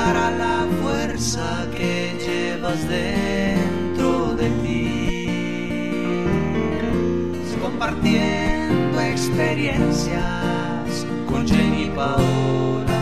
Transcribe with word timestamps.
dará 0.00 0.30
la 0.30 0.66
fuerza 0.80 1.68
que 1.76 2.16
llevas 2.24 2.80
dentro 2.88 4.34
de 4.34 4.48
ti. 4.62 4.86
Compartiendo 7.60 9.00
experiencias 9.00 11.06
con 11.28 11.46
Jenny 11.46 11.90
Paola. 11.94 13.00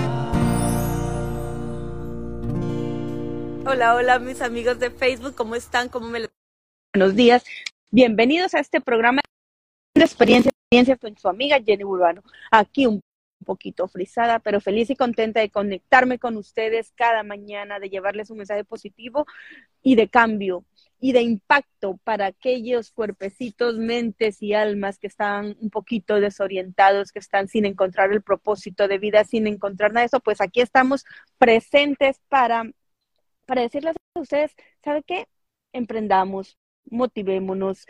Hola, 3.67 3.95
hola 3.95 4.19
mis 4.19 4.43
amigos 4.43 4.81
de 4.81 4.91
Facebook, 4.91 5.35
¿cómo 5.35 5.55
están? 5.55 5.89
¿Cómo 5.89 6.09
me 6.09 6.29
Buenos 6.95 7.15
días. 7.15 7.45
Bienvenidos 7.91 8.55
a 8.55 8.61
este 8.61 8.81
programa 8.81 9.21
de 9.95 10.05
experiencias 10.05 10.55
con 11.01 11.17
su 11.17 11.29
amiga 11.29 11.61
Jenny 11.65 11.85
Urbano. 11.85 12.23
Aquí 12.51 12.87
un 12.87 13.01
poquito 13.45 13.89
frisada, 13.89 14.39
pero 14.41 14.61
feliz 14.61 14.91
y 14.91 14.97
contenta 14.97 15.41
de 15.41 15.51
conectarme 15.51 16.19
con 16.19 16.37
ustedes 16.37 16.93
cada 16.95 17.23
mañana, 17.23 17.79
de 17.79 17.91
llevarles 17.91 18.31
un 18.31 18.39
mensaje 18.39 18.65
positivo 18.65 19.27
y 19.83 19.95
de 19.95 20.09
cambio 20.09 20.65
y 21.01 21.13
de 21.13 21.23
impacto 21.23 21.99
para 22.05 22.27
aquellos 22.27 22.91
cuerpecitos, 22.91 23.79
mentes 23.79 24.43
y 24.43 24.55
almas 24.55 24.99
que 24.99 25.07
están 25.07 25.57
un 25.61 25.71
poquito 25.71 26.21
desorientados, 26.21 27.13
que 27.13 27.21
están 27.21 27.49
sin 27.49 27.67
encontrar 27.67 28.13
el 28.13 28.23
propósito 28.23 28.89
de 28.89 28.99
vida, 28.99 29.25
sin 29.25 29.47
encontrar 29.47 29.93
nada 29.93 30.03
de 30.03 30.07
eso, 30.07 30.21
pues 30.21 30.41
aquí 30.41 30.61
estamos 30.61 31.05
presentes 31.39 32.21
para, 32.29 32.65
para 33.47 33.63
decirles 33.63 33.95
a 34.15 34.21
ustedes, 34.21 34.55
¿sabe 34.83 35.03
qué? 35.05 35.29
Emprendamos, 35.73 36.59
motivémonos, 36.91 37.87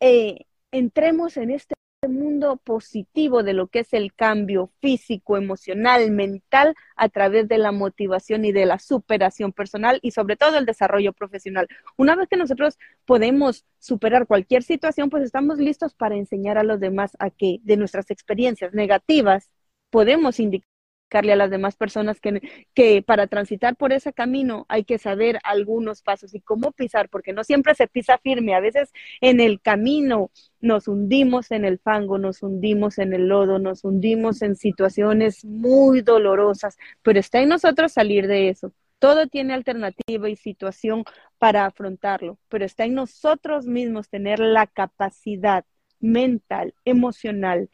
eh, 0.00 0.46
entremos 0.70 1.36
en 1.36 1.50
este 1.50 1.73
mundo 2.08 2.56
positivo 2.56 3.42
de 3.42 3.52
lo 3.52 3.68
que 3.68 3.80
es 3.80 3.92
el 3.92 4.14
cambio 4.14 4.70
físico, 4.80 5.36
emocional, 5.36 6.10
mental 6.10 6.74
a 6.96 7.08
través 7.08 7.48
de 7.48 7.58
la 7.58 7.72
motivación 7.72 8.44
y 8.44 8.52
de 8.52 8.66
la 8.66 8.78
superación 8.78 9.52
personal 9.52 9.98
y 10.02 10.10
sobre 10.10 10.36
todo 10.36 10.56
el 10.58 10.66
desarrollo 10.66 11.12
profesional. 11.12 11.68
Una 11.96 12.16
vez 12.16 12.28
que 12.28 12.36
nosotros 12.36 12.78
podemos 13.04 13.64
superar 13.78 14.26
cualquier 14.26 14.62
situación, 14.62 15.10
pues 15.10 15.24
estamos 15.24 15.58
listos 15.58 15.94
para 15.94 16.16
enseñar 16.16 16.58
a 16.58 16.64
los 16.64 16.80
demás 16.80 17.16
a 17.18 17.30
que 17.30 17.60
de 17.62 17.76
nuestras 17.76 18.10
experiencias 18.10 18.74
negativas 18.74 19.50
podemos 19.90 20.40
indicar 20.40 20.73
a 21.18 21.36
las 21.36 21.50
demás 21.50 21.76
personas 21.76 22.20
que, 22.20 22.40
que 22.74 23.02
para 23.02 23.26
transitar 23.26 23.76
por 23.76 23.92
ese 23.92 24.12
camino 24.12 24.66
hay 24.68 24.84
que 24.84 24.98
saber 24.98 25.38
algunos 25.44 26.02
pasos 26.02 26.34
y 26.34 26.40
cómo 26.40 26.72
pisar, 26.72 27.08
porque 27.08 27.32
no 27.32 27.44
siempre 27.44 27.74
se 27.74 27.86
pisa 27.86 28.18
firme, 28.18 28.54
a 28.54 28.60
veces 28.60 28.92
en 29.20 29.40
el 29.40 29.60
camino 29.60 30.30
nos 30.60 30.88
hundimos 30.88 31.50
en 31.50 31.64
el 31.64 31.78
fango, 31.78 32.18
nos 32.18 32.42
hundimos 32.42 32.98
en 32.98 33.12
el 33.12 33.28
lodo, 33.28 33.58
nos 33.58 33.84
hundimos 33.84 34.42
en 34.42 34.56
situaciones 34.56 35.44
muy 35.44 36.00
dolorosas, 36.00 36.76
pero 37.02 37.20
está 37.20 37.40
en 37.40 37.50
nosotros 37.50 37.92
salir 37.92 38.26
de 38.26 38.48
eso. 38.48 38.72
Todo 38.98 39.26
tiene 39.26 39.52
alternativa 39.54 40.28
y 40.30 40.36
situación 40.36 41.04
para 41.38 41.66
afrontarlo, 41.66 42.38
pero 42.48 42.64
está 42.64 42.84
en 42.84 42.94
nosotros 42.94 43.66
mismos 43.66 44.08
tener 44.08 44.40
la 44.40 44.66
capacidad 44.66 45.64
mental, 46.00 46.74
emocional, 46.84 47.68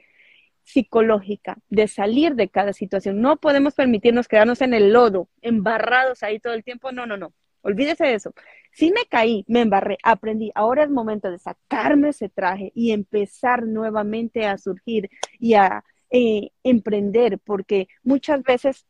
psicológica 0.73 1.59
de 1.69 1.89
salir 1.89 2.35
de 2.35 2.49
cada 2.49 2.73
situación. 2.73 3.21
No 3.21 3.37
podemos 3.37 3.75
permitirnos 3.75 4.29
quedarnos 4.29 4.61
en 4.61 4.75
el 4.75 4.93
lodo, 4.93 5.29
embarrados 5.43 6.23
ahí 6.23 6.39
todo 6.39 6.55
el 6.55 6.65
tiempo. 6.65 6.93
No, 6.93 7.07
no, 7.07 7.17
no. 7.17 7.33
Olvídese 7.63 8.05
de 8.05 8.15
eso. 8.15 8.33
Si 8.73 8.91
me 8.91 9.05
caí, 9.09 9.45
me 9.49 9.61
embarré, 9.61 9.99
aprendí. 10.03 10.51
Ahora 10.55 10.85
es 10.85 10.91
momento 10.91 11.31
de 11.31 11.39
sacarme 11.39 12.11
ese 12.11 12.29
traje 12.29 12.73
y 12.75 12.93
empezar 12.93 13.67
nuevamente 13.67 14.47
a 14.47 14.57
surgir 14.59 15.11
y 15.39 15.55
a 15.55 15.85
eh, 16.11 16.51
emprender, 16.65 17.39
porque 17.39 17.89
muchas 18.03 18.43
veces 18.43 18.87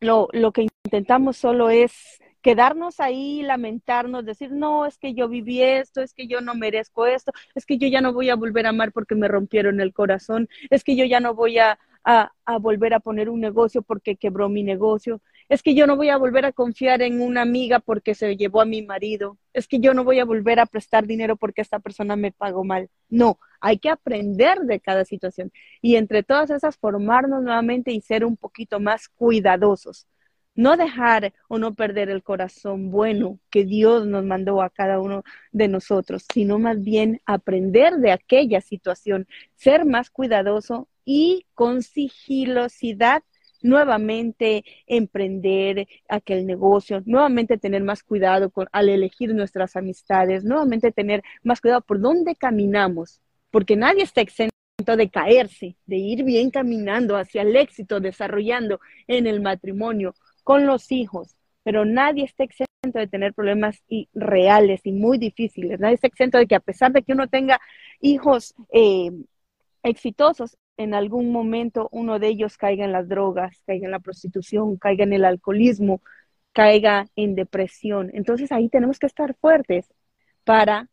lo, 0.00 0.28
lo 0.32 0.52
que 0.52 0.66
intentamos 0.84 1.36
solo 1.36 1.70
es 1.70 2.20
quedarnos 2.46 3.00
ahí, 3.00 3.42
lamentarnos, 3.42 4.24
decir, 4.24 4.52
no, 4.52 4.86
es 4.86 4.98
que 4.98 5.14
yo 5.14 5.28
viví 5.28 5.62
esto, 5.62 6.00
es 6.00 6.14
que 6.14 6.28
yo 6.28 6.40
no 6.40 6.54
merezco 6.54 7.04
esto, 7.04 7.32
es 7.56 7.66
que 7.66 7.76
yo 7.76 7.88
ya 7.88 8.00
no 8.00 8.12
voy 8.12 8.30
a 8.30 8.36
volver 8.36 8.66
a 8.66 8.68
amar 8.68 8.92
porque 8.92 9.16
me 9.16 9.26
rompieron 9.26 9.80
el 9.80 9.92
corazón, 9.92 10.48
es 10.70 10.84
que 10.84 10.94
yo 10.94 11.04
ya 11.04 11.18
no 11.18 11.34
voy 11.34 11.58
a, 11.58 11.76
a, 12.04 12.30
volver 12.60 12.94
a 12.94 13.00
poner 13.00 13.30
un 13.30 13.40
negocio 13.40 13.82
porque 13.82 14.14
quebró 14.14 14.48
mi 14.48 14.62
negocio, 14.62 15.20
es 15.48 15.60
que 15.60 15.74
yo 15.74 15.88
no 15.88 15.96
voy 15.96 16.08
a 16.08 16.18
volver 16.18 16.44
a 16.44 16.52
confiar 16.52 17.02
en 17.02 17.20
una 17.20 17.42
amiga 17.42 17.80
porque 17.80 18.14
se 18.14 18.36
llevó 18.36 18.60
a 18.60 18.64
mi 18.64 18.80
marido, 18.80 19.38
es 19.52 19.66
que 19.66 19.80
yo 19.80 19.92
no 19.92 20.04
voy 20.04 20.20
a 20.20 20.24
volver 20.24 20.60
a 20.60 20.66
prestar 20.66 21.04
dinero 21.04 21.34
porque 21.34 21.62
esta 21.62 21.80
persona 21.80 22.14
me 22.14 22.30
pagó 22.30 22.62
mal. 22.62 22.90
No, 23.08 23.40
hay 23.60 23.78
que 23.78 23.88
aprender 23.88 24.60
de 24.60 24.78
cada 24.78 25.04
situación 25.04 25.50
y 25.82 25.96
entre 25.96 26.22
todas 26.22 26.50
esas 26.50 26.76
formarnos 26.76 27.42
nuevamente 27.42 27.90
y 27.90 28.00
ser 28.02 28.24
un 28.24 28.36
poquito 28.36 28.78
más 28.78 29.08
cuidadosos 29.08 30.06
no 30.56 30.76
dejar 30.76 31.32
o 31.48 31.58
no 31.58 31.74
perder 31.74 32.08
el 32.08 32.22
corazón 32.22 32.90
bueno 32.90 33.38
que 33.50 33.64
Dios 33.64 34.06
nos 34.06 34.24
mandó 34.24 34.62
a 34.62 34.70
cada 34.70 35.00
uno 35.00 35.22
de 35.52 35.68
nosotros, 35.68 36.24
sino 36.32 36.58
más 36.58 36.82
bien 36.82 37.20
aprender 37.26 37.96
de 37.98 38.10
aquella 38.10 38.60
situación, 38.60 39.28
ser 39.54 39.84
más 39.84 40.10
cuidadoso 40.10 40.88
y 41.04 41.46
con 41.54 41.82
sigilosidad 41.82 43.22
nuevamente 43.62 44.64
emprender 44.86 45.86
aquel 46.08 46.46
negocio, 46.46 47.02
nuevamente 47.04 47.58
tener 47.58 47.82
más 47.82 48.02
cuidado 48.02 48.50
con, 48.50 48.68
al 48.72 48.88
elegir 48.88 49.34
nuestras 49.34 49.76
amistades, 49.76 50.44
nuevamente 50.44 50.92
tener 50.92 51.22
más 51.42 51.60
cuidado 51.60 51.80
por 51.80 52.00
dónde 52.00 52.34
caminamos, 52.34 53.20
porque 53.50 53.76
nadie 53.76 54.02
está 54.02 54.20
exento 54.20 54.52
de 54.96 55.08
caerse, 55.08 55.76
de 55.86 55.96
ir 55.96 56.22
bien 56.22 56.50
caminando 56.50 57.16
hacia 57.16 57.42
el 57.42 57.56
éxito, 57.56 57.98
desarrollando 57.98 58.80
en 59.08 59.26
el 59.26 59.40
matrimonio 59.40 60.14
con 60.46 60.64
los 60.64 60.92
hijos, 60.92 61.36
pero 61.64 61.84
nadie 61.84 62.22
está 62.22 62.44
exento 62.44 63.00
de 63.00 63.08
tener 63.08 63.34
problemas 63.34 63.82
reales 64.14 64.80
y 64.84 64.92
muy 64.92 65.18
difíciles. 65.18 65.80
Nadie 65.80 65.96
está 65.96 66.06
exento 66.06 66.38
de 66.38 66.46
que 66.46 66.54
a 66.54 66.60
pesar 66.60 66.92
de 66.92 67.02
que 67.02 67.12
uno 67.12 67.26
tenga 67.26 67.58
hijos 68.00 68.54
eh, 68.72 69.10
exitosos, 69.82 70.56
en 70.76 70.94
algún 70.94 71.32
momento 71.32 71.88
uno 71.90 72.20
de 72.20 72.28
ellos 72.28 72.58
caiga 72.58 72.84
en 72.84 72.92
las 72.92 73.08
drogas, 73.08 73.60
caiga 73.66 73.86
en 73.86 73.90
la 73.90 73.98
prostitución, 73.98 74.76
caiga 74.76 75.02
en 75.02 75.14
el 75.14 75.24
alcoholismo, 75.24 76.00
caiga 76.52 77.08
en 77.16 77.34
depresión. 77.34 78.12
Entonces 78.14 78.52
ahí 78.52 78.68
tenemos 78.68 79.00
que 79.00 79.06
estar 79.06 79.34
fuertes 79.34 79.92
para 80.44 80.88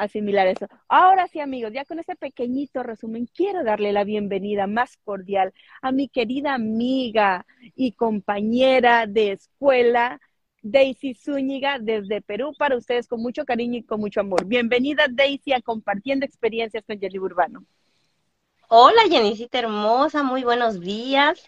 asimilar 0.00 0.46
eso. 0.46 0.66
Ahora 0.88 1.26
sí, 1.28 1.40
amigos, 1.40 1.72
ya 1.72 1.84
con 1.84 1.98
este 1.98 2.16
pequeñito 2.16 2.82
resumen, 2.82 3.26
quiero 3.26 3.62
darle 3.62 3.92
la 3.92 4.04
bienvenida 4.04 4.66
más 4.66 4.96
cordial 5.04 5.52
a 5.82 5.92
mi 5.92 6.08
querida 6.08 6.54
amiga 6.54 7.46
y 7.76 7.92
compañera 7.92 9.06
de 9.06 9.32
escuela, 9.32 10.20
Daisy 10.62 11.14
Zúñiga, 11.14 11.78
desde 11.78 12.20
Perú, 12.20 12.54
para 12.58 12.76
ustedes 12.76 13.06
con 13.06 13.20
mucho 13.20 13.44
cariño 13.44 13.78
y 13.78 13.82
con 13.82 14.00
mucho 14.00 14.20
amor. 14.20 14.44
Bienvenida, 14.46 15.06
Daisy, 15.10 15.52
a 15.52 15.60
Compartiendo 15.60 16.26
Experiencias 16.26 16.84
con 16.86 16.98
Jenny 16.98 17.18
Urbano. 17.18 17.64
Hola, 18.68 19.02
Jenicita 19.08 19.58
hermosa, 19.58 20.22
muy 20.22 20.44
buenos 20.44 20.80
días. 20.80 21.42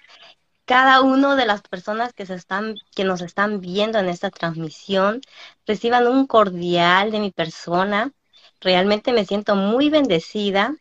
Cada 0.65 1.03
una 1.03 1.37
de 1.37 1.47
las 1.47 1.63
personas 1.63 2.13
que, 2.13 2.27
se 2.27 2.35
están, 2.35 2.77
que 2.95 3.05
nos 3.05 3.21
están 3.21 3.61
viendo 3.61 3.99
en 3.99 4.09
esta 4.09 4.31
transmisión 4.31 5.21
reciban 5.67 6.07
un 6.07 6.27
cordial 6.27 7.11
de 7.11 7.21
mi 7.21 7.31
persona 7.31 8.13
Realmente 8.63 9.13
me 9.13 9.25
siento 9.25 9.57
muy 9.57 9.91
bendecida 9.91 10.77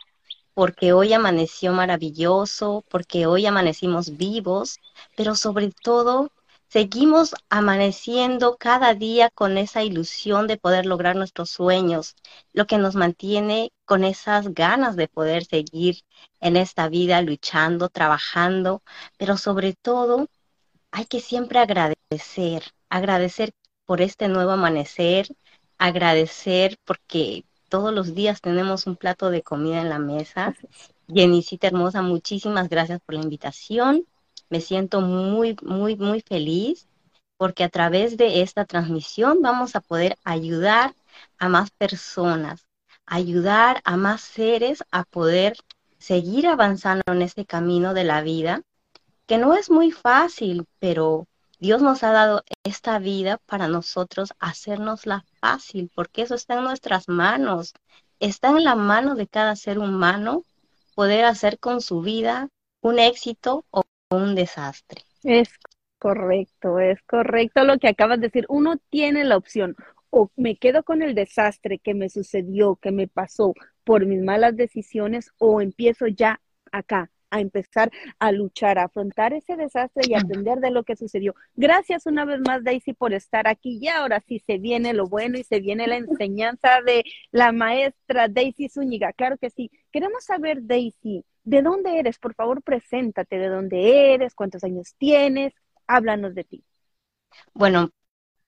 porque 0.54 0.94
hoy 0.94 1.14
amaneció 1.14 1.74
maravilloso, 1.74 2.86
porque 2.90 3.26
hoy 3.26 3.48
amanecimos 3.48 4.18
vivos, 4.18 4.78
pero 5.18 5.34
sobre 5.34 5.72
todo 5.82 6.30
seguimos 6.70 7.34
amaneciendo 7.50 8.56
cada 8.60 8.94
día 8.94 9.32
con 9.32 9.58
esa 9.58 9.84
ilusión 9.84 10.46
de 10.46 10.58
poder 10.58 10.86
lograr 10.86 11.16
nuestros 11.16 11.50
sueños, 11.50 12.16
lo 12.54 12.68
que 12.68 12.78
nos 12.78 12.94
mantiene 12.96 13.72
con 13.86 14.04
esas 14.04 14.54
ganas 14.54 14.96
de 14.96 15.08
poder 15.08 15.44
seguir 15.46 16.04
en 16.40 16.58
esta 16.58 16.88
vida 16.88 17.20
luchando, 17.24 17.90
trabajando, 17.90 18.84
pero 19.18 19.38
sobre 19.38 19.74
todo 19.74 20.28
hay 20.92 21.06
que 21.06 21.20
siempre 21.20 21.58
agradecer, 21.58 22.64
agradecer 22.90 23.54
por 23.88 24.02
este 24.02 24.28
nuevo 24.28 24.52
amanecer, 24.52 25.28
agradecer 25.80 26.78
porque 26.86 27.44
todos 27.72 27.94
los 27.94 28.14
días 28.14 28.42
tenemos 28.42 28.86
un 28.86 28.98
plato 28.98 29.32
de 29.32 29.44
comida 29.44 29.80
en 29.80 29.88
la 29.88 29.98
mesa. 29.98 30.54
Jenicita 31.08 31.68
hermosa, 31.68 32.02
muchísimas 32.02 32.68
gracias 32.68 33.00
por 33.00 33.16
la 33.16 33.22
invitación. 33.22 34.06
Me 34.50 34.60
siento 34.60 35.00
muy, 35.00 35.56
muy, 35.64 35.96
muy 35.96 36.20
feliz 36.20 36.90
porque 37.38 37.64
a 37.64 37.70
través 37.70 38.18
de 38.18 38.42
esta 38.42 38.66
transmisión 38.66 39.42
vamos 39.42 39.78
a 39.78 39.80
poder 39.80 40.18
ayudar 40.26 40.94
a 41.40 41.48
más 41.48 41.72
personas, 41.72 42.68
ayudar 43.06 43.82
a 43.86 43.96
más 43.96 44.20
seres 44.20 44.84
a 44.92 45.06
poder 45.06 45.56
seguir 45.98 46.48
avanzando 46.48 47.04
en 47.08 47.22
este 47.22 47.46
camino 47.46 47.94
de 47.94 48.04
la 48.04 48.22
vida, 48.22 48.64
que 49.28 49.38
no 49.38 49.56
es 49.56 49.72
muy 49.72 49.92
fácil, 49.92 50.66
pero 50.80 51.26
Dios 51.62 51.84
nos 51.84 52.04
ha 52.04 52.12
dado 52.12 52.44
esta 52.64 52.98
vida 52.98 53.38
para 53.46 53.68
nosotros 53.68 54.34
hacernosla 54.40 55.26
fácil, 55.40 55.92
porque 55.94 56.24
eso 56.24 56.34
está 56.34 56.58
en 56.58 56.64
nuestras 56.64 57.08
manos. 57.08 57.76
Está 58.20 58.50
en 58.50 58.64
la 58.64 58.74
mano 58.74 59.14
de 59.14 59.28
cada 59.28 59.56
ser 59.56 59.78
humano 59.78 60.44
poder 60.96 61.24
hacer 61.24 61.60
con 61.60 61.82
su 61.82 62.02
vida 62.02 62.50
un 62.82 62.98
éxito 62.98 63.64
o 63.70 63.84
un 64.10 64.34
desastre. 64.34 65.04
Es 65.24 65.50
correcto, 66.00 66.80
es 66.80 67.00
correcto 67.04 67.64
lo 67.64 67.78
que 67.78 67.90
acabas 67.90 68.20
de 68.20 68.30
decir. 68.30 68.48
Uno 68.50 68.78
tiene 68.90 69.24
la 69.24 69.38
opción 69.38 69.76
o 70.10 70.32
me 70.36 70.58
quedo 70.58 70.82
con 70.82 71.04
el 71.04 71.14
desastre 71.14 71.78
que 71.78 71.94
me 71.94 72.10
sucedió, 72.10 72.78
que 72.78 72.90
me 72.90 73.08
pasó 73.08 73.54
por 73.84 74.08
mis 74.08 74.24
malas 74.24 74.56
decisiones 74.58 75.30
o 75.38 75.62
empiezo 75.62 76.08
ya 76.08 76.42
acá 76.72 77.12
a 77.32 77.40
empezar 77.40 77.92
a 78.20 78.32
luchar, 78.32 78.78
a 78.78 78.84
afrontar 78.84 79.34
ese 79.34 79.56
desastre 79.56 80.04
y 80.08 80.14
aprender 80.14 80.60
de 80.60 80.70
lo 80.70 80.84
que 80.84 80.96
sucedió. 80.96 81.34
Gracias 81.56 82.06
una 82.06 82.26
vez 82.26 82.40
más, 82.46 82.64
Daisy, 82.64 82.94
por 82.94 83.14
estar 83.14 83.48
aquí. 83.48 83.80
Y 83.82 83.88
ahora 83.88 84.22
sí 84.28 84.40
se 84.46 84.58
viene 84.60 84.94
lo 84.94 85.08
bueno 85.08 85.38
y 85.40 85.44
se 85.44 85.60
viene 85.60 85.88
la 85.88 85.98
enseñanza 85.98 86.82
de 86.86 87.04
la 87.32 87.52
maestra 87.52 88.28
Daisy 88.28 88.70
Zúñiga. 88.70 89.14
Claro 89.14 89.38
que 89.38 89.50
sí. 89.50 89.72
Queremos 89.92 90.24
saber, 90.26 90.60
Daisy, 90.62 91.26
¿de 91.44 91.62
dónde 91.62 91.98
eres? 91.98 92.20
Por 92.20 92.36
favor, 92.36 92.62
preséntate. 92.62 93.40
¿De 93.40 93.50
dónde 93.50 94.14
eres? 94.14 94.36
¿Cuántos 94.36 94.64
años 94.64 94.94
tienes? 94.98 95.54
Háblanos 95.88 96.36
de 96.36 96.44
ti. 96.44 96.64
Bueno, 97.54 97.90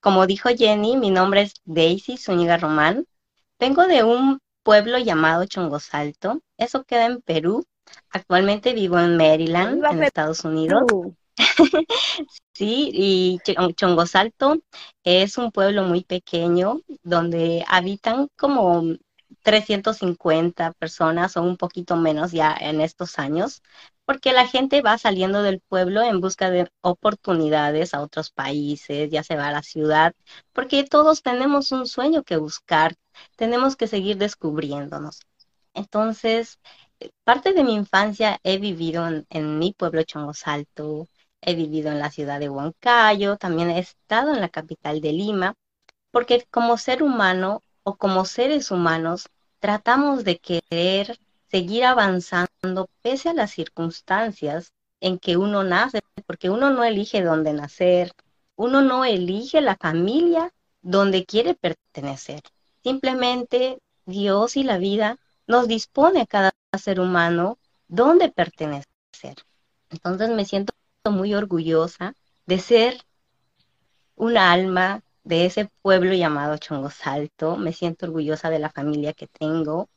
como 0.01 0.27
dijo 0.27 0.49
Jenny, 0.49 0.97
mi 0.97 1.09
nombre 1.09 1.43
es 1.43 1.53
Daisy 1.63 2.17
Zúñiga 2.17 2.57
Román. 2.57 3.07
Vengo 3.59 3.87
de 3.87 4.03
un 4.03 4.39
pueblo 4.63 4.97
llamado 4.97 5.45
Chongosalto. 5.45 6.41
Eso 6.57 6.83
queda 6.83 7.05
en 7.05 7.21
Perú. 7.21 7.65
Actualmente 8.09 8.73
vivo 8.73 8.99
en 8.99 9.17
Maryland, 9.17 9.83
en 9.85 10.03
Estados 10.03 10.45
Unidos. 10.45 10.83
sí, 12.53 12.91
y 12.93 13.39
Chongosalto 13.75 14.57
es 15.03 15.37
un 15.37 15.51
pueblo 15.51 15.83
muy 15.83 16.03
pequeño 16.03 16.81
donde 17.03 17.65
habitan 17.67 18.27
como 18.37 18.83
350 19.41 20.73
personas 20.73 21.37
o 21.37 21.43
un 21.43 21.57
poquito 21.57 21.95
menos 21.97 22.31
ya 22.31 22.55
en 22.59 22.81
estos 22.81 23.19
años, 23.19 23.61
porque 24.05 24.33
la 24.33 24.47
gente 24.47 24.81
va 24.81 24.97
saliendo 24.97 25.43
del 25.43 25.59
pueblo 25.59 26.01
en 26.01 26.21
busca 26.21 26.49
de 26.49 26.69
oportunidades 26.81 27.93
a 27.93 28.01
otros 28.01 28.31
países, 28.31 29.09
ya 29.09 29.23
se 29.23 29.35
va 29.35 29.47
a 29.47 29.51
la 29.51 29.63
ciudad, 29.63 30.13
porque 30.53 30.83
todos 30.83 31.21
tenemos 31.23 31.71
un 31.71 31.87
sueño 31.87 32.23
que 32.23 32.37
buscar, 32.37 32.95
tenemos 33.35 33.75
que 33.75 33.87
seguir 33.87 34.17
descubriéndonos. 34.17 35.21
Entonces, 35.73 36.59
parte 37.23 37.53
de 37.53 37.63
mi 37.63 37.73
infancia 37.73 38.39
he 38.43 38.57
vivido 38.57 39.07
en, 39.29 39.59
mi 39.59 39.73
pueblo 39.73 40.03
Chongosalto, 40.03 41.07
he 41.41 41.55
vivido 41.55 41.91
en 41.91 41.99
la 41.99 42.11
ciudad 42.11 42.39
de 42.39 42.49
Huancayo, 42.49 43.37
también 43.37 43.69
he 43.69 43.79
estado 43.79 44.33
en 44.33 44.41
la 44.41 44.49
capital 44.49 45.01
de 45.01 45.13
Lima, 45.13 45.55
porque 46.11 46.45
como 46.51 46.77
ser 46.77 47.03
humano 47.03 47.61
o 47.83 47.95
como 47.95 48.25
seres 48.25 48.71
humanos 48.71 49.27
tratamos 49.59 50.23
de 50.23 50.39
querer 50.39 51.17
seguir 51.49 51.85
avanzando 51.85 52.89
pese 53.01 53.29
a 53.29 53.33
las 53.33 53.51
circunstancias 53.51 54.73
en 55.01 55.19
que 55.19 55.37
uno 55.37 55.63
nace, 55.63 56.01
porque 56.25 56.49
uno 56.49 56.69
no 56.69 56.83
elige 56.83 57.21
dónde 57.21 57.53
nacer, 57.53 58.13
uno 58.55 58.81
no 58.81 59.05
elige 59.05 59.61
la 59.61 59.75
familia 59.75 60.53
donde 60.81 61.25
quiere 61.25 61.55
pertenecer. 61.55 62.41
Simplemente 62.83 63.79
Dios 64.05 64.57
y 64.57 64.63
la 64.63 64.77
vida 64.77 65.17
nos 65.47 65.67
dispone 65.67 66.21
a 66.21 66.25
cada 66.25 66.51
ser 66.77 66.99
humano 66.99 67.57
dónde 67.87 68.29
pertenecer. 68.29 68.85
Entonces 69.89 70.29
me 70.29 70.45
siento 70.45 70.73
muy 71.05 71.33
orgullosa 71.33 72.15
de 72.45 72.59
ser 72.59 73.01
un 74.15 74.37
alma 74.37 75.03
de 75.23 75.45
ese 75.45 75.69
pueblo 75.81 76.13
llamado 76.13 76.57
Chongosalto. 76.57 77.57
Me 77.57 77.73
siento 77.73 78.05
orgullosa 78.05 78.49
de 78.49 78.59
la 78.59 78.69
familia 78.69 79.13
que 79.13 79.27
tengo 79.27 79.89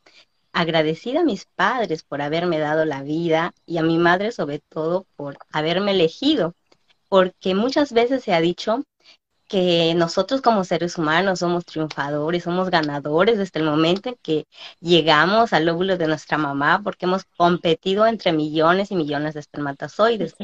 agradecida 0.53 1.21
a 1.21 1.25
mis 1.25 1.45
padres 1.45 2.03
por 2.03 2.23
haberme 2.23 2.59
dado 2.59 2.85
la 2.85 3.03
vida 3.03 3.53
y 3.67 3.79
a 3.79 3.83
mi 3.83 3.99
madre 3.99 4.33
sobre 4.33 4.61
todo 4.61 5.07
por 5.17 5.37
haberme 5.53 5.93
elegido, 5.93 6.55
porque 7.09 7.55
muchas 7.55 7.93
veces 7.93 8.25
se 8.25 8.33
ha 8.33 8.41
dicho 8.41 8.83
que 9.49 9.95
nosotros 9.95 10.43
como 10.43 10.65
seres 10.65 10.99
humanos 10.99 11.39
somos 11.39 11.65
triunfadores, 11.65 12.45
somos 12.45 12.71
ganadores 12.71 13.39
desde 13.39 13.61
el 13.61 13.67
momento 13.67 14.09
en 14.09 14.17
que 14.23 14.47
llegamos 14.81 15.53
al 15.53 15.69
óvulo 15.69 15.97
de 15.97 16.09
nuestra 16.09 16.37
mamá, 16.37 16.81
porque 16.83 17.07
hemos 17.07 17.25
competido 17.37 18.07
entre 18.07 18.33
millones 18.33 18.91
y 18.91 18.97
millones 18.97 19.35
de 19.35 19.41
espermatozoides. 19.41 20.35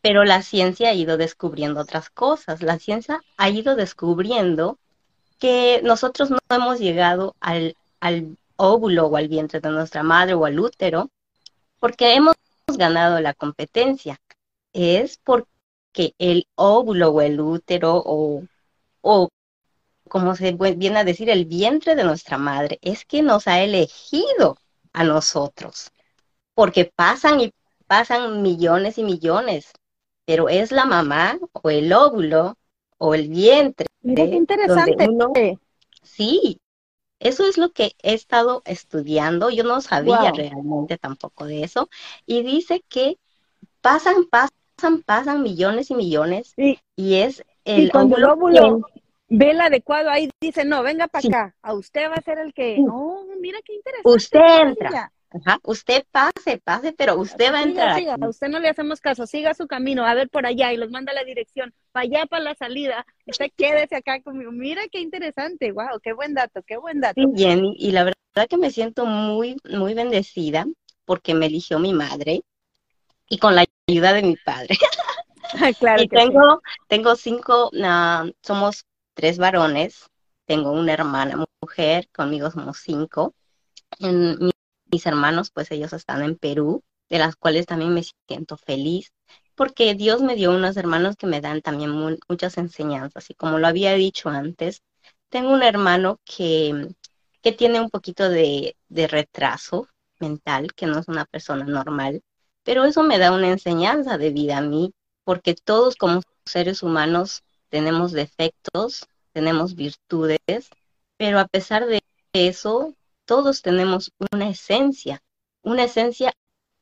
Pero 0.00 0.24
la 0.24 0.42
ciencia 0.42 0.90
ha 0.90 0.94
ido 0.94 1.16
descubriendo 1.16 1.80
otras 1.80 2.10
cosas. 2.10 2.62
La 2.62 2.78
ciencia 2.78 3.20
ha 3.36 3.50
ido 3.50 3.74
descubriendo 3.74 4.78
que 5.38 5.80
nosotros 5.82 6.30
no 6.30 6.38
hemos 6.48 6.78
llegado 6.78 7.34
al, 7.40 7.76
al 8.00 8.36
óvulo 8.56 9.06
o 9.06 9.16
al 9.16 9.28
vientre 9.28 9.60
de 9.60 9.70
nuestra 9.70 10.04
madre 10.04 10.34
o 10.34 10.44
al 10.44 10.60
útero, 10.60 11.10
porque 11.80 12.14
hemos 12.14 12.36
ganado 12.68 13.20
la 13.20 13.34
competencia. 13.34 14.20
Es 14.72 15.18
porque 15.24 15.48
el 16.18 16.46
óvulo 16.54 17.10
o 17.10 17.20
el 17.20 17.40
útero 17.40 18.02
o, 18.04 18.42
o 19.00 19.28
como 20.08 20.36
se 20.36 20.52
viene 20.52 20.98
a 20.98 21.04
decir, 21.04 21.30
el 21.30 21.44
vientre 21.46 21.94
de 21.94 22.04
nuestra 22.04 22.38
madre, 22.38 22.78
es 22.82 23.04
que 23.04 23.22
nos 23.22 23.48
ha 23.48 23.62
elegido 23.62 24.56
a 24.92 25.04
nosotros, 25.04 25.90
porque 26.54 26.90
pasan 26.94 27.40
y 27.40 27.52
pasan 27.86 28.42
millones 28.42 28.98
y 28.98 29.04
millones, 29.04 29.72
pero 30.24 30.48
es 30.48 30.72
la 30.72 30.84
mamá 30.84 31.38
o 31.52 31.70
el 31.70 31.92
óvulo 31.92 32.56
o 32.98 33.14
el 33.14 33.28
vientre. 33.28 33.86
Mira 34.02 34.24
qué 34.24 34.36
interesante. 34.36 35.08
sí, 36.02 36.60
eso 37.18 37.46
es 37.46 37.58
lo 37.58 37.72
que 37.72 37.92
he 38.02 38.14
estado 38.14 38.62
estudiando. 38.64 39.50
Yo 39.50 39.64
no 39.64 39.80
sabía 39.80 40.32
realmente 40.32 40.98
tampoco 40.98 41.46
de 41.46 41.62
eso. 41.62 41.88
Y 42.26 42.42
dice 42.42 42.84
que 42.88 43.18
pasan, 43.80 44.26
pasan, 44.30 44.50
pasan 45.04 45.42
millones 45.42 45.90
y 45.90 45.94
millones. 45.94 46.54
y 46.56 47.14
es 47.14 47.44
el 47.64 47.84
y 47.84 47.90
cuando 47.90 48.16
óvulo, 48.32 48.80
ve 49.28 49.50
el 49.50 49.60
adecuado, 49.60 50.10
ahí 50.10 50.30
dice, 50.40 50.64
no, 50.64 50.82
venga 50.82 51.08
para 51.08 51.28
acá. 51.28 51.56
A 51.62 51.74
usted 51.74 52.08
va 52.08 52.14
a 52.14 52.22
ser 52.22 52.38
el 52.38 52.52
que. 52.52 52.76
Oh, 52.88 53.24
mira 53.40 53.58
qué 53.64 53.74
interesante. 53.74 54.08
Usted 54.08 54.68
entra. 54.68 55.12
Ajá, 55.28 55.58
usted 55.64 56.04
pase, 56.10 56.58
pase, 56.62 56.92
pero 56.92 57.16
usted 57.16 57.52
va 57.52 57.58
a 57.58 57.62
entrar. 57.62 58.00
A 58.22 58.28
usted 58.28 58.48
no 58.48 58.58
le 58.58 58.68
hacemos 58.68 59.00
caso, 59.00 59.26
siga 59.26 59.54
su 59.54 59.66
camino, 59.66 60.06
a 60.06 60.14
ver 60.14 60.28
por 60.30 60.46
allá 60.46 60.72
y 60.72 60.76
los 60.76 60.90
manda 60.90 61.12
la 61.12 61.24
dirección, 61.24 61.74
para 61.92 62.04
allá, 62.04 62.26
para 62.26 62.44
la 62.44 62.54
salida. 62.54 63.04
Usted 63.26 63.50
quédese 63.56 63.96
acá 63.96 64.22
conmigo. 64.22 64.52
Mira 64.52 64.82
qué 64.90 65.00
interesante, 65.00 65.72
wow, 65.72 66.00
qué 66.02 66.12
buen 66.12 66.32
dato, 66.32 66.62
qué 66.62 66.76
buen 66.76 67.00
dato. 67.00 67.20
Sí, 67.20 67.26
Jenny, 67.36 67.74
y 67.78 67.90
la 67.90 68.04
verdad 68.04 68.48
que 68.48 68.56
me 68.56 68.70
siento 68.70 69.04
muy, 69.04 69.56
muy 69.68 69.94
bendecida 69.94 70.66
porque 71.04 71.34
me 71.34 71.46
eligió 71.46 71.78
mi 71.80 71.92
madre 71.92 72.42
y 73.28 73.38
con 73.38 73.54
la 73.56 73.64
ayuda 73.88 74.12
de 74.12 74.22
mi 74.22 74.36
padre. 74.36 74.76
claro. 75.78 76.02
y 76.02 76.08
tengo, 76.08 76.62
tengo 76.88 77.16
cinco, 77.16 77.70
uh, 77.72 78.32
somos 78.42 78.84
tres 79.14 79.38
varones, 79.38 80.10
tengo 80.44 80.72
una 80.72 80.92
hermana 80.92 81.44
mujer, 81.60 82.08
conmigo 82.12 82.50
somos 82.50 82.78
cinco. 82.78 83.34
En, 84.00 84.50
mis 84.90 85.06
hermanos, 85.06 85.50
pues 85.50 85.70
ellos 85.70 85.92
están 85.92 86.22
en 86.22 86.36
Perú, 86.36 86.82
de 87.08 87.18
las 87.18 87.36
cuales 87.36 87.66
también 87.66 87.94
me 87.94 88.02
siento 88.28 88.56
feliz, 88.56 89.12
porque 89.54 89.94
Dios 89.94 90.22
me 90.22 90.34
dio 90.34 90.50
unos 90.50 90.76
hermanos 90.76 91.16
que 91.16 91.26
me 91.26 91.40
dan 91.40 91.62
también 91.62 91.92
muchas 92.28 92.58
enseñanzas. 92.58 93.30
Y 93.30 93.34
como 93.34 93.58
lo 93.58 93.66
había 93.66 93.94
dicho 93.94 94.28
antes, 94.28 94.82
tengo 95.28 95.50
un 95.50 95.62
hermano 95.62 96.20
que, 96.24 96.88
que 97.42 97.52
tiene 97.52 97.80
un 97.80 97.90
poquito 97.90 98.28
de, 98.28 98.76
de 98.88 99.06
retraso 99.06 99.88
mental, 100.18 100.72
que 100.74 100.86
no 100.86 100.98
es 100.98 101.08
una 101.08 101.24
persona 101.24 101.64
normal, 101.64 102.22
pero 102.66 102.84
eso 102.84 103.04
me 103.04 103.18
da 103.18 103.30
una 103.32 103.48
enseñanza 103.48 104.18
de 104.18 104.30
vida 104.30 104.58
a 104.58 104.60
mí, 104.60 104.92
porque 105.22 105.54
todos 105.54 105.94
como 105.94 106.20
seres 106.44 106.82
humanos 106.82 107.44
tenemos 107.68 108.10
defectos, 108.10 109.06
tenemos 109.32 109.76
virtudes, 109.76 110.38
pero 111.16 111.38
a 111.38 111.46
pesar 111.46 111.86
de 111.86 112.02
eso, 112.32 112.92
todos 113.24 113.62
tenemos 113.62 114.10
una 114.32 114.48
esencia, 114.50 115.22
una 115.62 115.84
esencia 115.84 116.32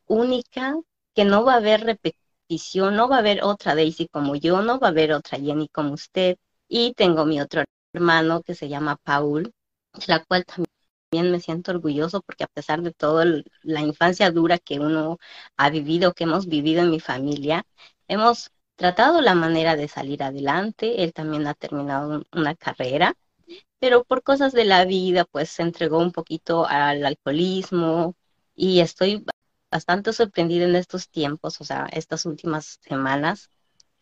única 0.07 0.75
que 1.14 1.26
no 1.26 1.45
va 1.45 1.55
a 1.55 1.57
haber 1.57 1.83
repetición, 1.85 2.97
no 2.97 3.09
va 3.11 3.17
a 3.17 3.19
haber 3.19 3.45
otra 3.45 3.75
Daisy 3.75 4.09
como 4.09 4.37
yo, 4.37 4.62
no 4.62 4.79
va 4.81 4.88
a 4.88 4.91
haber 4.91 5.12
otra 5.12 5.38
Jenny 5.38 5.69
como 5.69 5.93
usted. 5.93 6.38
Y 6.67 6.95
tengo 6.95 7.26
mi 7.26 7.43
otro 7.43 7.62
hermano 7.93 8.43
que 8.43 8.55
se 8.55 8.71
llama 8.71 8.97
Paul, 9.05 9.53
la 10.07 10.25
cual 10.25 10.47
también 10.47 10.63
me 11.23 11.40
siento 11.40 11.73
orgulloso 11.73 12.21
porque 12.23 12.44
a 12.44 12.49
pesar 12.49 12.83
de 12.83 12.92
toda 12.92 13.25
la 13.62 13.80
infancia 13.80 14.30
dura 14.30 14.59
que 14.59 14.80
uno 14.80 15.18
ha 15.56 15.71
vivido, 15.71 16.12
que 16.14 16.25
hemos 16.25 16.47
vivido 16.47 16.83
en 16.83 16.90
mi 16.90 17.00
familia, 17.00 17.64
hemos 18.09 18.50
tratado 18.76 19.21
la 19.21 19.35
manera 19.35 19.76
de 19.76 19.88
salir 19.88 20.23
adelante. 20.23 21.04
Él 21.04 21.12
también 21.12 21.47
ha 21.47 21.54
terminado 21.54 22.25
una 22.33 22.54
carrera 22.56 23.14
pero 23.85 24.04
por 24.04 24.23
cosas 24.23 24.52
de 24.52 24.64
la 24.64 24.85
vida, 24.87 25.26
pues 25.26 25.50
se 25.50 25.62
entregó 25.62 25.99
un 25.99 26.12
poquito 26.12 26.66
al 26.66 27.04
alcoholismo 27.04 28.16
y 28.54 28.80
estoy 28.80 29.25
bastante 29.71 30.12
sorprendida 30.14 30.64
en 30.64 30.76
estos 30.76 31.11
tiempos, 31.11 31.61
o 31.61 31.64
sea, 31.64 31.87
estas 31.92 32.25
últimas 32.26 32.78
semanas, 32.80 33.50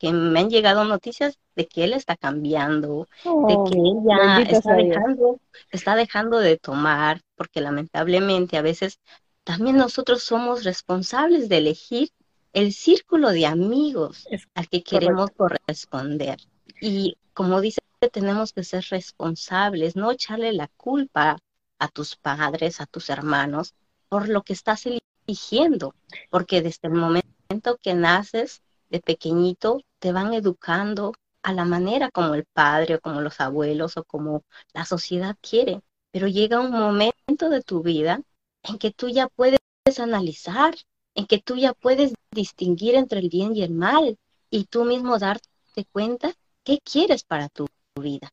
que 0.02 0.12
me 0.12 0.40
han 0.40 0.50
llegado 0.50 0.85
noticias 0.85 1.38
de 1.54 1.68
que 1.68 1.85
él 1.85 1.92
está 1.92 2.16
cambiando, 2.16 3.06
de 3.23 3.54
que 3.71 3.78
oh, 3.78 4.04
ella 4.04 4.42
está 4.50 4.75
dejando, 4.75 5.40
está 5.71 5.94
dejando 5.94 6.38
de 6.40 6.59
tomar, 6.59 7.21
porque 7.37 7.61
lamentablemente 7.61 8.56
a 8.56 8.62
veces 8.62 8.99
también 9.44 9.76
nosotros 9.76 10.25
somos 10.25 10.64
responsables 10.64 11.49
de 11.49 11.59
elegir 11.59 12.11
el 12.52 12.73
círculo 12.73 13.30
de 13.30 13.47
amigos 13.47 14.26
al 14.54 14.68
que 14.68 14.82
queremos 14.82 15.30
corresponder. 15.37 16.40
Y 16.80 17.16
como 17.32 17.61
dice, 17.61 17.78
tenemos 18.12 18.52
que 18.52 18.64
ser 18.64 18.85
responsables, 18.90 19.94
no 19.94 20.11
echarle 20.11 20.52
la 20.52 20.66
culpa 20.66 21.38
a 21.78 21.88
tus 21.88 22.16
padres, 22.16 22.80
a 22.80 22.87
tus 22.87 23.09
hermanos, 23.09 23.75
por 24.09 24.28
lo 24.28 24.42
que 24.42 24.52
estás 24.52 24.85
eligiendo, 25.28 25.94
porque 26.28 26.61
desde 26.61 26.88
el 26.88 26.94
momento 26.94 27.78
que 27.80 27.94
naces 27.94 28.62
de 28.90 28.99
pequeñito, 28.99 29.80
te 30.02 30.12
van 30.12 30.35
educando 30.35 31.14
a 31.42 31.52
la 31.52 31.64
manera 31.64 32.11
como 32.11 32.35
el 32.35 32.44
padre 32.44 32.97
o 32.97 33.00
como 33.00 33.21
los 33.21 33.40
abuelos 33.40 33.97
o 33.97 34.02
como 34.02 34.44
la 34.75 34.85
sociedad 34.85 35.37
quiere. 35.40 35.80
Pero 36.11 36.26
llega 36.26 36.59
un 36.61 36.73
momento 36.73 37.49
de 37.50 37.62
tu 37.62 37.82
vida 37.82 38.21
en 38.64 38.78
que 38.78 38.90
tú 38.90 39.09
ya 39.09 39.28
puedes 39.28 39.61
analizar, 40.00 40.75
en 41.14 41.26
que 41.26 41.38
tú 41.38 41.56
ya 41.56 41.73
puedes 41.73 42.14
distinguir 42.32 42.97
entre 42.97 43.21
el 43.21 43.28
bien 43.28 43.54
y 43.54 43.62
el 43.62 43.75
mal 43.75 44.18
y 44.50 44.64
tú 44.64 44.85
mismo 44.85 45.21
darte 45.21 45.85
cuenta 45.92 46.32
qué 46.64 46.80
quieres 46.82 47.23
para 47.23 47.49
tu 47.49 47.68
vida. 47.94 48.28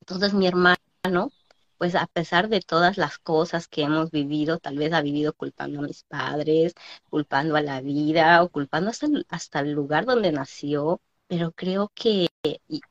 Entonces 0.00 0.34
mi 0.34 0.46
hermano, 0.46 1.32
pues 1.78 1.96
a 1.96 2.06
pesar 2.06 2.48
de 2.48 2.60
todas 2.60 2.96
las 2.96 3.18
cosas 3.18 3.66
que 3.66 3.82
hemos 3.82 4.12
vivido, 4.12 4.58
tal 4.58 4.78
vez 4.78 4.92
ha 4.92 5.02
vivido 5.02 5.32
culpando 5.32 5.80
a 5.80 5.82
mis 5.82 6.04
padres, 6.04 6.74
culpando 7.10 7.56
a 7.56 7.62
la 7.62 7.80
vida 7.80 8.40
o 8.44 8.50
culpando 8.50 8.90
hasta, 8.90 9.08
hasta 9.28 9.60
el 9.60 9.72
lugar 9.72 10.06
donde 10.06 10.30
nació, 10.32 11.00
pero 11.28 11.52
creo 11.52 11.92
que 11.94 12.26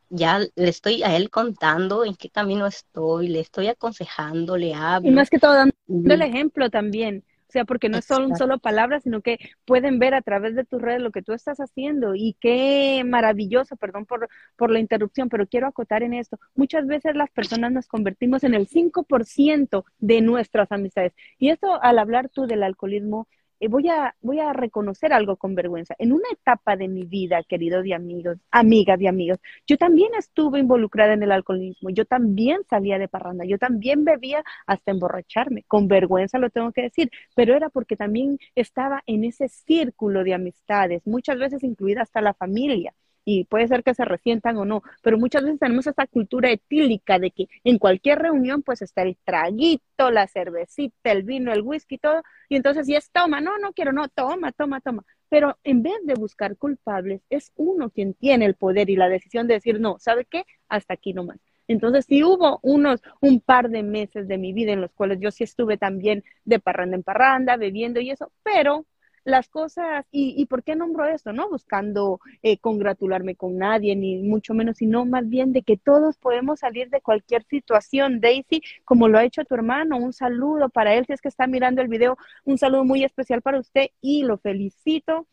ya 0.10 0.39
le 0.39 0.70
estoy 0.70 1.03
a 1.03 1.15
él 1.15 1.29
contando 1.29 2.06
en 2.06 2.15
qué 2.15 2.29
camino 2.29 2.67
estoy, 2.67 3.27
le 3.27 3.39
estoy 3.39 3.67
aconsejando, 3.67 4.58
le 4.58 4.74
hablo. 4.74 5.10
Y 5.10 5.12
más 5.12 5.29
que 5.29 5.39
todo 5.39 5.53
dando 5.53 5.74
el 5.88 6.22
ejemplo 6.22 6.70
también, 6.70 7.24
o 7.50 7.51
sea, 7.51 7.63
porque 7.63 7.88
no 7.88 8.01
son 8.01 8.36
solo 8.36 8.60
palabras, 8.60 9.03
sino 9.03 9.22
que 9.22 9.39
pueden 9.65 10.00
ver 10.00 10.13
a 10.13 10.22
través 10.22 10.53
de 10.56 10.65
tus 10.65 10.82
redes 10.82 11.01
lo 11.01 11.12
que 11.12 11.22
tú 11.22 11.32
estás 11.32 11.60
haciendo 11.60 12.13
y 12.13 12.36
qué 12.41 13.03
maravilloso, 13.06 13.77
perdón 13.77 14.06
por, 14.06 14.27
por 14.58 14.70
la 14.70 14.79
interrupción, 14.79 15.29
pero 15.29 15.48
quiero 15.48 15.67
acotar 15.67 16.03
en 16.03 16.13
esto. 16.13 16.38
Muchas 16.56 16.86
veces 16.88 17.15
las 17.15 17.32
personas 17.32 17.72
nos 17.72 17.88
convertimos 17.88 18.44
en 18.44 18.53
el 18.53 18.67
5% 18.67 19.86
de 20.00 20.22
nuestras 20.22 20.72
amistades. 20.72 21.13
Y 21.39 21.50
esto 21.50 21.82
al 21.82 22.00
hablar 22.00 22.29
tú 22.29 22.48
del 22.48 22.63
alcoholismo, 22.63 23.27
eh, 23.60 23.68
voy, 23.68 23.90
a, 23.90 24.16
voy 24.22 24.40
a 24.40 24.54
reconocer 24.54 25.14
algo 25.14 25.38
con 25.38 25.56
vergüenza. 25.56 25.96
En 25.98 26.12
una 26.12 26.28
etapa 26.32 26.76
de 26.76 26.88
mi 26.88 27.06
vida, 27.06 27.44
queridos 27.44 27.86
y 27.86 27.94
amigos, 27.94 28.38
amigas 28.52 29.00
y 29.02 29.08
amigos, 29.08 29.40
yo 29.66 29.78
también 29.78 30.12
estuve 30.18 30.60
involucrada 30.60 31.14
en 31.14 31.24
el 31.24 31.32
alcoholismo, 31.32 31.90
yo 31.90 32.06
también 32.06 32.62
salía 32.70 33.00
de 33.00 33.08
parranda, 33.08 33.46
yo 33.46 33.58
también 33.58 34.04
bebía 34.06 34.44
hasta 34.66 34.92
emborracharme, 34.92 35.64
con 35.68 35.88
vergüenza 35.88 36.38
lo 36.40 36.50
tengo 36.50 36.72
que 36.72 36.84
decir, 36.84 37.12
pero 37.36 37.56
era 37.56 37.70
porque 37.70 37.96
también 37.96 38.38
estaba 38.56 39.02
en 39.06 39.24
ese 39.24 39.50
círculo 39.50 40.24
de 40.24 40.34
amistades, 40.34 41.06
muchas 41.06 41.38
veces 41.40 41.64
incluida 41.64 42.02
hasta 42.02 42.22
la 42.22 42.34
familia 42.34 42.94
y 43.29 43.43
puede 43.43 43.67
ser 43.67 43.84
que 43.84 43.93
se 43.93 44.05
resientan 44.05 44.55
o 44.55 44.63
no, 44.63 44.84
pero 45.01 45.17
muchas 45.17 45.43
veces 45.43 45.60
tenemos 45.60 45.86
esta 45.86 46.07
cultura 46.07 46.50
etílica 46.50 47.19
de 47.19 47.31
que 47.31 47.50
en 47.65 47.77
cualquier 47.77 48.19
reunión 48.19 48.63
pues 48.63 48.81
está 48.81 49.01
el 49.01 49.17
traguito, 49.25 50.12
la 50.12 50.27
cervecita, 50.27 51.12
el 51.12 51.24
vino, 51.24 51.51
el 51.51 51.62
whisky, 51.62 51.98
todo, 51.98 52.24
y 52.48 52.55
entonces 52.55 52.86
si 52.86 52.96
es 52.96 53.12
toma, 53.12 53.41
no, 53.41 53.57
no 53.57 53.74
quiero, 53.74 53.91
no, 53.91 54.07
toma, 54.07 54.53
toma, 54.53 54.79
toma. 54.79 55.03
Pero 55.27 55.57
en 55.65 55.84
vez 55.84 55.98
de 56.05 56.13
buscar 56.13 56.55
culpables, 56.55 57.22
es 57.29 57.51
uno 57.57 57.89
quien 57.89 58.13
tiene 58.13 58.46
el 58.46 58.55
poder 58.55 58.89
y 58.89 58.96
la 58.96 59.10
decisión 59.10 59.46
de 59.46 59.55
decir, 59.55 59.81
no, 59.81 59.98
¿sabe 60.00 60.24
qué? 60.24 60.46
Hasta 60.69 60.93
aquí 60.93 61.12
nomás. 61.12 61.38
Entonces, 61.67 62.05
sí 62.07 62.24
hubo 62.24 62.60
unos, 62.63 63.01
un 63.19 63.41
par 63.41 63.69
de 63.69 63.84
meses 63.84 64.29
de 64.29 64.38
mi 64.38 64.53
vida 64.53 64.72
en 64.72 64.79
los 64.79 64.93
cuales 64.93 65.19
yo 65.19 65.31
sí 65.31 65.43
estuve 65.43 65.77
también 65.77 66.24
de 66.46 66.60
parranda 66.60 66.96
en 66.96 67.03
parranda, 67.03 67.57
bebiendo 67.57 68.00
y 68.00 68.10
eso, 68.10 68.31
pero 68.41 68.86
las 69.27 69.50
cosas, 69.50 70.05
y, 70.12 70.34
y 70.41 70.46
por 70.46 70.63
qué 70.63 70.75
nombro 70.75 71.05
esto, 71.05 71.34
¿no? 71.34 71.50
Buscando 71.50 72.19
eh, 72.43 72.57
congratularme 72.60 73.36
con 73.36 73.57
nadie, 73.57 73.96
ni 73.96 74.19
mucho 74.24 74.53
menos, 74.53 74.77
sino 74.77 75.05
más 75.05 75.27
bien 75.27 75.51
de 75.53 75.63
que 75.63 75.75
todos 75.77 76.17
podemos 76.17 76.60
salir 76.62 76.89
de 76.89 77.01
cualquier 77.01 77.43
situación. 77.43 78.22
Daisy, 78.22 78.62
como 78.86 79.10
lo 79.10 79.17
ha 79.17 79.25
hecho 79.25 79.43
tu 79.43 79.53
hermano, 79.55 79.98
un 79.98 80.13
saludo 80.13 80.69
para 80.69 80.96
él, 80.96 81.05
si 81.05 81.13
es 81.13 81.22
que 81.22 81.27
está 81.27 81.46
mirando 81.46 81.81
el 81.81 81.89
video, 81.89 82.17
un 82.46 82.57
saludo 82.57 82.86
muy 82.86 83.03
especial 83.03 83.41
para 83.41 83.60
usted 83.60 83.88
y 84.01 84.24
lo 84.24 84.38
felicito. 84.38 85.27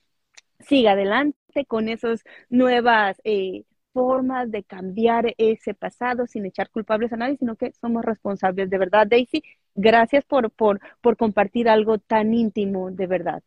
Siga 0.61 0.93
adelante 0.93 1.65
con 1.67 1.89
esas 1.89 2.25
nuevas 2.49 3.21
eh, 3.25 3.65
formas 3.93 4.51
de 4.51 4.65
cambiar 4.65 5.35
ese 5.39 5.75
pasado 5.75 6.27
sin 6.27 6.47
echar 6.47 6.71
culpables 6.71 7.13
a 7.13 7.17
nadie, 7.17 7.37
sino 7.39 7.57
que 7.57 7.73
somos 7.81 8.05
responsables. 8.05 8.71
De 8.71 8.79
verdad, 8.79 9.07
Daisy, 9.07 9.43
gracias 9.75 10.25
por, 10.25 10.51
por, 10.51 10.81
por 11.01 11.17
compartir 11.17 11.69
algo 11.69 11.99
tan 11.99 12.35
íntimo, 12.35 12.91
de 12.91 13.07
verdad. 13.07 13.43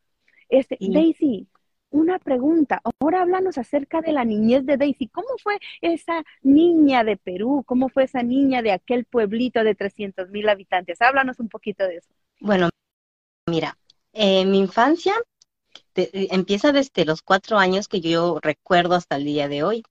Este, 0.49 0.77
Daisy, 0.79 1.47
una 1.89 2.19
pregunta. 2.19 2.81
Ahora 2.99 3.21
háblanos 3.21 3.57
acerca 3.57 4.01
de 4.01 4.11
la 4.11 4.25
niñez 4.25 4.65
de 4.65 4.77
Daisy. 4.77 5.07
¿Cómo 5.07 5.29
fue 5.41 5.57
esa 5.81 6.23
niña 6.41 7.03
de 7.03 7.17
Perú? 7.17 7.63
¿Cómo 7.65 7.89
fue 7.89 8.03
esa 8.03 8.23
niña 8.23 8.61
de 8.61 8.71
aquel 8.71 9.05
pueblito 9.05 9.63
de 9.63 9.75
300 9.75 10.29
mil 10.29 10.47
habitantes? 10.49 11.01
Háblanos 11.01 11.39
un 11.39 11.49
poquito 11.49 11.83
de 11.85 11.97
eso. 11.97 12.09
Bueno, 12.39 12.69
mira, 13.47 13.77
eh, 14.13 14.45
mi 14.45 14.59
infancia 14.59 15.13
eh, 15.95 16.27
empieza 16.31 16.71
desde 16.71 17.05
los 17.05 17.21
cuatro 17.21 17.57
años 17.57 17.87
que 17.87 18.01
yo 18.01 18.39
recuerdo 18.41 18.95
hasta 18.95 19.15
el 19.15 19.25
día 19.25 19.47
de 19.47 19.63
hoy. 19.63 19.83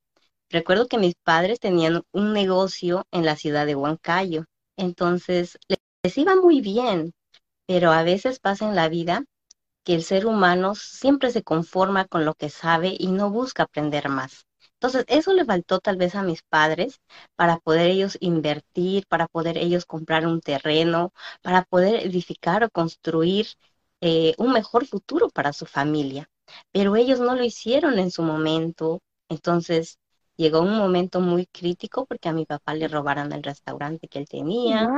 Recuerdo 0.49 0.87
que 0.87 0.99
mis 0.99 1.15
padres 1.15 1.59
tenían 1.59 2.03
un 2.13 2.33
negocio 2.33 3.05
en 3.11 3.25
la 3.25 3.37
ciudad 3.37 3.67
de 3.67 3.75
Huancayo. 3.75 4.45
Entonces, 4.77 5.59
les 6.03 6.19
iba 6.19 6.37
muy 6.37 6.61
bien, 6.61 7.13
pero 7.67 7.91
a 7.91 8.05
veces 8.05 8.39
pasa 8.39 8.69
en 8.69 8.77
la 8.77 8.89
vida 8.89 9.25
que 9.87 9.95
el 9.95 10.05
ser 10.05 10.27
humano 10.27 10.75
siempre 10.75 11.31
se 11.31 11.45
conforma 11.45 12.07
con 12.07 12.27
lo 12.27 12.35
que 12.35 12.51
sabe 12.51 12.97
y 12.99 13.09
no 13.13 13.31
busca 13.31 13.65
aprender 13.65 14.11
más. 14.11 14.47
Entonces, 14.75 15.07
eso 15.09 15.33
le 15.33 15.45
faltó 15.47 15.79
tal 15.81 15.97
vez 15.97 16.17
a 16.17 16.25
mis 16.25 16.43
padres 16.43 17.01
para 17.37 17.59
poder 17.59 17.91
ellos 17.91 18.19
invertir, 18.21 19.07
para 19.09 19.29
poder 19.29 19.59
ellos 19.59 19.87
comprar 19.87 20.27
un 20.27 20.41
terreno, 20.43 21.13
para 21.43 21.63
poder 21.65 22.05
edificar 22.07 22.65
o 22.65 22.71
construir 22.71 23.47
eh, 24.01 24.35
un 24.39 24.53
mejor 24.53 24.87
futuro 24.87 25.31
para 25.31 25.53
su 25.53 25.67
familia. 25.67 26.29
Pero 26.73 26.97
ellos 26.97 27.21
no 27.21 27.37
lo 27.37 27.45
hicieron 27.45 27.99
en 28.01 28.11
su 28.11 28.23
momento. 28.23 29.01
Entonces, 29.29 29.99
llegó 30.37 30.61
un 30.63 30.77
momento 30.77 31.21
muy 31.21 31.47
crítico 31.47 32.07
porque 32.07 32.29
a 32.29 32.33
mi 32.33 32.47
papá 32.47 32.75
le 32.75 32.89
robaron 32.89 33.33
el 33.33 33.43
restaurante 33.43 34.09
que 34.09 34.19
él 34.19 34.29
tenía 34.29 34.91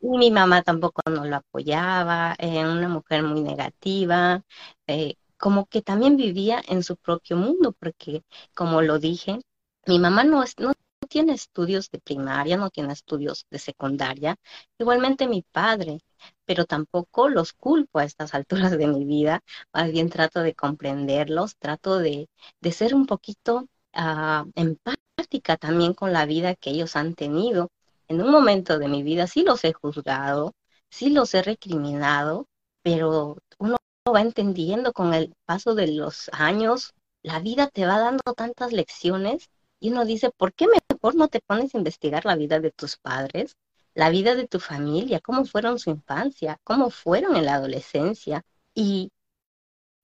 y 0.00 0.18
mi 0.18 0.30
mamá 0.30 0.62
tampoco 0.62 1.02
no 1.10 1.24
lo 1.24 1.36
apoyaba, 1.36 2.34
era 2.38 2.70
una 2.72 2.88
mujer 2.88 3.22
muy 3.22 3.40
negativa, 3.42 4.42
eh, 4.86 5.16
como 5.38 5.66
que 5.66 5.82
también 5.82 6.16
vivía 6.16 6.62
en 6.68 6.82
su 6.82 6.96
propio 6.96 7.36
mundo 7.36 7.72
porque, 7.78 8.22
como 8.54 8.82
lo 8.82 8.98
dije, 8.98 9.40
mi 9.86 9.98
mamá 9.98 10.24
no, 10.24 10.42
es, 10.42 10.54
no 10.58 10.72
tiene 11.08 11.32
estudios 11.34 11.90
de 11.90 11.98
primaria, 12.00 12.56
no 12.56 12.70
tiene 12.70 12.92
estudios 12.92 13.46
de 13.50 13.58
secundaria, 13.58 14.36
igualmente 14.78 15.28
mi 15.28 15.42
padre, 15.42 16.00
pero 16.44 16.64
tampoco 16.64 17.28
los 17.28 17.52
culpo 17.52 17.98
a 17.98 18.04
estas 18.04 18.34
alturas 18.70 18.72
de 18.78 18.86
mi 18.88 19.04
vida, 19.04 19.40
más 19.72 19.90
bien 19.92 20.10
trato 20.10 20.40
de 20.40 20.54
comprenderlos, 20.54 21.56
trato 21.58 21.98
de, 21.98 22.28
de 22.60 22.72
ser 22.72 22.94
un 22.94 23.06
poquito 23.06 23.68
uh, 23.96 24.50
empática 24.54 25.56
también 25.56 25.94
con 25.94 26.12
la 26.12 26.26
vida 26.26 26.54
que 26.54 26.70
ellos 26.70 26.96
han 26.96 27.14
tenido. 27.14 27.70
En 28.08 28.20
un 28.22 28.30
momento 28.30 28.78
de 28.78 28.88
mi 28.88 29.02
vida 29.02 29.26
sí 29.26 29.42
los 29.42 29.64
he 29.64 29.72
juzgado, 29.72 30.54
sí 30.90 31.10
los 31.10 31.34
he 31.34 31.42
recriminado, 31.42 32.46
pero 32.82 33.38
uno 33.58 33.76
va 34.12 34.20
entendiendo 34.20 34.92
con 34.92 35.14
el 35.14 35.34
paso 35.44 35.74
de 35.74 35.88
los 35.88 36.30
años, 36.32 36.94
la 37.22 37.40
vida 37.40 37.68
te 37.68 37.86
va 37.86 37.98
dando 37.98 38.22
tantas 38.36 38.72
lecciones 38.72 39.50
y 39.80 39.90
uno 39.90 40.04
dice, 40.04 40.30
¿por 40.30 40.54
qué 40.54 40.66
mejor 40.68 41.16
no 41.16 41.28
te 41.28 41.40
pones 41.40 41.74
a 41.74 41.78
investigar 41.78 42.24
la 42.24 42.36
vida 42.36 42.60
de 42.60 42.70
tus 42.70 42.96
padres, 42.96 43.56
la 43.94 44.10
vida 44.10 44.34
de 44.36 44.46
tu 44.46 44.60
familia, 44.60 45.20
cómo 45.20 45.44
fueron 45.44 45.78
su 45.78 45.90
infancia, 45.90 46.58
cómo 46.64 46.90
fueron 46.90 47.36
en 47.36 47.46
la 47.46 47.54
adolescencia? 47.54 48.44
Y, 48.74 49.10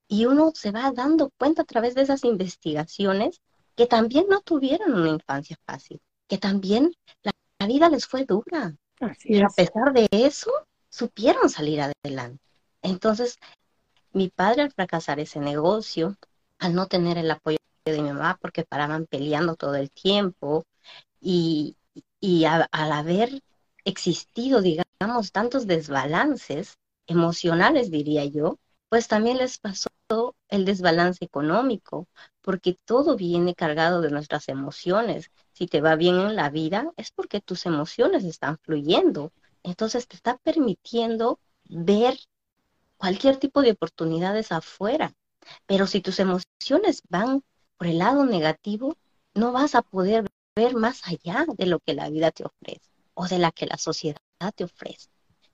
y 0.08 0.26
uno 0.26 0.52
se 0.54 0.72
va 0.72 0.90
dando 0.92 1.30
cuenta 1.38 1.62
a 1.62 1.64
través 1.64 1.94
de 1.94 2.02
esas 2.02 2.24
investigaciones 2.24 3.40
que 3.74 3.86
también 3.86 4.26
no 4.28 4.40
tuvieron 4.40 4.94
una 4.94 5.10
infancia 5.10 5.56
fácil, 5.66 6.00
que 6.28 6.38
también 6.38 6.94
la, 7.22 7.32
vida 7.66 7.88
les 7.88 8.06
fue 8.06 8.24
dura. 8.24 8.74
Pero 8.98 9.46
a 9.46 9.50
pesar 9.50 9.92
de 9.92 10.08
eso, 10.10 10.50
supieron 10.88 11.48
salir 11.48 11.80
adelante. 11.80 12.42
Entonces, 12.82 13.38
mi 14.12 14.28
padre 14.28 14.62
al 14.62 14.72
fracasar 14.72 15.20
ese 15.20 15.38
negocio, 15.38 16.16
al 16.58 16.74
no 16.74 16.86
tener 16.86 17.18
el 17.18 17.30
apoyo 17.30 17.58
de 17.84 18.02
mi 18.02 18.12
mamá 18.12 18.38
porque 18.40 18.64
paraban 18.64 19.06
peleando 19.06 19.54
todo 19.54 19.76
el 19.76 19.90
tiempo 19.90 20.64
y, 21.20 21.76
y 22.20 22.44
al 22.44 22.68
haber 22.72 23.42
existido, 23.84 24.60
digamos, 24.60 25.32
tantos 25.32 25.66
desbalances 25.66 26.78
emocionales, 27.06 27.90
diría 27.90 28.24
yo, 28.24 28.58
pues 28.88 29.08
también 29.08 29.38
les 29.38 29.58
pasó 29.58 29.88
el 30.52 30.66
desbalance 30.66 31.24
económico, 31.24 32.08
porque 32.42 32.78
todo 32.84 33.16
viene 33.16 33.54
cargado 33.54 34.02
de 34.02 34.10
nuestras 34.10 34.48
emociones. 34.48 35.30
Si 35.52 35.66
te 35.66 35.80
va 35.80 35.96
bien 35.96 36.20
en 36.20 36.36
la 36.36 36.50
vida, 36.50 36.92
es 36.98 37.10
porque 37.10 37.40
tus 37.40 37.64
emociones 37.64 38.22
están 38.24 38.58
fluyendo. 38.58 39.32
Entonces 39.62 40.06
te 40.06 40.14
está 40.14 40.36
permitiendo 40.36 41.40
ver 41.64 42.18
cualquier 42.98 43.38
tipo 43.38 43.62
de 43.62 43.70
oportunidades 43.70 44.52
afuera. 44.52 45.14
Pero 45.66 45.86
si 45.86 46.02
tus 46.02 46.20
emociones 46.20 47.00
van 47.08 47.42
por 47.78 47.86
el 47.86 47.98
lado 47.98 48.26
negativo, 48.26 48.98
no 49.34 49.52
vas 49.52 49.74
a 49.74 49.80
poder 49.80 50.26
ver 50.54 50.74
más 50.74 51.00
allá 51.06 51.46
de 51.56 51.64
lo 51.64 51.80
que 51.80 51.94
la 51.94 52.10
vida 52.10 52.30
te 52.30 52.44
ofrece 52.44 52.90
o 53.14 53.26
de 53.26 53.38
la 53.38 53.52
que 53.52 53.64
la 53.64 53.78
sociedad 53.78 54.18
te 54.54 54.64
ofrece. 54.64 55.08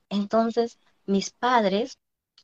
Entonces, 0.08 0.80
mis 1.06 1.30
padres, 1.30 1.98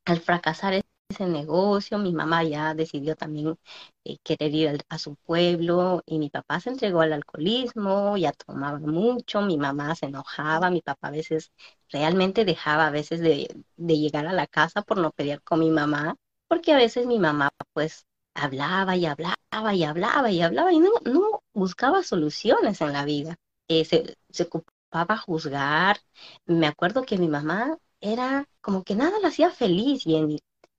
al 0.05 0.21
fracasar 0.21 0.84
ese 1.09 1.27
negocio, 1.27 1.99
mi 1.99 2.13
mamá 2.13 2.45
ya 2.45 2.75
decidió 2.75 3.17
también 3.17 3.57
eh, 4.05 4.19
querer 4.23 4.55
ir 4.55 4.85
a 4.89 4.99
su 4.99 5.17
pueblo 5.17 6.03
y 6.07 6.19
mi 6.19 6.31
papá 6.31 6.61
se 6.61 6.71
entregó 6.71 7.01
al 7.03 7.13
alcoholismo, 7.13 8.17
ya 8.17 8.33
tomaba 8.33 8.79
mucho, 8.79 9.43
mi 9.43 9.57
mamá 9.59 9.95
se 9.95 10.07
enojaba, 10.07 10.71
mi 10.71 10.81
papá 10.83 11.09
a 11.09 11.11
veces 11.13 11.53
realmente 11.91 12.45
dejaba 12.45 12.87
a 12.89 12.91
veces 12.91 13.21
de, 13.21 13.49
llegar 13.77 14.27
a 14.27 14.33
la 14.33 14.47
casa 14.47 14.83
por 14.83 14.99
no 14.99 15.11
pelear 15.13 15.43
con 15.43 15.61
mi 15.61 15.71
mamá, 15.71 16.17
porque 16.49 16.73
a 16.73 16.77
veces 16.77 17.07
mi 17.07 17.19
mamá 17.19 17.51
pues 17.73 18.07
hablaba 18.35 18.97
y 18.97 19.07
hablaba 19.07 19.37
y 19.75 19.85
hablaba 19.85 20.31
y 20.31 20.43
hablaba 20.43 20.73
y 20.73 20.79
no, 20.81 20.91
no 21.05 21.43
buscaba 21.53 22.03
soluciones 22.03 22.81
en 22.81 22.93
la 22.93 23.05
vida. 23.05 23.37
Eh, 23.69 23.85
se, 23.85 24.17
ocupaba 24.43 25.15
a 25.15 25.19
juzgar. 25.19 25.99
Me 26.47 26.67
acuerdo 26.67 27.03
que 27.05 27.19
mi 27.19 27.29
mamá 27.29 27.79
era 28.01 28.47
como 28.61 28.83
que 28.85 28.95
nada 28.95 29.19
la 29.21 29.29
hacía 29.29 29.51
feliz, 29.51 30.07
y 30.07 30.17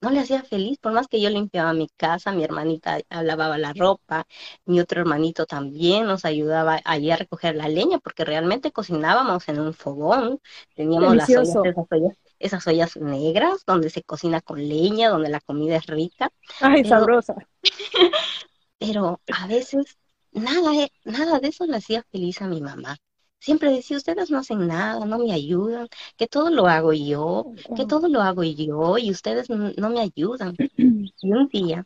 No 0.01 0.11
le 0.11 0.19
hacía 0.19 0.43
feliz, 0.43 0.77
por 0.77 0.91
más 0.91 1.07
que 1.07 1.19
yo 1.19 1.29
limpiaba 1.29 1.73
mi 1.73 1.87
casa, 1.97 2.31
mi 2.31 2.43
hermanita 2.43 2.99
lavaba 3.09 3.57
la 3.57 3.73
ropa, 3.73 4.27
mi 4.65 4.79
otro 4.79 5.01
hermanito 5.01 5.45
también 5.45 6.05
nos 6.05 6.25
ayudaba 6.25 6.79
allí 6.85 7.09
a 7.09 7.17
recoger 7.17 7.55
la 7.55 7.67
leña, 7.67 7.97
porque 7.99 8.23
realmente 8.23 8.71
cocinábamos 8.71 9.47
en 9.49 9.59
un 9.59 9.73
fogón, 9.73 10.39
teníamos 10.75 11.15
las 11.15 11.29
ollas, 11.29 11.49
esas 11.49 11.85
ollas, 11.89 12.17
esas 12.39 12.67
ollas 12.67 12.97
negras 12.97 13.63
donde 13.65 13.89
se 13.89 14.03
cocina 14.03 14.41
con 14.41 14.59
leña, 14.59 15.09
donde 15.09 15.29
la 15.29 15.39
comida 15.39 15.77
es 15.77 15.87
rica. 15.87 16.31
Ay, 16.61 16.85
sabrosa. 16.85 17.35
pero 18.79 19.21
a 19.33 19.47
veces 19.47 19.97
nada, 20.31 20.71
nada 21.03 21.39
de 21.39 21.47
eso 21.47 21.65
le 21.65 21.77
hacía 21.77 22.03
feliz 22.11 22.41
a 22.41 22.47
mi 22.47 22.61
mamá. 22.61 22.97
Siempre 23.45 23.69
decía, 23.69 23.97
ustedes 23.97 24.31
no 24.31 24.39
hacen 24.39 24.65
nada, 24.65 25.05
no 25.05 25.19
me 25.19 25.31
ayudan, 25.31 25.87
que 26.17 26.25
todo 26.25 26.49
lo 26.49 26.65
hago 26.65 26.93
yo, 26.93 27.53
que 27.75 27.85
todo 27.85 28.07
lo 28.07 28.21
hago 28.21 28.43
yo 28.43 28.97
y 28.97 29.11
ustedes 29.11 29.51
no 29.51 29.89
me 29.91 29.99
ayudan. 29.99 30.55
Y 31.21 31.31
un 31.31 31.47
día 31.49 31.85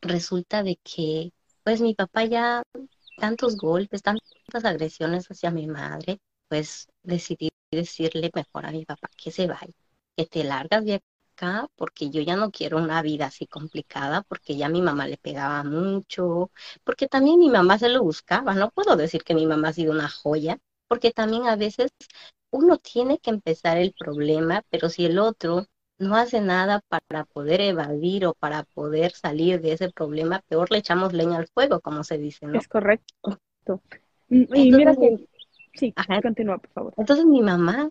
resulta 0.00 0.62
de 0.62 0.78
que, 0.82 1.32
pues 1.62 1.82
mi 1.82 1.94
papá 1.94 2.24
ya 2.24 2.62
tantos 3.18 3.58
golpes, 3.58 4.02
tantas 4.02 4.64
agresiones 4.64 5.26
hacia 5.26 5.50
mi 5.50 5.66
madre, 5.66 6.20
pues 6.48 6.88
decidí 7.02 7.50
decirle 7.70 8.30
mejor 8.34 8.64
a 8.64 8.72
mi 8.72 8.86
papá 8.86 9.10
que 9.22 9.30
se 9.30 9.46
vaya, 9.46 9.74
que 10.16 10.24
te 10.24 10.42
largas 10.42 10.86
de 10.86 11.02
acá 11.42 11.68
porque 11.76 12.10
yo 12.10 12.20
ya 12.22 12.36
no 12.36 12.50
quiero 12.50 12.78
una 12.78 13.02
vida 13.02 13.26
así 13.26 13.46
complicada, 13.46 14.22
porque 14.22 14.56
ya 14.56 14.68
mi 14.68 14.82
mamá 14.82 15.06
le 15.06 15.16
pegaba 15.18 15.64
mucho, 15.64 16.50
porque 16.84 17.08
también 17.08 17.38
mi 17.38 17.50
mamá 17.50 17.78
se 17.78 17.88
lo 17.88 18.02
buscaba, 18.02 18.54
no 18.54 18.70
puedo 18.70 18.96
decir 18.96 19.22
que 19.24 19.34
mi 19.34 19.46
mamá 19.46 19.68
ha 19.68 19.72
sido 19.72 19.92
una 19.92 20.08
joya, 20.08 20.58
porque 20.88 21.10
también 21.12 21.46
a 21.46 21.56
veces 21.56 21.90
uno 22.50 22.78
tiene 22.78 23.18
que 23.18 23.30
empezar 23.30 23.78
el 23.78 23.94
problema, 23.98 24.62
pero 24.70 24.88
si 24.88 25.06
el 25.06 25.18
otro 25.18 25.66
no 25.98 26.16
hace 26.16 26.40
nada 26.40 26.80
para 26.88 27.24
poder 27.24 27.60
evadir 27.60 28.26
o 28.26 28.34
para 28.34 28.64
poder 28.64 29.12
salir 29.12 29.60
de 29.60 29.72
ese 29.72 29.90
problema, 29.90 30.42
peor 30.48 30.70
le 30.70 30.78
echamos 30.78 31.12
leña 31.12 31.38
al 31.38 31.48
fuego, 31.48 31.80
como 31.80 32.04
se 32.04 32.18
dice, 32.18 32.46
¿no? 32.46 32.58
Es 32.58 32.68
correcto. 32.68 33.40
Y 34.28 34.72
mira 34.72 34.94
que 34.96 35.16
Sí, 35.74 35.94
continúa, 36.22 36.58
por 36.58 36.70
favor. 36.70 36.94
Entonces 36.96 37.24
mi 37.24 37.40
mamá, 37.40 37.88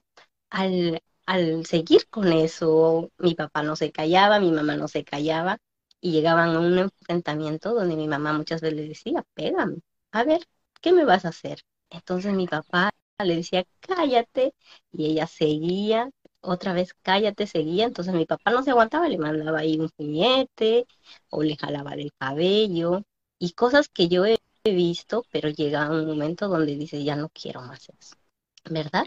al, 0.51 1.01
al 1.25 1.65
seguir 1.65 2.07
con 2.09 2.31
eso, 2.33 3.11
mi 3.17 3.35
papá 3.35 3.63
no 3.63 3.75
se 3.75 3.91
callaba, 3.91 4.39
mi 4.39 4.51
mamá 4.51 4.75
no 4.77 4.87
se 4.87 5.03
callaba, 5.03 5.57
y 6.01 6.11
llegaban 6.11 6.55
a 6.55 6.59
un 6.59 6.77
enfrentamiento 6.77 7.73
donde 7.73 7.95
mi 7.95 8.07
mamá 8.07 8.33
muchas 8.33 8.61
veces 8.61 8.77
le 8.77 8.87
decía, 8.87 9.23
pégame, 9.33 9.77
a 10.11 10.23
ver, 10.23 10.41
¿qué 10.81 10.93
me 10.93 11.05
vas 11.05 11.25
a 11.25 11.29
hacer? 11.29 11.61
Entonces 11.89 12.33
mi 12.33 12.47
papá 12.47 12.91
le 13.23 13.35
decía, 13.35 13.63
cállate, 13.81 14.53
y 14.91 15.05
ella 15.11 15.27
seguía, 15.27 16.09
otra 16.41 16.73
vez 16.73 16.95
cállate, 17.01 17.47
seguía, 17.47 17.85
entonces 17.85 18.13
mi 18.13 18.25
papá 18.25 18.51
no 18.51 18.63
se 18.63 18.71
aguantaba, 18.71 19.07
le 19.07 19.17
mandaba 19.17 19.59
ahí 19.59 19.77
un 19.79 19.89
puñete, 19.89 20.87
o 21.29 21.43
le 21.43 21.55
jalaba 21.55 21.93
el 21.93 22.11
cabello, 22.17 23.03
y 23.39 23.51
cosas 23.53 23.89
que 23.89 24.07
yo 24.07 24.25
he 24.25 24.39
visto, 24.63 25.25
pero 25.31 25.49
llega 25.49 25.89
un 25.89 26.05
momento 26.07 26.47
donde 26.47 26.75
dice, 26.75 27.03
ya 27.03 27.15
no 27.15 27.29
quiero 27.29 27.61
más 27.61 27.89
eso, 27.89 28.15
¿verdad? 28.69 29.05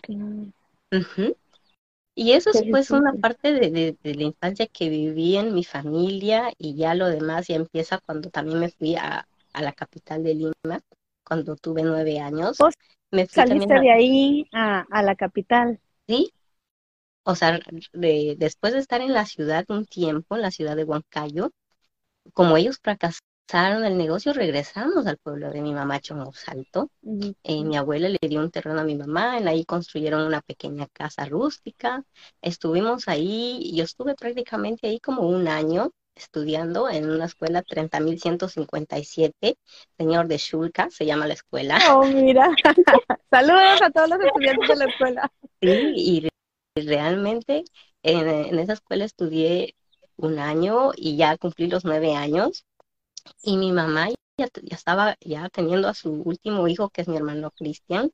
Y 2.17 2.33
eso 2.33 2.51
es 2.51 2.63
pues 2.71 2.91
una 2.91 3.13
parte 3.15 3.53
de, 3.53 3.97
la 4.03 4.23
infancia 4.23 4.67
que 4.69 4.89
viví 4.89 5.37
en 5.37 5.53
mi 5.53 5.65
familia 5.65 6.53
y 6.59 6.77
ya 6.77 6.95
lo 6.95 7.09
demás 7.09 7.49
ya 7.49 7.57
empieza 7.57 7.99
cuando 7.99 8.31
también 8.31 8.61
me 8.61 8.71
fui 8.71 8.95
a, 8.95 9.27
la 9.53 9.73
capital 9.73 10.23
de 10.23 10.35
Lima, 10.35 10.81
cuando 11.25 11.57
tuve 11.57 11.83
nueve 11.83 12.21
años. 12.21 12.59
me 13.11 13.27
saliste 13.27 13.81
de 13.81 13.91
ahí 13.91 14.49
a, 14.53 15.03
la 15.03 15.17
capital? 15.17 15.81
Sí. 16.07 16.33
O 17.25 17.35
sea, 17.35 17.59
después 17.93 18.75
de 18.75 18.79
estar 18.79 19.01
en 19.01 19.13
la 19.13 19.27
ciudad 19.27 19.65
un 19.69 19.87
tiempo, 19.87 20.37
en 20.37 20.43
la 20.43 20.51
ciudad 20.51 20.77
de 20.77 20.85
Huancayo, 20.85 21.51
como 22.33 22.57
ellos 22.57 22.79
fracasaron, 22.81 23.27
el 23.53 23.97
negocio, 23.97 24.33
regresamos 24.33 25.07
al 25.07 25.19
pueblo 25.19 25.51
de 25.51 25.61
mi 25.61 25.73
mamá 25.73 26.01
Chongosalto. 26.01 26.91
Eh, 27.43 27.63
mi 27.65 27.77
abuela 27.77 28.09
le 28.09 28.19
dio 28.29 28.41
un 28.41 28.51
terreno 28.51 28.81
a 28.81 28.85
mi 28.85 28.97
mamá, 28.97 29.39
en 29.39 29.47
ahí 29.47 29.65
construyeron 29.65 30.27
una 30.27 30.41
pequeña 30.41 30.87
casa 30.93 31.25
rústica. 31.27 32.03
Estuvimos 32.43 33.07
ahí, 33.07 33.73
yo 33.75 33.85
estuve 33.85 34.15
prácticamente 34.15 34.89
ahí 34.89 34.99
como 34.99 35.23
un 35.23 35.47
año 35.47 35.93
estudiando 36.17 36.89
en 36.89 37.11
una 37.11 37.27
escuela 37.27 37.63
30.157, 37.63 39.57
señor 39.99 40.29
de 40.29 40.37
Shulka, 40.39 40.89
se 40.91 41.07
llama 41.07 41.27
la 41.27 41.35
escuela. 41.35 41.79
Oh, 41.93 42.05
mira. 42.05 42.51
Saludos 43.31 43.83
a 43.83 43.91
todos 43.91 44.09
los 44.11 44.21
estudiantes 44.21 44.69
de 44.69 44.77
la 44.77 44.85
escuela. 44.87 45.33
Sí, 45.61 45.93
y 45.97 46.29
realmente 46.77 47.65
en, 48.03 48.29
en 48.29 48.59
esa 48.59 48.73
escuela 48.73 49.05
estudié 49.05 49.77
un 50.17 50.39
año 50.39 50.93
y 50.97 51.17
ya 51.17 51.37
cumplí 51.37 51.67
los 51.67 51.85
nueve 51.85 52.15
años 52.15 52.65
y 53.43 53.57
mi 53.57 53.73
mamá 53.73 54.09
ya, 54.39 54.49
estaba 54.71 55.17
ya 55.21 55.49
teniendo 55.49 55.89
a 55.89 55.95
su 55.95 56.11
último 56.13 56.67
hijo, 56.69 56.91
que 56.91 57.03
es 57.03 57.09
mi 57.09 57.17
hermano 57.17 57.51
Cristian, 57.51 58.11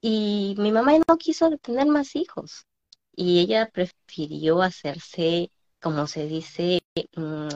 y 0.00 0.54
mi 0.58 0.72
mamá 0.72 0.92
no 1.06 1.16
quiso 1.18 1.50
tener 1.58 1.86
más 1.86 2.16
hijos. 2.16 2.66
Y 3.14 3.40
ella 3.40 3.70
prefirió 3.70 4.62
hacerse, 4.62 5.50
como 5.80 6.06
se 6.06 6.26
dice, 6.26 6.80
mm, 7.16 7.48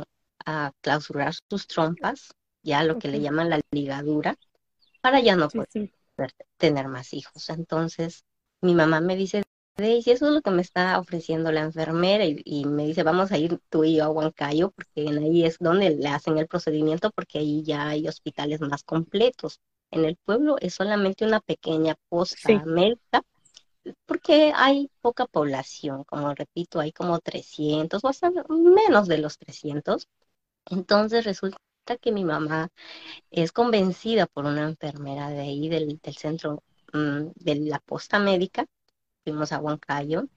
a 0.47 0.73
clausurar 0.81 1.35
sus 1.49 1.67
trompas, 1.67 2.35
ya 2.63 2.85
lo 2.85 2.99
que 2.99 3.09
le 3.09 3.21
llaman 3.21 3.51
la 3.51 3.61
ligadura, 3.71 4.37
para 5.01 5.21
ya 5.21 5.37
no 5.37 5.49
poder 5.49 5.91
tener 6.57 6.89
más 6.89 7.13
hijos. 7.13 7.49
Entonces, 7.51 8.25
mi 8.61 8.75
mamá 8.75 9.01
me 9.01 9.17
dice, 9.17 9.43
y 9.77 10.09
eso 10.09 10.27
es 10.27 10.33
lo 10.33 10.41
que 10.41 10.51
me 10.53 10.63
está 10.63 11.01
ofreciendo 11.01 11.51
la 11.51 11.63
enfermera 11.63 12.25
y, 12.25 12.65
me 12.65 12.87
dice, 12.87 13.03
vamos 13.03 13.33
a 13.33 13.39
ir 13.39 13.59
tú 13.71 13.83
y 13.83 13.97
yo 13.97 14.05
a 14.05 14.09
Huancayo 14.09 14.71
porque 14.71 15.09
ahí 15.09 15.45
es 15.45 15.59
donde 15.59 15.91
le 15.91 16.09
hacen 16.09 16.39
el 16.39 16.47
procedimiento 16.47 17.11
porque 17.11 17.39
ahí 17.39 17.63
ya 17.65 17.89
hay 17.89 18.07
hospitales 18.07 18.61
más 18.61 18.85
completos. 18.85 19.61
En 19.91 20.05
el 20.05 20.17
pueblo 20.17 20.57
es 20.61 20.75
solamente 20.75 21.25
una 21.25 21.41
pequeña 21.41 21.97
posta 22.09 22.65
médica 22.65 23.25
porque 24.07 24.53
hay 24.55 24.91
poca 25.01 25.27
población, 25.27 26.05
como 26.05 26.33
repito, 26.35 26.79
hay 26.81 26.93
como 26.93 27.19
300 27.19 28.03
o 28.05 28.09
hasta 28.09 28.31
menos 28.31 29.09
de 29.09 29.19
los 29.19 29.39
300. 29.39 30.09
Entonces 30.67 31.25
resulta 31.25 31.59
que 32.01 32.13
mi 32.13 32.25
mamá 32.25 32.69
es 33.31 33.53
convencida 33.53 34.27
por 34.27 34.45
una 34.47 34.63
enfermera 34.65 35.31
de 35.31 35.41
ahí 35.41 35.69
del, 35.69 36.01
centro 36.17 36.63
mm, 36.93 37.33
de 37.35 37.55
la 37.57 37.81
posta 37.81 38.19
médica 38.21 38.67
fuimos 39.25 39.53
a 39.53 39.59
Huancayo 39.59 40.29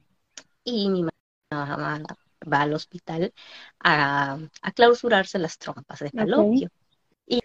y 0.64 0.90
mi 0.90 1.06
mamá 1.52 2.04
va 2.52 2.62
al 2.62 2.74
hospital 2.74 3.34
a, 3.80 4.40
clausurarse 4.76 5.40
las 5.40 5.58
trompas 5.58 6.00
de 6.00 6.10
falopio. 6.12 6.70
Y, 7.26 7.40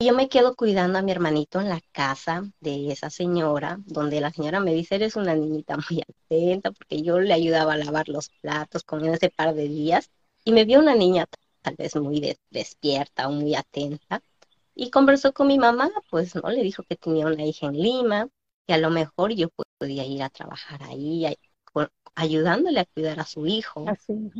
yo 0.00 0.14
me 0.14 0.28
quedo 0.28 0.54
cuidando 0.54 0.98
a 0.98 1.02
mi 1.02 1.10
hermanito 1.10 1.60
en 1.60 1.68
la 1.68 1.80
casa 1.92 2.44
de 2.60 2.92
esa 2.92 3.10
señora, 3.10 3.78
donde 3.86 4.20
la 4.20 4.30
señora 4.30 4.60
me 4.60 4.72
dice, 4.72 4.94
eres 4.96 5.16
una 5.16 5.34
niñita 5.34 5.76
muy 5.90 6.02
atenta, 6.02 6.70
porque 6.72 7.02
yo 7.02 7.18
le 7.18 7.32
ayudaba 7.32 7.74
a 7.74 7.78
lavar 7.78 8.08
los 8.08 8.28
platos 8.40 8.84
con 8.84 9.04
ese 9.06 9.30
par 9.30 9.54
de 9.54 9.68
días, 9.68 10.10
y 10.44 10.52
me 10.52 10.64
vio 10.64 10.78
una 10.78 10.94
niña 10.94 11.26
tal 11.62 11.74
vez 11.76 11.96
muy 11.96 12.36
despierta 12.50 13.28
o 13.28 13.32
muy 13.32 13.56
atenta, 13.56 14.22
y 14.74 14.90
conversó 14.90 15.32
con 15.32 15.48
mi 15.48 15.58
mamá, 15.58 15.90
pues 16.10 16.34
no, 16.36 16.48
le 16.48 16.62
dijo 16.62 16.84
que 16.84 16.94
tenía 16.94 17.26
una 17.26 17.44
hija 17.44 17.66
en 17.66 17.72
Lima, 17.72 18.28
que 18.68 18.74
a 18.74 18.78
lo 18.78 18.90
mejor 18.90 19.32
yo 19.32 19.48
podía 19.78 20.04
ir 20.04 20.22
a 20.22 20.28
trabajar 20.28 20.82
ahí, 20.82 21.24
ayudándole 22.14 22.80
a 22.80 22.84
cuidar 22.84 23.18
a 23.18 23.24
su 23.24 23.46
hijo. 23.46 23.86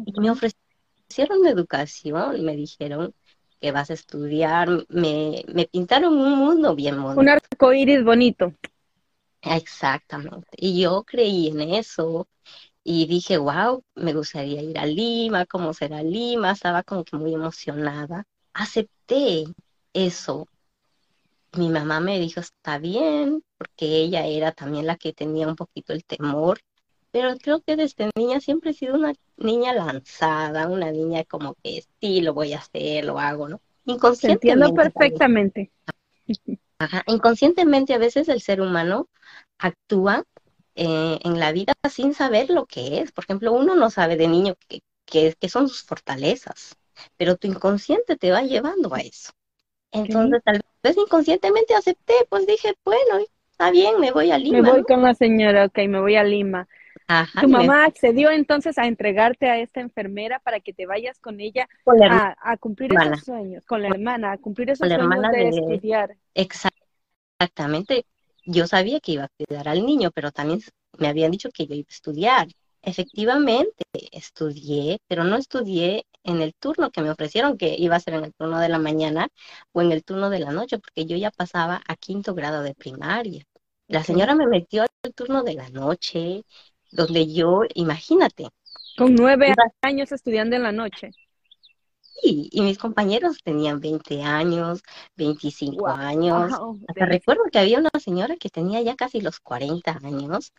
Y 0.05 0.21
me 0.21 0.31
ofrecieron 0.31 1.47
educación, 1.47 2.45
me 2.45 2.55
dijeron 2.55 3.15
que 3.59 3.73
vas 3.73 3.89
a 3.89 3.95
estudiar, 3.95 4.85
me, 4.91 5.43
me 5.49 5.65
pintaron 5.65 6.13
un 6.13 6.39
mundo 6.39 6.77
bien 6.77 7.03
bonito. 7.03 7.21
Un 7.21 7.31
arco 7.31 7.73
iris 7.73 8.05
bonito. 8.05 8.53
Exactamente. 9.41 10.49
Y 10.59 10.83
yo 10.83 11.05
creí 11.05 11.49
en 11.49 11.63
eso. 11.63 12.29
y 12.85 13.07
dije, 13.07 13.39
wow, 13.39 13.83
me 13.95 14.13
gustaría 14.13 14.63
ir 14.63 14.79
a 14.79 14.85
Lima, 14.85 15.47
¿cómo 15.47 15.73
será 15.73 16.03
Lima? 16.03 16.53
Estaba 16.53 16.83
como 16.83 17.05
que 17.05 17.17
muy 17.17 17.33
emocionada. 17.33 18.25
Acepté 18.53 19.45
eso. 19.95 20.47
Mi 21.57 21.69
mamá 21.69 22.01
me 22.01 22.19
dijo, 22.19 22.41
está 22.41 22.79
bien, 22.79 23.43
porque 23.57 23.87
ella 23.87 24.27
era 24.27 24.53
también 24.53 24.87
la 24.87 24.97
que 24.97 25.13
tenía 25.13 25.49
un 25.49 25.57
poquito 25.57 25.93
el 25.93 26.05
temor, 26.05 26.61
pero 27.11 27.37
creo 27.39 27.61
que 27.63 27.77
desde 27.77 28.11
niña 28.15 28.41
siempre 28.41 28.71
he 28.71 28.75
sido 28.75 28.95
una 28.95 29.15
niña 29.37 29.73
lanzada, 29.73 30.69
una 30.69 30.91
niña 30.93 31.25
como 31.25 31.55
que 31.63 31.85
sí, 32.01 32.21
lo 32.21 32.35
voy 32.35 32.53
a 32.53 32.59
hacer, 32.59 33.05
lo 33.05 33.19
hago, 33.19 33.49
¿no? 33.49 33.61
Inconscientemente. 33.87 34.65
entiendo 34.65 34.75
perfectamente. 34.75 35.71
Ajá. 36.79 37.03
Inconscientemente 37.07 37.95
a 37.95 37.99
veces 37.99 38.29
el 38.29 38.41
ser 38.41 38.61
humano 38.61 39.09
actúa 39.59 40.25
eh, 40.75 41.19
en 41.23 41.41
la 41.41 41.53
vida 41.53 41.73
sin 41.91 42.15
saber 42.15 42.51
lo 42.51 42.67
que 42.67 43.01
es. 43.01 43.11
Por 43.11 43.25
ejemplo, 43.25 43.53
uno 43.53 43.75
no 43.75 43.91
sabe 43.91 44.17
de 44.17 44.29
niño 44.29 44.55
qué 44.69 44.83
que, 45.09 45.49
son 45.49 45.69
sus 45.69 45.83
fortalezas, 45.83 46.77
pero 47.17 47.37
tu 47.37 47.47
inconsciente 47.47 48.17
te 48.17 48.31
va 48.31 48.43
llevando 48.43 48.95
a 48.95 49.01
eso. 49.01 49.33
Entonces, 49.93 50.43
tal 50.45 50.61
vez 50.83 50.97
inconscientemente 50.97 51.75
acepté, 51.75 52.15
pues 52.29 52.47
dije, 52.47 52.75
bueno, 52.85 53.19
está 53.51 53.71
bien, 53.71 53.99
me 54.01 54.11
voy 54.11 54.31
a 54.31 54.39
Lima. 54.39 54.63
Me 54.63 54.71
voy 54.71 54.83
con 54.83 55.03
la 55.03 55.15
señora, 55.15 55.67
ok, 55.67 55.79
me 55.89 56.01
voy 56.01 56.17
a 56.17 56.25
Lima. 56.25 56.69
tu 57.41 57.49
mamá 57.49 57.85
accedió 57.85 58.31
entonces 58.31 58.79
a 58.79 58.87
entregarte 58.87 59.49
a 59.49 59.59
esta 59.59 59.81
enfermera 59.81 60.41
para 60.41 60.61
que 60.61 60.73
te 60.73 60.87
vayas 60.87 61.19
con 61.19 61.41
ella 61.41 61.69
a, 61.87 62.57
cumplir 62.59 62.93
esos 62.93 63.25
sueños, 63.25 63.65
con 63.65 63.83
la 63.83 63.89
hermana, 63.89 64.33
a 64.33 64.39
cumplir 64.39 64.71
esos 64.71 64.89
sueños 64.89 65.33
de, 65.33 65.49
estudiar. 65.49 66.17
Exactamente. 66.35 68.05
Yo 68.45 68.67
sabía 68.67 69.01
que 69.01 69.13
iba 69.13 69.25
a 69.25 69.29
cuidar 69.29 69.69
al 69.69 69.85
niño, 69.85 70.11
pero 70.11 70.31
también 70.33 70.61
me 70.99 71.09
habían 71.09 71.31
dicho 71.31 71.51
que 71.53 71.67
yo 71.67 71.75
iba 71.75 71.87
a 71.89 71.93
estudiar. 71.93 72.49
Efectivamente, 72.89 73.85
estudié, 74.13 74.99
pero 75.09 75.23
no 75.23 75.37
estudié 75.37 76.07
en 76.25 76.41
el 76.41 76.55
turno 76.55 76.91
que 76.91 77.03
me 77.03 77.11
ofrecieron, 77.11 77.59
que 77.59 77.77
iba 77.79 77.97
a 77.97 78.01
ser 78.01 78.15
en 78.15 78.25
el 78.25 78.33
turno 78.33 78.59
de 78.61 78.71
la 78.71 78.79
mañana 78.79 79.29
o 79.73 79.83
en 79.83 79.93
el 79.93 80.03
turno 80.05 80.31
de 80.31 80.39
la 80.39 80.53
noche, 80.53 80.79
porque 80.79 81.05
yo 81.05 81.15
ya 81.19 81.31
pasaba 81.31 81.83
a 81.87 81.97
quinto 81.97 82.35
grado 82.35 82.63
de 82.63 82.75
primaria. 82.75 83.45
La 83.89 84.05
señora 84.05 84.35
me 84.35 84.47
metió 84.47 84.85
al 84.85 85.13
turno 85.13 85.43
de 85.43 85.53
la 85.53 85.69
noche, 85.69 86.45
donde 86.91 87.31
yo, 87.31 87.61
imagínate. 87.75 88.49
Con 88.97 89.15
nueve 89.15 89.55
años 89.83 90.11
estudiando 90.11 90.57
en 90.57 90.63
la 90.63 90.73
noche. 90.73 91.11
Sí, 92.01 92.49
y 92.51 92.63
mis 92.63 92.79
compañeros 92.79 93.37
tenían 93.45 93.81
20 93.81 94.23
años, 94.23 94.83
25 95.17 95.89
años. 95.89 96.53
Hasta 96.89 97.05
recuerdo 97.05 97.43
que 97.53 97.59
había 97.59 97.81
una 97.81 97.91
señora 98.01 98.37
que 98.37 98.49
tenía 98.49 98.81
ya 98.81 98.97
casi 98.97 99.21
los 99.21 99.41
40 99.41 100.01
años. 100.03 100.53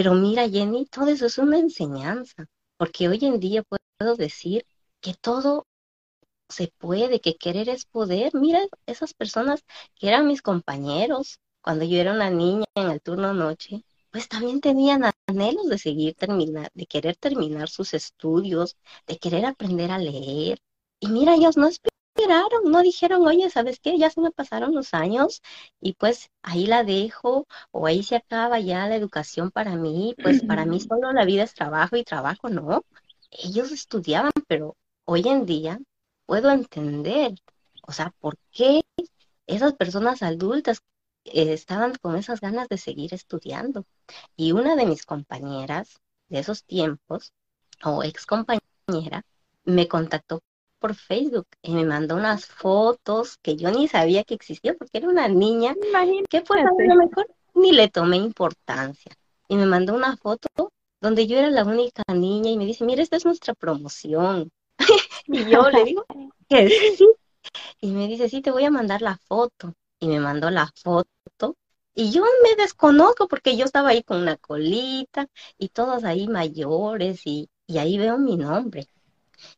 Pero 0.00 0.14
mira, 0.14 0.48
Jenny, 0.48 0.86
todo 0.86 1.08
eso 1.10 1.26
es 1.26 1.36
una 1.36 1.58
enseñanza, 1.58 2.46
porque 2.78 3.06
hoy 3.06 3.18
en 3.20 3.38
día 3.38 3.62
puedo 3.62 4.16
decir 4.16 4.64
que 4.98 5.12
todo 5.12 5.66
se 6.48 6.72
puede, 6.78 7.20
que 7.20 7.36
querer 7.36 7.68
es 7.68 7.84
poder. 7.84 8.34
Mira, 8.34 8.60
esas 8.86 9.12
personas 9.12 9.62
que 9.94 10.08
eran 10.08 10.26
mis 10.26 10.40
compañeros 10.40 11.38
cuando 11.60 11.84
yo 11.84 11.98
era 11.98 12.14
una 12.14 12.30
niña 12.30 12.64
en 12.76 12.88
el 12.90 13.02
turno 13.02 13.34
noche, 13.34 13.84
pues 14.10 14.26
también 14.26 14.62
tenían 14.62 15.02
anhelos 15.26 15.68
de 15.68 15.76
seguir 15.76 16.14
terminar, 16.14 16.70
de 16.72 16.86
querer 16.86 17.16
terminar 17.16 17.68
sus 17.68 17.92
estudios, 17.92 18.78
de 19.06 19.18
querer 19.18 19.44
aprender 19.44 19.90
a 19.90 19.98
leer. 19.98 20.60
Y 20.98 21.08
mira, 21.08 21.34
ellos 21.34 21.58
no 21.58 21.68
esperaron, 22.30 22.70
no 22.70 22.82
dijeron, 22.82 23.26
oye, 23.26 23.50
¿sabes 23.50 23.80
qué? 23.80 23.98
Ya 23.98 24.10
se 24.10 24.20
me 24.20 24.30
pasaron 24.30 24.74
los 24.74 24.94
años 24.94 25.42
y 25.80 25.94
pues 25.94 26.30
ahí 26.42 26.66
la 26.66 26.84
dejo 26.84 27.46
o 27.72 27.86
ahí 27.86 28.02
se 28.02 28.16
acaba 28.16 28.60
ya 28.60 28.86
la 28.88 28.96
educación 28.96 29.50
para 29.50 29.76
mí, 29.76 30.14
pues 30.22 30.42
para 30.44 30.64
mí 30.64 30.80
solo 30.88 31.12
la 31.12 31.24
vida 31.24 31.42
es 31.42 31.54
trabajo 31.54 31.96
y 31.96 32.04
trabajo, 32.04 32.48
no. 32.48 32.84
Ellos 33.30 33.72
estudiaban, 33.72 34.32
pero 34.48 34.76
hoy 35.04 35.26
en 35.28 35.46
día 35.46 35.80
puedo 36.26 36.50
entender, 36.50 37.34
o 37.86 37.92
sea, 37.92 38.12
por 38.20 38.36
qué 38.52 38.82
esas 39.46 39.74
personas 39.74 40.22
adultas 40.22 40.82
eh, 41.24 41.52
estaban 41.52 41.94
con 41.96 42.16
esas 42.16 42.40
ganas 42.40 42.68
de 42.68 42.78
seguir 42.78 43.14
estudiando. 43.14 43.86
Y 44.36 44.52
una 44.52 44.76
de 44.76 44.86
mis 44.86 45.04
compañeras 45.04 46.00
de 46.28 46.40
esos 46.40 46.64
tiempos, 46.64 47.32
o 47.84 48.04
ex 48.04 48.26
compañera, 48.26 49.24
me 49.64 49.88
contactó 49.88 50.42
por 50.80 50.94
Facebook 50.94 51.46
y 51.62 51.72
me 51.74 51.84
mandó 51.84 52.16
unas 52.16 52.46
fotos 52.46 53.36
que 53.42 53.56
yo 53.56 53.70
ni 53.70 53.86
sabía 53.86 54.24
que 54.24 54.34
existían 54.34 54.76
porque 54.78 54.98
era 54.98 55.08
una 55.08 55.28
niña 55.28 55.74
que 56.28 56.40
pues 56.40 56.64
a 56.64 56.70
lo 56.70 56.94
mejor 56.96 57.28
ni 57.54 57.72
le 57.72 57.88
tomé 57.88 58.16
importancia. 58.16 59.12
Y 59.48 59.56
me 59.56 59.66
mandó 59.66 59.94
una 59.94 60.16
foto 60.16 60.48
donde 61.00 61.26
yo 61.26 61.38
era 61.38 61.50
la 61.50 61.64
única 61.64 62.02
niña 62.12 62.50
y 62.50 62.56
me 62.56 62.66
dice, 62.66 62.84
mira, 62.84 63.02
esta 63.02 63.16
es 63.16 63.24
nuestra 63.24 63.54
promoción. 63.54 64.50
y 65.26 65.44
yo 65.44 65.70
le 65.70 65.84
digo 65.84 66.04
que 66.48 66.68
sí. 66.96 67.08
Y 67.80 67.90
me 67.92 68.06
dice, 68.06 68.28
sí, 68.28 68.42
te 68.42 68.50
voy 68.50 68.64
a 68.64 68.70
mandar 68.70 69.02
la 69.02 69.16
foto 69.16 69.74
y 69.98 70.08
me 70.08 70.20
mandó 70.20 70.50
la 70.50 70.70
foto. 70.82 71.56
Y 71.94 72.12
yo 72.12 72.22
me 72.22 72.54
desconozco 72.62 73.28
porque 73.28 73.56
yo 73.56 73.64
estaba 73.64 73.90
ahí 73.90 74.02
con 74.02 74.22
una 74.22 74.36
colita 74.36 75.26
y 75.58 75.68
todos 75.68 76.04
ahí 76.04 76.28
mayores 76.28 77.22
y, 77.26 77.50
y 77.66 77.78
ahí 77.78 77.98
veo 77.98 78.16
mi 78.18 78.36
nombre. 78.36 78.86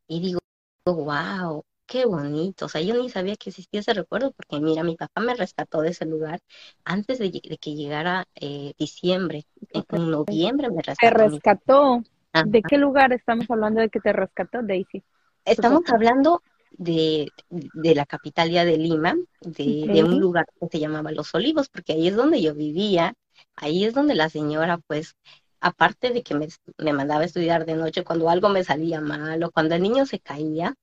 Y 0.09 0.21
digo, 0.21 0.41
wow, 0.85 1.64
qué 1.87 2.07
bonito. 2.07 2.66
O 2.66 2.68
sea, 2.68 2.81
yo 2.81 2.95
ni 2.95 3.11
sabía 3.11 3.37
que 3.37 3.51
existía 3.51 3.81
ese 3.81 3.95
recuerdo 3.95 4.33
porque 4.33 4.61
mira, 4.61 4.83
mi 4.83 4.97
papá 4.97 5.21
me 5.21 5.35
rescató 5.35 5.81
de 5.81 5.90
ese 5.90 6.07
lugar 6.07 6.40
antes 6.85 7.18
de, 7.18 7.31
que 7.31 7.75
llegara 7.75 8.27
eh, 8.35 8.73
diciembre. 8.79 9.45
En, 9.71 10.11
noviembre 10.11 10.71
me 10.71 10.83
rescató. 10.83 11.16
¿Te 11.16 11.25
rescató? 11.29 12.03
¿De 12.47 12.62
qué 12.62 12.79
lugar 12.79 13.12
estamos 13.12 13.51
hablando 13.51 13.81
de 13.81 13.90
que 13.90 14.01
te 14.01 14.12
rescató, 14.12 14.62
Daisy? 14.62 15.03
Estamos 15.45 15.83
hablando 15.92 16.42
de, 16.71 17.29
de 17.51 17.95
la 17.95 18.07
capital 18.07 18.51
ya 18.51 18.64
de 18.64 18.79
Lima, 18.79 19.16
de, 19.40 20.03
un 20.05 20.18
lugar 20.18 20.47
que 20.59 20.68
se 20.68 20.79
llamaba 20.79 21.12
Los 21.12 21.35
Olivos, 21.35 21.68
porque 21.68 21.92
ahí 21.92 22.09
es 22.09 22.16
donde 22.16 22.40
yo 22.40 22.55
vivía, 22.55 23.14
ahí 23.55 23.85
es 23.85 23.95
donde 23.95 24.14
la 24.14 24.31
señora, 24.31 24.79
pues, 24.79 25.16
aparte 25.62 26.11
de 26.11 26.22
que 26.22 26.35
me, 26.35 26.48
me 26.79 26.92
mandaba 26.92 27.22
a 27.22 27.25
estudiar 27.25 27.64
de 27.64 27.77
noche 27.77 28.05
cuando 28.05 28.29
algo 28.29 28.48
me 28.51 28.64
salía 28.64 29.01
mal 29.01 29.42
o 29.44 29.51
cuando 29.53 29.75
el 29.77 29.83
niño 29.83 30.07
se 30.07 30.20
caía, 30.20 30.75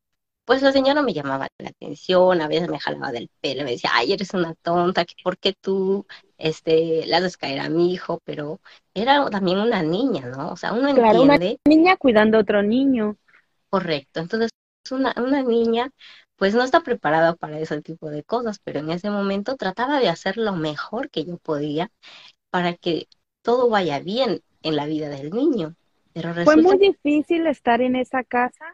pues 0.46 0.64
la 0.64 0.72
señora 0.72 1.04
me 1.04 1.14
llamaba 1.14 1.48
la 1.60 1.70
atención, 1.70 2.42
a 2.42 2.48
veces 2.48 2.70
me 2.70 2.80
jalaba 2.80 3.12
del 3.12 3.30
pelo, 3.42 3.64
me 3.64 3.72
decía, 3.72 3.92
ay, 3.94 4.14
eres 4.14 4.34
una 4.34 4.56
tonta, 4.56 5.06
¿por 5.24 5.38
qué 5.38 5.54
tú 5.54 6.08
este, 6.38 7.06
le 7.06 7.16
haces 7.16 7.38
caer 7.38 7.60
a 7.60 7.70
mi 7.70 7.94
hijo? 7.94 8.20
Pero 8.24 8.60
era 8.96 9.30
también 9.30 9.60
una 9.60 9.84
niña, 9.84 10.28
¿no? 10.28 10.52
O 10.52 10.58
sea, 10.58 10.74
uno 10.74 10.90
claro, 10.90 11.22
entiende. 11.24 11.60
Una 11.66 11.76
niña 11.76 11.98
cuidando 11.98 12.38
a 12.38 12.42
otro 12.42 12.64
niño. 12.64 13.18
Correcto, 13.70 14.22
entonces 14.22 14.50
una, 14.90 15.14
una 15.18 15.44
niña 15.44 15.92
pues 16.36 16.56
no 16.56 16.64
está 16.64 16.80
preparada 16.80 17.36
para 17.36 17.60
ese 17.60 17.82
tipo 17.82 18.10
de 18.10 18.24
cosas, 18.24 18.60
pero 18.64 18.80
en 18.80 18.90
ese 18.92 19.12
momento 19.12 19.58
trataba 19.58 20.00
de 20.00 20.08
hacer 20.08 20.38
lo 20.38 20.54
mejor 20.54 21.10
que 21.10 21.26
yo 21.26 21.38
podía 21.38 21.92
para 22.50 22.74
que 22.74 23.08
todo 23.42 23.70
vaya 23.70 24.00
bien 24.00 24.42
en 24.64 24.76
la 24.76 24.86
vida 24.86 25.10
del 25.10 25.32
niño. 25.32 25.76
Pero 26.14 26.34
fue 26.44 26.58
muy 26.58 26.78
difícil 26.78 27.48
estar 27.48 27.82
en 27.82 27.96
esa 27.96 28.24
casa. 28.24 28.66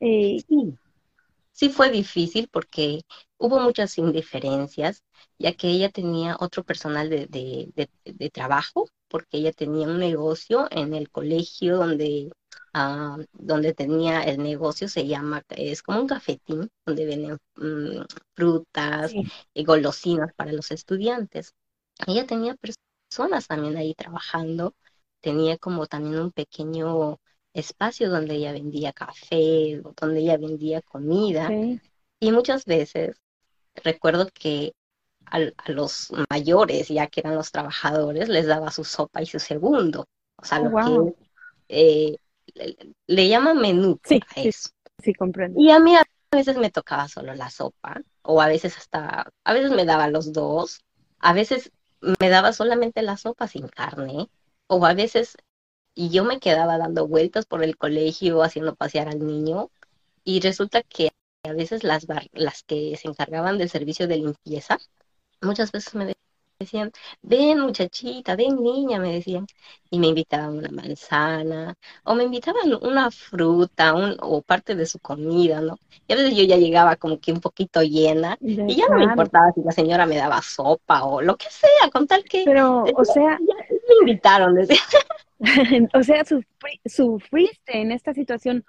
Eh... 0.00 0.42
Sí, 0.48 0.74
sí 1.52 1.68
fue 1.68 1.90
difícil 1.90 2.48
porque 2.50 3.02
hubo 3.38 3.60
muchas 3.60 3.96
indiferencias, 3.98 5.02
ya 5.38 5.52
que 5.52 5.68
ella 5.68 5.90
tenía 5.90 6.36
otro 6.40 6.64
personal 6.64 7.08
de, 7.10 7.26
de, 7.26 7.88
de 8.04 8.30
trabajo, 8.30 8.88
porque 9.08 9.38
ella 9.38 9.52
tenía 9.52 9.86
un 9.86 9.98
negocio 9.98 10.68
en 10.70 10.94
el 10.94 11.10
colegio 11.10 11.76
donde 11.76 12.30
Ah, 12.72 13.16
donde 13.32 13.74
tenía 13.74 14.22
el 14.22 14.38
negocio, 14.42 14.88
se 14.88 15.06
llama, 15.06 15.42
es 15.48 15.82
como 15.82 16.00
un 16.00 16.06
cafetín, 16.06 16.70
donde 16.86 17.04
venden 17.04 17.38
mm, 17.56 18.04
frutas 18.34 19.12
y 19.54 19.64
golosinas 19.64 20.32
para 20.34 20.52
los 20.52 20.70
estudiantes. 20.70 21.52
Ella 22.06 22.26
tenía 22.26 22.56
personas 22.56 23.48
también 23.48 23.76
ahí 23.76 23.94
trabajando, 23.94 24.74
tenía 25.20 25.58
como 25.58 25.86
también 25.86 26.18
un 26.18 26.32
pequeño 26.32 27.18
espacio 27.52 28.10
donde 28.10 28.34
ella 28.34 28.52
vendía 28.52 28.92
café, 28.92 29.80
donde 30.00 30.20
ella 30.20 30.36
vendía 30.36 30.82
comida. 30.82 31.50
Y 32.20 32.32
muchas 32.32 32.64
veces 32.64 33.16
recuerdo 33.74 34.28
que 34.32 34.74
a, 35.26 35.38
los 35.70 36.12
mayores, 36.28 36.88
ya 36.88 37.06
que 37.06 37.20
eran 37.20 37.34
los 37.34 37.52
trabajadores, 37.52 38.28
les 38.28 38.46
daba 38.46 38.70
su 38.70 38.84
sopa 38.84 39.22
y 39.22 39.26
su 39.26 39.38
segundo. 39.38 40.06
O 40.36 40.44
sea, 40.44 40.58
lo 40.60 40.70
que 40.76 41.14
eh, 41.68 42.16
le, 43.06 43.28
llaman 43.28 43.58
menú 43.58 44.00
sí, 44.04 44.20
a 44.36 44.40
eso. 44.40 44.70
Sí, 45.02 45.14
comprendo. 45.14 45.60
Y 45.60 45.70
a 45.70 45.78
mí 45.78 45.94
a 45.96 46.02
veces 46.32 46.56
me 46.56 46.70
tocaba 46.70 47.08
solo 47.08 47.34
la 47.34 47.50
sopa, 47.50 48.02
o 48.22 48.40
a 48.40 48.48
veces 48.48 48.76
hasta, 48.76 49.30
a 49.44 49.52
veces 49.52 49.70
me 49.70 49.84
daba 49.84 50.08
los 50.08 50.32
dos, 50.32 50.80
a 51.18 51.32
veces 51.32 51.72
me 52.00 52.28
daba 52.28 52.52
solamente 52.52 53.02
la 53.02 53.16
sopa 53.16 53.46
sin 53.46 53.68
carne, 53.68 54.28
o 54.70 54.86
a 54.86 54.94
veces 54.94 55.36
yo 55.96 56.24
me 56.24 56.38
quedaba 56.40 56.78
dando 56.78 57.08
vueltas 57.08 57.44
por 57.46 57.64
el 57.64 57.76
colegio 57.76 58.42
haciendo 58.44 58.76
pasear 58.76 59.08
al 59.08 59.26
niño, 59.26 59.70
y 60.24 60.40
resulta 60.40 60.82
que 60.84 61.10
a 61.44 61.52
veces 61.52 61.82
las, 61.84 62.06
las 62.32 62.62
que 62.62 62.96
se 62.96 63.08
encargaban 63.08 63.58
del 63.58 63.68
servicio 63.68 64.06
de 64.08 64.18
limpieza, 64.18 64.78
muchas 65.42 65.72
veces 65.72 65.94
me 65.96 66.14
ven 67.22 67.60
muchachita, 67.60 68.36
ven 68.36 68.62
niña, 68.62 68.98
me 68.98 69.14
decían, 69.14 69.46
y 69.90 69.98
me 69.98 70.08
invitaban 70.08 70.58
una 70.58 70.70
manzana, 70.70 71.74
o 72.04 72.14
me 72.14 72.24
invitaban 72.24 72.74
una 72.82 73.10
fruta 73.10 73.94
un, 73.94 74.16
o 74.20 74.42
parte 74.42 74.74
de 74.74 74.86
su 74.86 74.98
comida, 74.98 75.60
¿no? 75.60 75.78
Y 76.06 76.12
a 76.12 76.16
veces 76.16 76.36
yo 76.36 76.44
ya 76.44 76.56
llegaba 76.56 76.96
como 76.96 77.18
que 77.18 77.32
un 77.32 77.40
poquito 77.40 77.82
llena, 77.82 78.36
y 78.40 78.76
ya 78.76 78.88
no 78.88 78.96
me 78.96 79.04
importaba 79.04 79.52
si 79.54 79.62
la 79.62 79.72
señora 79.72 80.06
me 80.06 80.16
daba 80.16 80.42
sopa 80.42 81.04
o 81.04 81.22
lo 81.22 81.36
que 81.36 81.50
sea, 81.50 81.90
con 81.90 82.06
tal 82.06 82.24
que... 82.24 82.42
Pero, 82.44 82.84
o 82.84 83.04
sea... 83.04 83.38
me 83.40 83.94
invitaron, 84.00 84.54
decía. 84.54 84.78
o 85.94 86.02
sea, 86.02 86.24
sufriste 86.84 87.80
en 87.80 87.92
esta 87.92 88.12
situación 88.12 88.64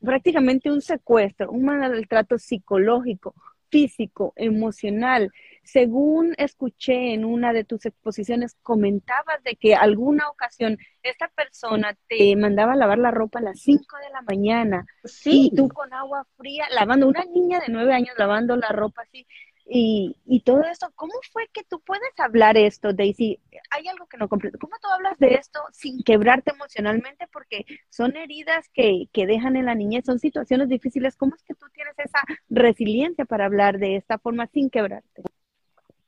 prácticamente 0.00 0.70
un 0.70 0.80
secuestro, 0.80 1.50
un 1.50 1.64
maltrato 1.64 2.38
psicológico, 2.38 3.34
físico, 3.68 4.32
emocional. 4.36 5.32
Según 5.62 6.34
escuché 6.38 7.14
en 7.14 7.24
una 7.24 7.52
de 7.52 7.64
tus 7.64 7.86
exposiciones, 7.86 8.56
comentabas 8.62 9.42
de 9.44 9.54
que 9.56 9.74
alguna 9.74 10.28
ocasión 10.28 10.78
esta 11.02 11.28
persona 11.28 11.96
te 12.08 12.34
mandaba 12.36 12.72
a 12.72 12.76
lavar 12.76 12.98
la 12.98 13.10
ropa 13.10 13.38
a 13.38 13.42
las 13.42 13.60
5 13.60 13.84
de 13.98 14.10
la 14.10 14.22
mañana 14.22 14.86
sí. 15.04 15.50
y 15.52 15.56
tú 15.56 15.68
con 15.68 15.92
agua 15.92 16.26
fría 16.36 16.66
lavando, 16.70 17.08
una 17.08 17.24
niña 17.24 17.60
de 17.60 17.72
9 17.72 17.94
años 17.94 18.14
lavando 18.18 18.56
la 18.56 18.68
ropa 18.68 19.02
así. 19.02 19.26
Y, 19.64 20.16
y, 20.26 20.40
todo 20.40 20.62
eso, 20.64 20.90
¿cómo 20.96 21.12
fue 21.32 21.48
que 21.52 21.62
tú 21.62 21.80
puedes 21.80 22.18
hablar 22.18 22.56
esto, 22.56 22.92
Daisy? 22.92 23.40
Hay 23.70 23.86
algo 23.86 24.06
que 24.06 24.16
no 24.16 24.28
comprendo. 24.28 24.58
¿Cómo 24.58 24.74
tú 24.82 24.88
hablas 24.88 25.16
de 25.18 25.34
esto 25.34 25.60
sin 25.72 26.02
quebrarte 26.02 26.50
emocionalmente? 26.52 27.28
Porque 27.32 27.64
son 27.88 28.16
heridas 28.16 28.68
que, 28.74 29.04
que 29.12 29.26
dejan 29.26 29.56
en 29.56 29.66
la 29.66 29.74
niñez, 29.74 30.04
son 30.04 30.18
situaciones 30.18 30.68
difíciles. 30.68 31.16
¿Cómo 31.16 31.36
es 31.36 31.42
que 31.44 31.54
tú 31.54 31.66
tienes 31.72 31.94
esa 31.98 32.22
resiliencia 32.50 33.24
para 33.24 33.46
hablar 33.46 33.78
de 33.78 33.96
esta 33.96 34.18
forma 34.18 34.48
sin 34.48 34.68
quebrarte? 34.68 35.22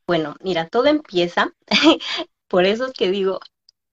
Bueno, 0.06 0.36
mira, 0.42 0.68
todo 0.68 0.86
empieza, 0.86 1.52
por 2.48 2.64
eso 2.66 2.86
es 2.86 2.92
que 2.92 3.10
digo, 3.10 3.40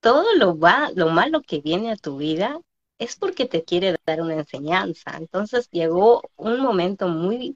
todo 0.02 0.26
lo, 0.36 0.58
va, 0.58 0.92
lo 0.96 1.10
malo 1.10 1.42
que 1.42 1.62
viene 1.62 1.92
a 1.92 1.96
tu 1.96 2.18
vida 2.18 2.60
es 3.00 3.16
porque 3.16 3.46
te 3.46 3.64
quiere 3.64 3.98
dar 4.06 4.22
una 4.22 4.36
enseñanza. 4.36 5.18
Entonces 5.18 5.70
llegó 5.72 6.22
un 6.38 6.60
momento 6.60 7.08
muy 7.08 7.56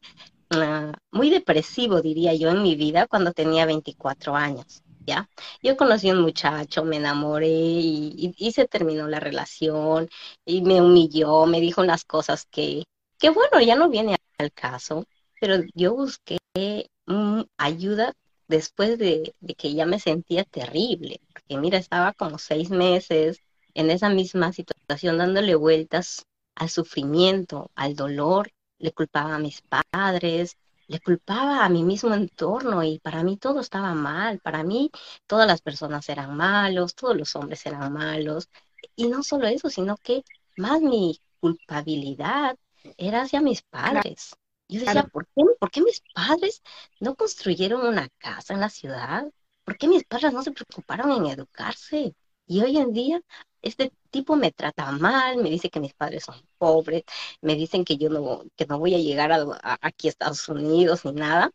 Ah, 0.52 0.94
muy 1.12 1.30
depresivo, 1.30 2.02
diría 2.02 2.34
yo, 2.36 2.50
en 2.50 2.62
mi 2.62 2.76
vida 2.76 3.08
cuando 3.08 3.34
tenía 3.34 3.66
24 3.66 4.36
años. 4.36 4.82
¿Ya? 5.08 5.30
Yo 5.62 5.78
conocí 5.78 6.10
a 6.10 6.14
un 6.14 6.22
muchacho, 6.22 6.84
me 6.84 6.98
enamoré 6.98 7.48
y, 7.48 8.34
y, 8.38 8.52
se 8.54 8.68
terminó 8.68 9.08
la 9.08 9.20
relación 9.20 10.10
y 10.46 10.62
me 10.64 10.82
humilló, 10.82 11.46
me 11.46 11.62
dijo 11.62 11.82
unas 11.82 12.06
cosas 12.06 12.48
que, 12.50 12.84
que 13.20 13.30
bueno, 13.30 13.62
ya 13.62 13.76
no 13.76 13.88
viene 13.90 14.16
al 14.40 14.52
caso, 14.52 15.06
pero 15.40 15.64
yo 15.76 15.94
busqué 15.96 16.40
ayuda 17.58 18.14
después 18.48 18.98
de, 18.98 19.34
de, 19.40 19.56
que 19.56 19.74
ya 19.74 19.86
me 19.86 20.00
sentía 20.00 20.44
terrible, 20.44 21.22
porque 21.34 21.58
mira, 21.58 21.78
estaba 21.78 22.14
como 22.14 22.38
seis 22.38 22.70
meses 22.70 23.40
en 23.74 23.92
esa 23.92 24.10
misma 24.10 24.54
situación 24.54 25.18
dándole 25.18 25.56
vueltas 25.56 26.26
al 26.56 26.70
sufrimiento, 26.70 27.72
al 27.76 27.96
dolor 27.96 28.52
le 28.80 28.92
culpaba 28.92 29.36
a 29.36 29.40
mis 29.40 29.62
padres, 29.62 30.58
le 30.88 31.00
culpaba 31.00 31.66
a 31.66 31.70
mi 31.70 31.84
mismo 31.84 32.14
entorno 32.14 32.84
y 32.84 33.00
para 33.00 33.24
mí 33.24 33.38
todo 33.38 33.60
estaba 33.60 33.94
mal, 33.94 34.40
para 34.40 34.64
mí 34.64 34.92
todas 35.26 35.48
las 35.48 35.62
personas 35.62 36.08
eran 36.10 36.36
malos, 36.36 36.96
todos 36.96 37.18
los 37.18 37.36
hombres 37.36 37.66
eran 37.66 37.92
malos. 37.92 38.50
Y 38.96 39.08
no 39.08 39.24
solo 39.24 39.48
eso, 39.48 39.70
sino 39.70 39.98
que 39.98 40.24
más 40.58 40.82
mi 40.82 41.20
culpabilidad 41.40 42.56
era 42.98 43.24
hacia 43.24 43.42
mis 43.42 43.64
padres. 43.64 44.36
Yo 44.68 44.80
decía, 44.82 45.04
¿por 45.04 45.28
qué, 45.28 45.44
¿por 45.60 45.72
qué 45.72 45.82
mis 45.82 46.02
padres 46.14 46.64
no 47.00 47.16
construyeron 47.16 47.86
una 47.86 48.10
casa 48.18 48.54
en 48.54 48.62
la 48.62 48.70
ciudad? 48.70 49.26
¿Por 49.64 49.78
qué 49.78 49.88
mis 49.88 50.04
padres 50.06 50.34
no 50.34 50.42
se 50.44 50.52
preocuparon 50.52 51.12
en 51.12 51.26
educarse? 51.28 52.16
Y 52.48 52.62
hoy 52.62 52.78
en 52.78 52.94
día 52.94 53.22
este 53.62 53.92
tipo 54.12 54.36
me 54.36 54.52
trata 54.52 54.92
mal, 54.92 55.38
me 55.38 55.50
dice 55.50 55.70
que 55.70 55.80
mis 55.80 55.94
padres 55.94 56.24
son 56.26 56.36
pobres, 56.58 57.04
me 57.42 57.56
dicen 57.56 57.84
que 57.84 57.98
yo 57.98 58.10
no, 58.10 58.44
que 58.56 58.66
no 58.68 58.80
voy 58.80 58.94
a 58.96 59.00
llegar 59.00 59.32
a, 59.32 59.46
aquí 59.82 60.08
a 60.08 60.12
Estados 60.12 60.48
Unidos 60.50 61.04
ni 61.06 61.14
nada, 61.14 61.52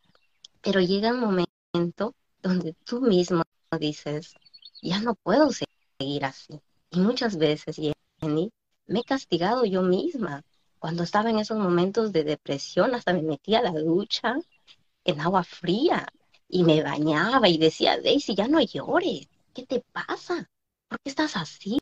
pero 0.63 0.81
llega 0.81 1.13
un 1.13 1.21
momento 1.21 2.15
donde 2.43 2.75
tú 2.85 3.01
mismo 3.01 3.43
dices, 3.79 4.35
ya 4.83 5.01
no 5.01 5.15
puedo 5.15 5.51
seguir 5.53 6.25
así. 6.25 6.61
Y 6.91 7.01
muchas 7.01 7.37
veces, 7.37 7.77
Jenny, 8.21 8.53
me 8.87 9.01
he 9.01 9.05
castigado 9.05 9.65
yo 9.65 9.83
misma. 9.83 10.43
Cuando 10.81 11.05
estaba 11.05 11.31
en 11.31 11.39
esos 11.39 11.59
momentos 11.59 12.11
de 12.11 12.25
depresión, 12.25 12.95
hasta 12.95 13.13
me 13.13 13.23
metía 13.23 13.61
a 13.61 13.63
la 13.63 13.73
ducha 13.73 14.37
en 15.05 15.21
agua 15.21 15.45
fría 15.45 16.09
y 16.49 16.65
me 16.65 16.83
bañaba 16.83 17.49
y 17.49 17.59
decía, 17.59 18.01
Daisy, 18.01 18.35
ya 18.35 18.49
no 18.49 18.61
llores, 18.61 19.29
¿qué 19.55 19.65
te 19.65 19.85
pasa? 19.93 20.51
¿Por 20.89 20.99
qué 21.01 21.11
estás 21.11 21.37
así? 21.37 21.79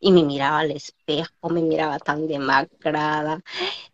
y 0.00 0.12
me 0.12 0.24
miraba 0.24 0.60
al 0.60 0.72
espejo, 0.72 1.48
me 1.48 1.62
miraba 1.62 1.98
tan 1.98 2.26
demacrada, 2.26 3.40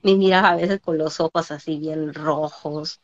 me 0.02 0.14
miraba 0.14 0.50
a 0.50 0.56
veces 0.56 0.80
con 0.80 0.98
los 0.98 1.20
ojos 1.20 1.50
así 1.50 1.78
bien 1.78 2.12
rojos 2.14 3.00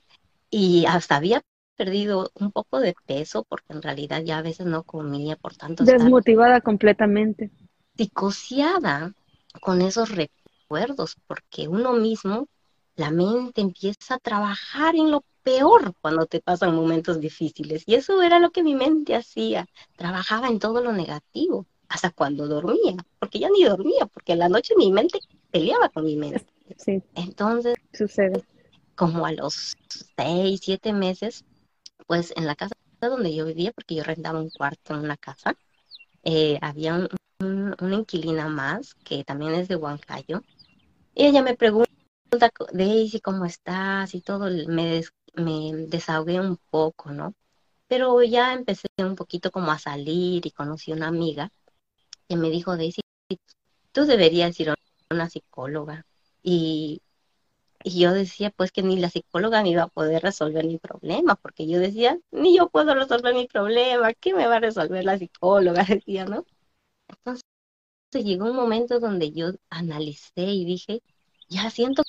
y 0.50 0.86
hasta 0.86 1.16
había 1.16 1.42
perdido 1.76 2.30
un 2.34 2.50
poco 2.50 2.80
de 2.80 2.94
peso 3.06 3.44
porque 3.48 3.72
en 3.72 3.82
realidad 3.82 4.22
ya 4.22 4.38
a 4.38 4.42
veces 4.42 4.66
no 4.66 4.82
comía 4.82 5.36
por 5.36 5.54
tanto 5.54 5.84
desmotivada 5.84 6.60
completamente 6.60 7.50
psicoseada 7.96 9.12
con 9.60 9.80
esos 9.82 10.10
recuerdos 10.68 11.16
porque 11.26 11.66
uno 11.66 11.94
mismo 11.94 12.48
la 12.96 13.10
mente 13.10 13.60
empieza 13.60 14.14
a 14.14 14.18
trabajar 14.18 14.96
en 14.96 15.10
lo 15.10 15.24
peor 15.42 15.94
cuando 16.00 16.26
te 16.26 16.40
pasan 16.40 16.74
momentos 16.74 17.20
difíciles 17.20 17.84
y 17.86 17.94
eso 17.94 18.20
era 18.22 18.38
lo 18.38 18.50
que 18.50 18.62
mi 18.62 18.74
mente 18.74 19.14
hacía 19.14 19.66
trabajaba 19.96 20.48
en 20.48 20.58
todo 20.58 20.82
lo 20.82 20.92
negativo 20.92 21.64
hasta 21.88 22.10
cuando 22.10 22.46
dormía, 22.46 22.96
porque 23.18 23.38
ya 23.38 23.48
ni 23.48 23.64
dormía, 23.64 24.04
porque 24.12 24.32
en 24.32 24.40
la 24.40 24.50
noche 24.50 24.74
mi 24.76 24.92
mente 24.92 25.20
peleaba 25.50 25.88
con 25.88 26.04
mi 26.04 26.16
mente. 26.16 26.46
Sí. 26.76 27.02
Entonces, 27.14 27.76
sucede. 27.94 28.44
Como 28.94 29.24
a 29.24 29.32
los 29.32 29.74
seis, 30.16 30.60
siete 30.62 30.92
meses, 30.92 31.46
pues 32.06 32.34
en 32.36 32.44
la 32.44 32.56
casa 32.56 32.74
donde 33.00 33.34
yo 33.34 33.46
vivía, 33.46 33.72
porque 33.72 33.94
yo 33.94 34.02
rentaba 34.02 34.38
un 34.38 34.50
cuarto 34.50 34.92
en 34.92 35.00
una 35.00 35.16
casa, 35.16 35.56
eh, 36.24 36.58
había 36.60 37.08
una 37.40 37.94
inquilina 37.94 38.48
más 38.48 38.94
que 38.96 39.24
también 39.24 39.54
es 39.54 39.68
de 39.68 39.76
Huancayo, 39.76 40.42
y 41.18 41.26
ella 41.26 41.42
me 41.42 41.56
pregunta, 41.56 41.90
Daisy, 42.72 43.20
¿cómo 43.20 43.44
estás? 43.44 44.14
Y 44.14 44.20
todo, 44.20 44.46
me, 44.68 45.02
me 45.34 45.72
desahogué 45.88 46.40
un 46.40 46.58
poco, 46.70 47.10
¿no? 47.10 47.34
Pero 47.88 48.22
ya 48.22 48.54
empecé 48.54 48.86
un 48.98 49.16
poquito 49.16 49.50
como 49.50 49.72
a 49.72 49.80
salir 49.80 50.46
y 50.46 50.52
conocí 50.52 50.92
una 50.92 51.08
amiga 51.08 51.50
que 52.28 52.36
me 52.36 52.50
dijo, 52.50 52.76
Daisy, 52.76 53.00
tú 53.92 54.06
deberías 54.06 54.58
ir 54.60 54.70
a 54.70 54.76
una 55.10 55.28
psicóloga. 55.28 56.06
Y, 56.44 57.02
y 57.84 58.00
yo 58.00 58.12
decía, 58.12 58.50
pues 58.50 58.72
que 58.72 58.82
ni 58.84 58.98
la 58.98 59.10
psicóloga 59.10 59.62
me 59.64 59.70
iba 59.70 59.84
a 59.84 59.88
poder 59.88 60.22
resolver 60.22 60.66
mi 60.66 60.78
problema, 60.78 61.36
porque 61.36 61.66
yo 61.68 61.80
decía, 61.80 62.18
ni 62.30 62.56
yo 62.56 62.68
puedo 62.70 62.94
resolver 62.94 63.34
mi 63.34 63.48
problema, 63.48 64.14
¿qué 64.14 64.34
me 64.34 64.46
va 64.46 64.56
a 64.56 64.60
resolver 64.60 65.04
la 65.04 65.18
psicóloga? 65.18 65.84
Decía, 65.88 66.26
¿no? 66.26 66.46
Entonces 67.08 67.42
llegó 68.12 68.46
un 68.46 68.56
momento 68.56 69.00
donde 69.00 69.32
yo 69.32 69.52
analicé 69.70 70.42
y 70.42 70.64
dije, 70.64 71.02
ya 71.48 71.70
siento 71.70 72.02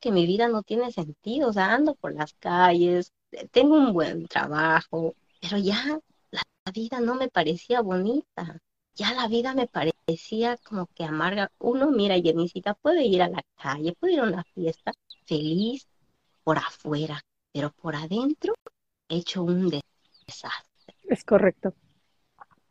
que 0.00 0.12
mi 0.12 0.26
vida 0.26 0.48
no 0.48 0.62
tiene 0.62 0.92
sentido, 0.92 1.50
o 1.50 1.52
sea, 1.52 1.74
ando 1.74 1.94
por 1.94 2.14
las 2.14 2.34
calles, 2.34 3.12
tengo 3.52 3.76
un 3.76 3.92
buen 3.92 4.26
trabajo, 4.28 5.14
pero 5.40 5.58
ya 5.58 6.00
la 6.30 6.42
vida 6.72 7.00
no 7.00 7.14
me 7.14 7.28
parecía 7.28 7.80
bonita 7.82 8.60
ya 9.00 9.14
la 9.14 9.28
vida 9.28 9.54
me 9.54 9.66
parecía 9.66 10.58
como 10.58 10.86
que 10.94 11.04
amarga. 11.04 11.50
Uno, 11.58 11.90
mira, 11.90 12.20
Jenicita 12.20 12.74
puede 12.74 13.04
ir 13.06 13.22
a 13.22 13.28
la 13.28 13.42
calle, 13.56 13.94
puede 13.98 14.14
ir 14.14 14.20
a 14.20 14.24
una 14.24 14.44
fiesta 14.54 14.92
feliz 15.26 15.88
por 16.44 16.58
afuera, 16.58 17.22
pero 17.52 17.70
por 17.70 17.96
adentro 17.96 18.54
hecho 19.08 19.42
un 19.42 19.70
desastre. 19.70 20.96
Es 21.04 21.24
correcto. 21.24 21.74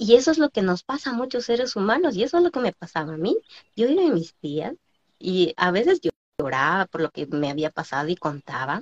Y 0.02 0.16
eso 0.16 0.32
es 0.32 0.38
lo 0.38 0.50
que 0.50 0.62
nos 0.62 0.84
pasa 0.84 1.10
a 1.10 1.14
muchos 1.14 1.44
seres 1.46 1.76
humanos 1.76 2.16
y 2.16 2.24
eso 2.24 2.38
es 2.38 2.44
lo 2.44 2.52
que 2.52 2.62
me 2.62 2.72
pasaba 2.72 3.14
a 3.14 3.18
mí. 3.18 3.38
Yo 3.76 3.88
iba 3.88 4.02
a 4.08 4.14
mis 4.14 4.34
tías 4.36 4.74
y 5.20 5.54
a 5.58 5.72
veces 5.72 6.00
yo 6.00 6.10
lloraba 6.40 6.86
por 6.86 7.02
lo 7.02 7.12
que 7.12 7.28
me 7.28 7.52
había 7.52 7.70
pasado 7.70 8.08
y 8.08 8.16
contaba, 8.16 8.82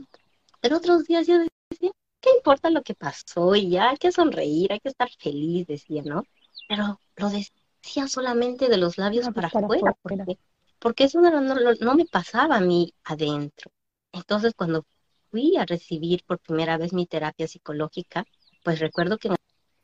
pero 0.62 0.78
otros 0.78 1.06
días 1.06 1.26
yo 1.26 1.40
decía, 1.72 1.92
¿qué 2.22 2.30
importa 2.38 2.70
lo 2.70 2.84
que 2.84 2.94
pasó? 2.94 3.56
Y 3.56 3.72
ya 3.72 3.90
hay 3.90 3.98
que 3.98 4.12
sonreír, 4.12 4.72
hay 4.72 4.80
que 4.80 4.90
estar 4.90 5.10
feliz, 5.20 5.66
decía, 5.66 6.04
¿no? 6.06 6.24
pero 6.68 7.00
lo 7.16 7.30
decía 7.30 8.08
solamente 8.08 8.68
de 8.68 8.78
los 8.78 8.98
labios 8.98 9.28
para, 9.34 9.48
afuera, 9.48 9.96
porque, 10.80 11.06
eso 11.06 11.22
no, 11.22 11.42
no, 11.42 11.96
me 11.96 12.06
pasaba 12.06 12.58
a 12.58 12.62
mí 12.62 12.94
adentro. 13.04 13.72
Entonces, 14.12 14.54
cuando 14.56 14.86
fui 15.32 15.58
a 15.58 15.66
recibir 15.66 16.24
por 16.26 16.40
primera 16.40 16.78
vez 16.78 16.94
mi 16.94 17.08
terapia 17.08 17.48
psicológica, 17.48 18.26
pues 18.64 18.80
recuerdo 18.80 19.18
que 19.18 19.30
en 19.30 19.36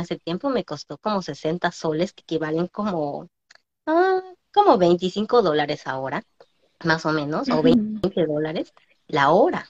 ese 0.04 0.18
tiempo 0.18 0.50
me 0.50 0.64
costó 0.64 0.98
como 0.98 1.22
60 1.22 1.72
soles, 1.72 2.14
que 2.14 2.22
equivalen 2.22 2.68
como, 2.68 3.28
ah, 3.88 4.22
como 4.54 4.78
25 4.78 5.42
dólares 5.42 5.88
ahora, 5.88 6.24
más 6.84 7.06
o 7.06 7.12
menos, 7.12 7.50
o 7.50 7.62
20 7.62 8.26
dólares 8.26 8.74
la 9.08 9.32
hora. 9.32 9.68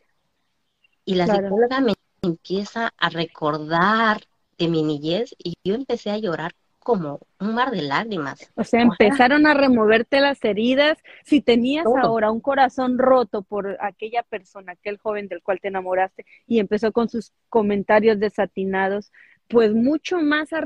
Y 1.05 1.15
la 1.15 1.27
psicóloga 1.27 1.81
me 1.81 1.93
empieza 2.21 2.93
a 2.97 3.09
recordar 3.09 4.21
de 4.57 4.67
mi 4.67 4.83
niñez 4.83 5.35
y 5.37 5.55
yo 5.63 5.75
empecé 5.75 6.11
a 6.11 6.17
llorar 6.17 6.53
como 6.83 7.19
un 7.39 7.55
mar 7.55 7.71
de 7.71 7.81
lágrimas. 7.81 8.51
O 8.55 8.63
sea, 8.63 8.81
empezaron 8.81 9.47
a 9.47 9.53
removerte 9.53 10.19
las 10.19 10.43
heridas. 10.43 10.97
Si 11.23 11.41
tenías 11.41 11.85
ahora 11.85 12.29
un 12.29 12.41
corazón 12.41 12.97
roto 12.97 13.41
por 13.41 13.77
aquella 13.81 14.21
persona, 14.23 14.73
aquel 14.73 14.97
joven 14.97 15.27
del 15.27 15.41
cual 15.41 15.59
te 15.61 15.69
enamoraste 15.69 16.25
y 16.45 16.59
empezó 16.59 16.91
con 16.91 17.09
sus 17.09 17.31
comentarios 17.49 18.19
desatinados, 18.19 19.11
pues 19.53 19.71
mucho 19.71 20.19
más 20.19 20.51
a, 20.51 20.61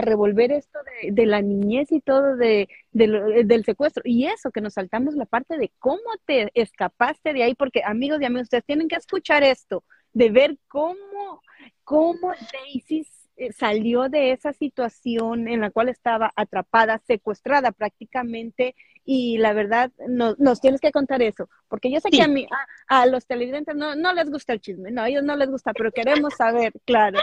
revolver 0.00 0.50
esto 0.50 0.78
de, 1.12 1.26
la 1.26 1.42
niñez 1.42 1.92
y 1.92 2.00
todo 2.00 2.36
de, 2.36 2.70
del 2.90 3.64
secuestro. 3.66 4.02
Y 4.06 4.28
eso, 4.28 4.50
que 4.50 4.62
nos 4.62 4.72
saltamos 4.72 5.14
la 5.14 5.26
parte 5.26 5.58
de 5.58 5.70
cómo 5.78 6.00
te 6.24 6.50
escapaste 6.54 7.34
de 7.34 7.42
ahí, 7.42 7.54
porque 7.54 7.82
amigos 7.84 8.18
y 8.22 8.24
amigos, 8.24 8.44
ustedes 8.44 8.64
tienen 8.64 8.88
que 8.88 8.96
escuchar 8.96 9.42
esto, 9.42 9.84
de 10.14 10.30
ver 10.30 10.56
cómo, 10.68 11.42
cómo 11.84 12.32
Daisy 12.50 13.00
eh, 13.00 13.19
salió 13.56 14.08
de 14.08 14.32
esa 14.32 14.52
situación 14.52 15.48
en 15.48 15.60
la 15.60 15.70
cual 15.70 15.88
estaba 15.88 16.32
atrapada, 16.36 17.00
secuestrada 17.06 17.72
prácticamente, 17.72 18.74
y 19.04 19.38
la 19.38 19.52
verdad, 19.52 19.90
no, 20.08 20.34
nos 20.38 20.60
tienes 20.60 20.80
que 20.80 20.92
contar 20.92 21.22
eso, 21.22 21.48
porque 21.68 21.90
yo 21.90 22.00
sé 22.00 22.10
que 22.10 22.22
a 22.22 22.28
mí, 22.28 22.46
a, 22.88 23.06
los 23.06 23.26
televidentes 23.26 23.74
no, 23.74 23.96
no 23.96 24.12
les 24.12 24.30
gusta 24.30 24.52
el 24.52 24.60
chisme, 24.60 24.90
no, 24.90 25.02
a 25.02 25.08
ellos 25.08 25.24
no 25.24 25.36
les 25.36 25.50
gusta, 25.50 25.72
pero 25.72 25.90
queremos 25.90 26.34
saber, 26.34 26.72
claro. 26.84 27.18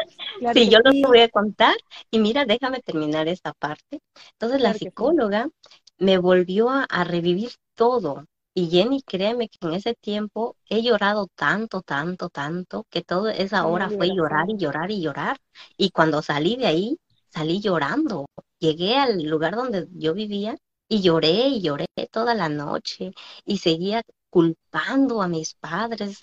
sí, 0.53 0.69
yo 0.69 0.79
lo 0.83 0.91
voy 1.07 1.21
a 1.21 1.29
contar, 1.29 1.75
y 2.11 2.19
mira, 2.19 2.45
déjame 2.45 2.81
terminar 2.81 3.27
esta 3.27 3.53
parte. 3.53 4.01
Entonces, 4.33 4.61
la 4.61 4.73
psicóloga 4.73 5.49
me 5.97 6.17
volvió 6.17 6.69
a 6.69 7.03
revivir 7.03 7.51
todo, 7.75 8.25
y 8.57 8.71
Jenny, 8.71 9.03
créeme 9.03 9.49
que 9.49 9.59
en 9.67 9.73
ese 9.75 9.93
tiempo 9.93 10.57
he 10.67 10.81
llorado 10.81 11.27
tanto, 11.35 11.83
tanto, 11.83 12.29
tanto, 12.29 12.87
que 12.89 13.03
toda 13.03 13.31
esa 13.31 13.67
hora 13.67 13.87
fue 13.87 14.07
llorar 14.07 14.49
y 14.49 14.57
llorar 14.57 14.89
y 14.89 14.99
llorar. 14.99 15.37
Y 15.77 15.91
cuando 15.91 16.23
salí 16.23 16.55
de 16.55 16.65
ahí, 16.65 16.97
salí 17.29 17.61
llorando. 17.61 18.25
Llegué 18.57 18.97
al 18.97 19.21
lugar 19.21 19.55
donde 19.55 19.87
yo 19.91 20.15
vivía 20.15 20.57
y 20.89 21.01
lloré 21.01 21.49
y 21.49 21.61
lloré 21.61 21.85
toda 22.09 22.33
la 22.33 22.49
noche 22.49 23.11
y 23.45 23.59
seguía 23.59 24.01
culpando 24.31 25.21
a 25.21 25.27
mis 25.27 25.53
padres 25.53 26.21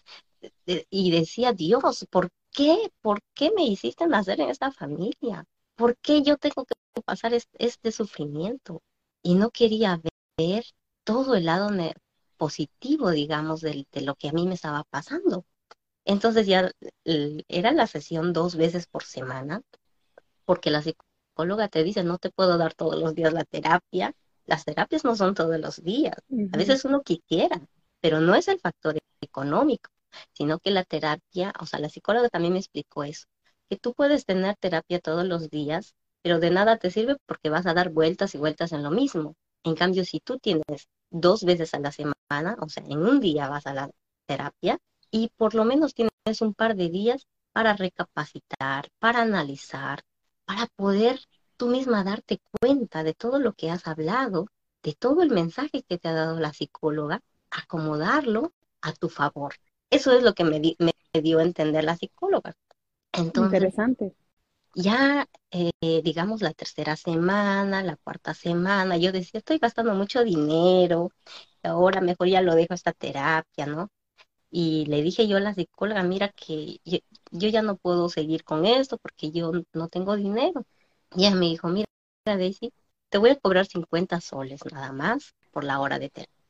y 0.90 1.10
decía, 1.12 1.52
Dios, 1.52 2.04
¿por 2.10 2.30
qué? 2.50 2.90
¿Por 3.00 3.20
qué 3.34 3.52
me 3.54 3.64
hiciste 3.64 4.08
nacer 4.08 4.40
en 4.40 4.50
esta 4.50 4.72
familia? 4.72 5.44
¿Por 5.76 5.96
qué 5.98 6.22
yo 6.22 6.36
tengo 6.36 6.64
que 6.64 6.74
pasar 7.02 7.32
este, 7.32 7.92
sufrimiento? 7.92 8.82
Y 9.22 9.36
no 9.36 9.50
quería 9.50 10.00
ver 10.36 10.64
todo 11.04 11.36
el 11.36 11.44
lado 11.44 11.70
positivo, 12.36 13.10
digamos, 13.10 13.60
de, 13.60 13.86
lo 14.02 14.14
que 14.14 14.28
a 14.28 14.32
mí 14.32 14.46
me 14.46 14.54
estaba 14.54 14.84
pasando. 14.84 15.44
Entonces 16.04 16.46
ya 16.46 16.70
era 17.04 17.72
la 17.72 17.86
sesión 17.86 18.32
dos 18.32 18.56
veces 18.56 18.86
por 18.86 19.04
semana, 19.04 19.62
porque 20.44 20.70
la 20.70 20.82
psicóloga 20.82 21.68
te 21.68 21.82
dice, 21.82 22.04
no 22.04 22.18
te 22.18 22.30
puedo 22.30 22.58
dar 22.58 22.74
todos 22.74 23.00
los 23.00 23.14
días 23.14 23.32
la 23.32 23.44
terapia. 23.44 24.14
Las 24.46 24.64
terapias 24.64 25.04
no 25.04 25.16
son 25.16 25.34
todos 25.34 25.58
los 25.58 25.82
días. 25.82 26.16
A 26.52 26.56
veces 26.58 26.84
uno 26.84 27.02
quisiera, 27.02 27.60
pero 28.00 28.20
no 28.20 28.34
es 28.34 28.48
el 28.48 28.60
factor 28.60 28.98
económico, 29.22 29.90
sino 30.32 30.58
que 30.58 30.70
la 30.70 30.84
terapia, 30.84 31.52
o 31.60 31.66
sea, 31.66 31.80
la 31.80 31.88
psicóloga 31.88 32.28
también 32.28 32.52
me 32.52 32.58
explicó 32.58 33.04
eso, 33.04 33.26
que 33.68 33.78
tú 33.78 33.94
puedes 33.94 34.26
tener 34.26 34.56
terapia 34.56 35.00
todos 35.00 35.24
los 35.24 35.48
días, 35.48 35.94
pero 36.22 36.38
de 36.38 36.50
nada 36.50 36.78
te 36.78 36.90
sirve 36.90 37.16
porque 37.26 37.50
vas 37.50 37.66
a 37.66 37.74
dar 37.74 37.90
vueltas 37.90 38.34
y 38.34 38.38
vueltas 38.38 38.72
en 38.72 38.82
lo 38.82 38.90
mismo. 38.90 39.36
En 39.62 39.74
cambio, 39.74 40.04
si 40.04 40.20
tú 40.20 40.38
tienes 40.38 40.88
dos 41.10 41.44
veces 41.44 41.72
a 41.74 41.78
la 41.78 41.92
semana, 41.92 42.13
o 42.60 42.68
sea, 42.68 42.84
en 42.84 42.98
un 42.98 43.20
día 43.20 43.48
vas 43.48 43.66
a 43.66 43.74
la 43.74 43.90
terapia 44.26 44.78
y 45.10 45.30
por 45.36 45.54
lo 45.54 45.64
menos 45.64 45.94
tienes 45.94 46.40
un 46.40 46.54
par 46.54 46.76
de 46.76 46.88
días 46.88 47.26
para 47.52 47.74
recapacitar, 47.74 48.88
para 48.98 49.22
analizar, 49.22 50.02
para 50.44 50.66
poder 50.76 51.20
tú 51.56 51.68
misma 51.68 52.02
darte 52.02 52.40
cuenta 52.60 53.04
de 53.04 53.14
todo 53.14 53.38
lo 53.38 53.52
que 53.52 53.70
has 53.70 53.86
hablado, 53.86 54.48
de 54.82 54.94
todo 54.94 55.22
el 55.22 55.30
mensaje 55.30 55.82
que 55.82 55.98
te 55.98 56.08
ha 56.08 56.12
dado 56.12 56.40
la 56.40 56.52
psicóloga, 56.52 57.20
acomodarlo 57.50 58.52
a 58.80 58.92
tu 58.92 59.08
favor. 59.08 59.54
Eso 59.90 60.12
es 60.12 60.22
lo 60.22 60.34
que 60.34 60.44
me, 60.44 60.60
dio 61.22 61.38
a 61.38 61.42
entender 61.42 61.84
la 61.84 61.96
psicóloga. 61.96 62.56
Entonces, 63.12 63.60
Interesante 63.60 64.14
ya, 64.74 65.28
eh, 65.50 65.70
digamos, 66.02 66.42
la 66.42 66.52
tercera 66.52 66.96
semana, 66.96 67.82
la 67.82 67.96
cuarta 67.96 68.34
semana, 68.34 68.96
yo 68.96 69.12
decía, 69.12 69.38
estoy 69.38 69.58
gastando 69.58 69.94
mucho 69.94 70.24
dinero, 70.24 71.10
ahora 71.62 72.00
mejor 72.00 72.28
ya 72.28 72.42
lo 72.42 72.54
dejo 72.54 72.74
esta 72.74 72.92
terapia, 72.92 73.66
¿no? 73.66 73.90
Y 74.50 74.86
le 74.86 75.02
dije 75.02 75.28
yo 75.28 75.36
a 75.38 75.40
la 75.40 75.54
psicóloga, 75.54 76.02
mira 76.04 76.30
que 76.30 76.80
yo, 76.84 76.98
ya 77.48 77.62
no 77.62 77.76
puedo 77.76 78.08
seguir 78.08 78.44
con 78.44 78.66
esto 78.66 78.98
porque 78.98 79.30
yo 79.32 79.52
no 79.72 79.88
tengo 79.88 80.16
dinero. 80.16 80.66
Y 81.16 81.26
ella 81.26 81.34
me 81.36 81.46
dijo, 81.46 81.68
mira, 81.68 81.86
Daisy, 82.26 82.72
te 83.10 83.18
voy 83.18 83.30
a 83.30 83.36
cobrar 83.40 83.66
50 83.66 84.20
soles 84.20 84.60
nada 84.72 84.92
más 84.92 85.34
por 85.52 85.64
la 85.64 85.80
hora 85.80 85.98
de 85.98 86.10
terapia. 86.10 86.44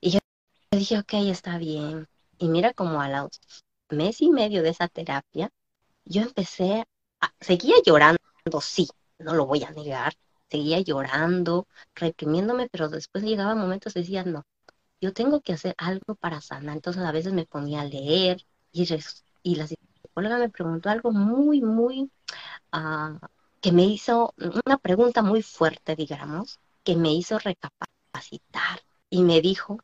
Y 0.00 0.10
yo 0.12 0.20
dije, 0.72 0.98
ok, 0.98 1.14
está 1.30 1.58
bien. 1.58 2.08
Y 2.38 2.48
mira 2.48 2.74
como 2.74 3.00
a 3.00 3.08
los 3.08 3.40
mes 3.90 4.22
y 4.22 4.30
medio 4.30 4.62
de 4.62 4.70
esa 4.70 4.88
terapia, 4.88 5.50
yo 6.04 6.22
empecé 6.22 6.84
seguía 7.40 7.76
llorando, 7.84 8.18
sí, 8.60 8.88
no 9.18 9.34
lo 9.34 9.46
voy 9.46 9.64
a 9.64 9.70
negar, 9.70 10.14
seguía 10.50 10.80
llorando, 10.80 11.66
reprimiéndome, 11.94 12.68
pero 12.70 12.88
después 12.88 13.24
llegaba 13.24 13.54
momentos 13.54 13.94
decía, 13.94 14.24
no, 14.24 14.44
yo 15.00 15.12
tengo 15.12 15.40
que 15.42 15.52
hacer 15.54 15.74
algo 15.78 16.14
para 16.16 16.40
sanar. 16.40 16.76
Entonces 16.76 17.02
a 17.04 17.12
veces 17.12 17.32
me 17.32 17.46
ponía 17.46 17.82
a 17.82 17.84
leer 17.84 18.44
y, 18.72 18.88
y 19.42 19.56
la 19.56 19.66
psicóloga 19.66 20.38
me 20.38 20.50
preguntó 20.50 20.90
algo 20.90 21.12
muy, 21.12 21.62
muy, 21.62 22.10
uh, 22.72 23.18
que 23.60 23.72
me 23.72 23.84
hizo 23.84 24.34
una 24.66 24.78
pregunta 24.78 25.22
muy 25.22 25.42
fuerte, 25.42 25.96
digamos, 25.96 26.60
que 26.84 26.96
me 26.96 27.12
hizo 27.12 27.38
recapacitar 27.38 28.82
y 29.10 29.22
me 29.22 29.40
dijo, 29.40 29.78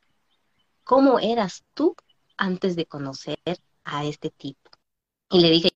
¿cómo 0.84 1.18
eras 1.20 1.64
tú 1.74 1.94
antes 2.36 2.76
de 2.76 2.86
conocer 2.86 3.38
a 3.84 4.04
este 4.04 4.30
tipo? 4.30 4.70
Y 5.30 5.40
le 5.40 5.50
dije, 5.50 5.70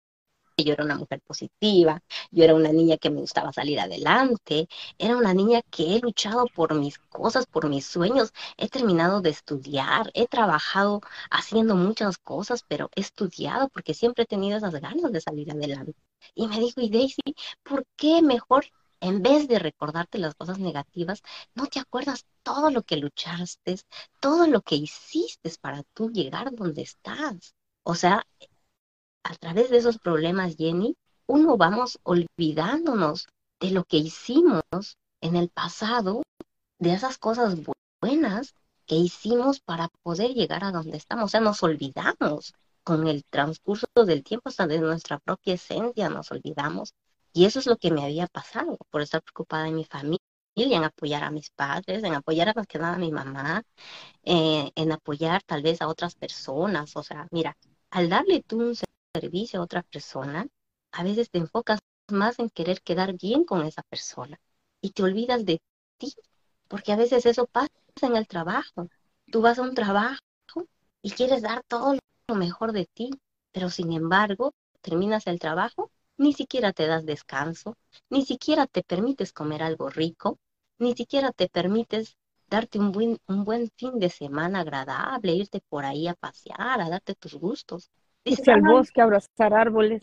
yo 0.64 0.72
era 0.74 0.84
una 0.84 0.96
mujer 0.96 1.20
positiva, 1.22 2.02
yo 2.30 2.44
era 2.44 2.54
una 2.54 2.70
niña 2.72 2.96
que 2.98 3.10
me 3.10 3.20
gustaba 3.20 3.52
salir 3.52 3.80
adelante, 3.80 4.68
era 4.98 5.16
una 5.16 5.34
niña 5.34 5.62
que 5.70 5.96
he 5.96 6.00
luchado 6.00 6.46
por 6.46 6.74
mis 6.74 6.98
cosas, 6.98 7.46
por 7.46 7.68
mis 7.68 7.86
sueños, 7.86 8.32
he 8.56 8.68
terminado 8.68 9.20
de 9.20 9.30
estudiar, 9.30 10.10
he 10.14 10.26
trabajado 10.26 11.00
haciendo 11.30 11.76
muchas 11.76 12.18
cosas, 12.18 12.64
pero 12.68 12.90
he 12.96 13.00
estudiado 13.00 13.68
porque 13.68 13.94
siempre 13.94 14.24
he 14.24 14.26
tenido 14.26 14.58
esas 14.58 14.74
ganas 14.74 15.12
de 15.12 15.20
salir 15.20 15.50
adelante. 15.50 15.94
Y 16.34 16.48
me 16.48 16.58
dijo, 16.60 16.80
y 16.80 16.90
Daisy, 16.90 17.22
¿por 17.64 17.84
qué 17.96 18.22
mejor 18.22 18.66
en 19.02 19.20
vez 19.20 19.48
de 19.48 19.58
recordarte 19.58 20.18
las 20.18 20.34
cosas 20.36 20.58
negativas, 20.60 21.22
no 21.54 21.66
te 21.66 21.80
acuerdas 21.80 22.24
todo 22.44 22.70
lo 22.70 22.82
que 22.84 22.96
luchaste, 22.96 23.80
todo 24.20 24.46
lo 24.46 24.62
que 24.62 24.76
hiciste 24.76 25.52
para 25.60 25.82
tú 25.94 26.10
llegar 26.10 26.54
donde 26.54 26.82
estás. 26.82 27.54
O 27.82 27.96
sea, 27.96 28.24
a 29.24 29.34
través 29.36 29.70
de 29.70 29.78
esos 29.78 29.98
problemas, 29.98 30.56
Jenny, 30.56 30.96
uno 31.26 31.56
vamos 31.56 31.98
olvidándonos 32.02 33.28
de 33.60 33.70
lo 33.70 33.84
que 33.84 33.98
hicimos 33.98 34.62
en 35.20 35.36
el 35.36 35.48
pasado, 35.48 36.22
de 36.78 36.92
esas 36.92 37.18
cosas 37.18 37.56
buenas 38.00 38.54
que 38.86 38.96
hicimos 38.96 39.60
para 39.60 39.88
poder 40.02 40.32
llegar 40.34 40.64
a 40.64 40.72
donde 40.72 40.96
estamos. 40.96 41.26
O 41.26 41.28
sea, 41.28 41.40
nos 41.40 41.62
olvidamos 41.62 42.54
con 42.84 43.06
el 43.06 43.24
transcurso 43.24 43.86
del 44.06 44.24
tiempo, 44.24 44.48
hasta 44.48 44.66
de 44.66 44.80
nuestra 44.80 45.18
propia 45.18 45.54
esencia 45.54 46.08
nos 46.08 46.30
olvidamos. 46.32 46.94
Y 47.32 47.44
eso 47.46 47.60
es 47.60 47.66
lo 47.66 47.76
que 47.76 47.90
me 47.90 48.04
había 48.04 48.26
pasado 48.26 48.76
por 48.90 49.00
estar 49.02 49.22
preocupada 49.22 49.68
en 49.68 49.76
mi 49.76 49.84
familia, 49.84 50.18
en 50.56 50.84
apoyar 50.84 51.24
a 51.24 51.30
mis 51.30 51.50
padres, 51.50 52.04
en 52.04 52.14
apoyar 52.14 52.48
a 52.48 52.54
más 52.54 52.66
que 52.66 52.78
nada 52.78 52.96
a 52.96 52.98
mi 52.98 53.12
mamá, 53.12 53.62
eh, 54.24 54.70
en 54.74 54.92
apoyar 54.92 55.42
tal 55.44 55.62
vez 55.62 55.80
a 55.80 55.88
otras 55.88 56.14
personas. 56.16 56.96
O 56.96 57.02
sea, 57.02 57.28
mira, 57.30 57.56
al 57.90 58.08
darle 58.08 58.42
tú 58.42 58.60
un 58.60 58.74
servicio 59.14 59.60
a 59.60 59.62
otra 59.62 59.82
persona, 59.82 60.46
a 60.90 61.04
veces 61.04 61.30
te 61.30 61.38
enfocas 61.38 61.80
más 62.08 62.38
en 62.38 62.48
querer 62.48 62.80
quedar 62.80 63.14
bien 63.14 63.44
con 63.44 63.62
esa 63.62 63.82
persona 63.82 64.40
y 64.80 64.90
te 64.90 65.02
olvidas 65.02 65.44
de 65.44 65.60
ti, 65.98 66.14
porque 66.68 66.92
a 66.92 66.96
veces 66.96 67.26
eso 67.26 67.46
pasa 67.46 67.68
en 68.00 68.16
el 68.16 68.26
trabajo. 68.26 68.88
Tú 69.30 69.42
vas 69.42 69.58
a 69.58 69.62
un 69.62 69.74
trabajo 69.74 70.18
y 71.02 71.10
quieres 71.10 71.42
dar 71.42 71.62
todo 71.68 71.96
lo 72.26 72.34
mejor 72.34 72.72
de 72.72 72.86
ti, 72.86 73.10
pero 73.52 73.68
sin 73.68 73.92
embargo, 73.92 74.54
terminas 74.80 75.26
el 75.26 75.38
trabajo, 75.38 75.90
ni 76.16 76.32
siquiera 76.32 76.72
te 76.72 76.86
das 76.86 77.04
descanso, 77.04 77.76
ni 78.08 78.24
siquiera 78.24 78.66
te 78.66 78.82
permites 78.82 79.32
comer 79.32 79.62
algo 79.62 79.90
rico, 79.90 80.38
ni 80.78 80.94
siquiera 80.94 81.32
te 81.32 81.48
permites 81.48 82.16
darte 82.48 82.78
un 82.78 82.92
buen, 82.92 83.18
un 83.26 83.44
buen 83.44 83.70
fin 83.76 83.98
de 83.98 84.08
semana 84.08 84.60
agradable, 84.60 85.34
irte 85.34 85.60
por 85.68 85.84
ahí 85.84 86.08
a 86.08 86.14
pasear, 86.14 86.80
a 86.80 86.88
darte 86.88 87.14
tus 87.14 87.34
gustos. 87.34 87.90
Dice, 88.24 88.52
al 88.52 88.62
bosque, 88.62 89.00
abrazar 89.00 89.54
árboles. 89.54 90.00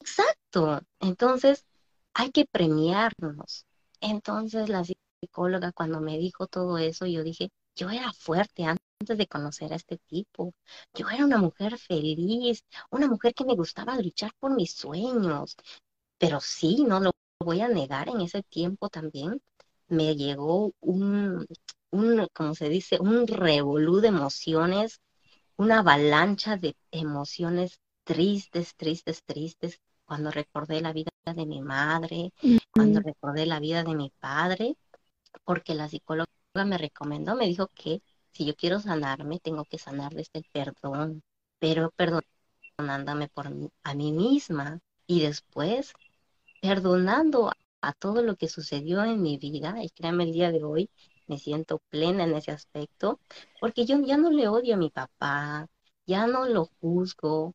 Exacto. 0.00 0.80
Entonces, 1.00 1.66
hay 2.14 2.30
que 2.30 2.46
premiarnos. 2.46 3.66
Entonces, 4.00 4.68
la 4.68 4.84
psicóloga 4.84 5.72
cuando 5.72 6.00
me 6.00 6.18
dijo 6.18 6.46
todo 6.46 6.78
eso, 6.78 7.06
yo 7.06 7.22
dije, 7.22 7.50
yo 7.76 7.90
era 7.90 8.12
fuerte 8.12 8.64
antes 8.64 9.18
de 9.18 9.26
conocer 9.26 9.72
a 9.72 9.76
este 9.76 9.98
tipo. 9.98 10.52
Yo 10.94 11.08
era 11.08 11.24
una 11.24 11.38
mujer 11.38 11.78
feliz, 11.78 12.64
una 12.90 13.06
mujer 13.08 13.34
que 13.34 13.44
me 13.44 13.54
gustaba 13.54 13.96
luchar 14.00 14.32
por 14.38 14.54
mis 14.54 14.74
sueños. 14.74 15.56
pero 16.18 16.40
sí, 16.40 16.84
no 16.86 17.00
lo 17.00 17.12
voy 17.40 17.60
a 17.60 17.68
negar, 17.68 18.08
en 18.08 18.20
ese 18.20 18.42
tiempo 18.42 18.88
también 18.88 19.40
me 19.88 20.16
llegó 20.16 20.72
un, 20.80 21.46
un 21.90 22.28
como 22.32 22.54
se 22.54 22.68
dice, 22.68 22.98
un 23.00 23.26
revolú 23.26 24.00
de 24.00 24.08
emociones, 24.08 25.00
una 25.58 25.80
avalancha 25.80 26.56
de 26.56 26.76
emociones 26.92 27.80
tristes, 28.04 28.74
tristes, 28.76 29.22
tristes, 29.24 29.80
cuando 30.06 30.30
recordé 30.30 30.80
la 30.80 30.92
vida 30.94 31.10
de 31.26 31.46
mi 31.46 31.60
madre, 31.62 32.32
cuando 32.70 33.00
recordé 33.00 33.46
la 33.46 33.60
vida 33.60 33.84
de 33.84 33.94
mi 33.94 34.10
padre, 34.20 34.76
porque 35.44 35.74
la 35.74 35.88
psicóloga 35.88 36.28
me 36.66 36.78
recomendó, 36.78 37.36
me 37.36 37.46
dijo 37.46 37.68
que 37.74 38.02
si 38.32 38.46
yo 38.46 38.54
quiero 38.56 38.80
sanarme, 38.80 39.40
tengo 39.40 39.64
que 39.66 39.78
sanar 39.78 40.14
desde 40.14 40.40
el 40.40 40.46
perdón, 40.52 41.22
pero 41.58 41.92
perdonándome 41.92 43.28
por 43.28 43.48
a 43.82 43.94
mí 43.94 44.12
misma 44.12 44.80
y 45.06 45.22
después 45.22 45.92
perdonando 46.60 47.52
a 47.80 47.92
todo 47.94 48.22
lo 48.22 48.36
que 48.36 48.48
sucedió 48.48 49.04
en 49.04 49.22
mi 49.22 49.38
vida, 49.38 49.82
y 49.82 49.90
créanme 49.90 50.24
el 50.24 50.32
día 50.32 50.50
de 50.52 50.64
hoy, 50.64 50.90
me 51.28 51.38
siento 51.38 51.80
plena 51.90 52.24
en 52.24 52.34
ese 52.34 52.50
aspecto, 52.52 53.20
porque 53.60 53.84
yo 53.86 54.00
ya 54.00 54.16
no 54.16 54.30
le 54.30 54.48
odio 54.48 54.74
a 54.74 54.78
mi 54.78 54.90
papá, 54.90 55.68
ya 56.06 56.26
no 56.26 56.46
lo 56.46 56.66
juzgo. 56.80 57.54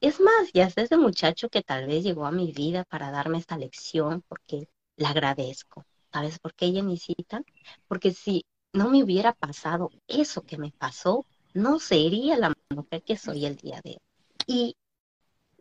Es 0.00 0.20
más, 0.20 0.52
ya 0.52 0.66
es 0.66 0.76
ese 0.76 0.96
muchacho 0.96 1.48
que 1.48 1.62
tal 1.62 1.86
vez 1.86 2.04
llegó 2.04 2.26
a 2.26 2.32
mi 2.32 2.52
vida 2.52 2.84
para 2.84 3.10
darme 3.10 3.38
esta 3.38 3.58
lección, 3.58 4.22
porque 4.28 4.68
la 4.96 5.10
agradezco. 5.10 5.84
¿Sabes 6.12 6.38
por 6.38 6.54
qué 6.54 6.70
necesita? 6.82 7.42
Porque 7.88 8.12
si 8.12 8.44
no 8.72 8.88
me 8.90 9.02
hubiera 9.02 9.32
pasado 9.32 9.90
eso 10.08 10.42
que 10.42 10.58
me 10.58 10.72
pasó, 10.72 11.26
no 11.54 11.78
sería 11.78 12.36
la 12.38 12.52
mujer 12.70 13.02
que 13.02 13.16
soy 13.16 13.46
el 13.46 13.56
día 13.56 13.80
de 13.82 13.90
hoy. 13.90 13.98
Y 14.46 14.76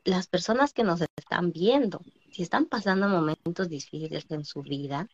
las 0.03 0.27
personas 0.27 0.73
que 0.73 0.83
nos 0.83 1.01
están 1.15 1.51
viendo, 1.51 2.01
si 2.31 2.43
están 2.43 2.65
pasando 2.65 3.07
momentos 3.07 3.69
difíciles 3.69 4.25
en 4.29 4.45
su 4.45 4.61
vida, 4.61 5.07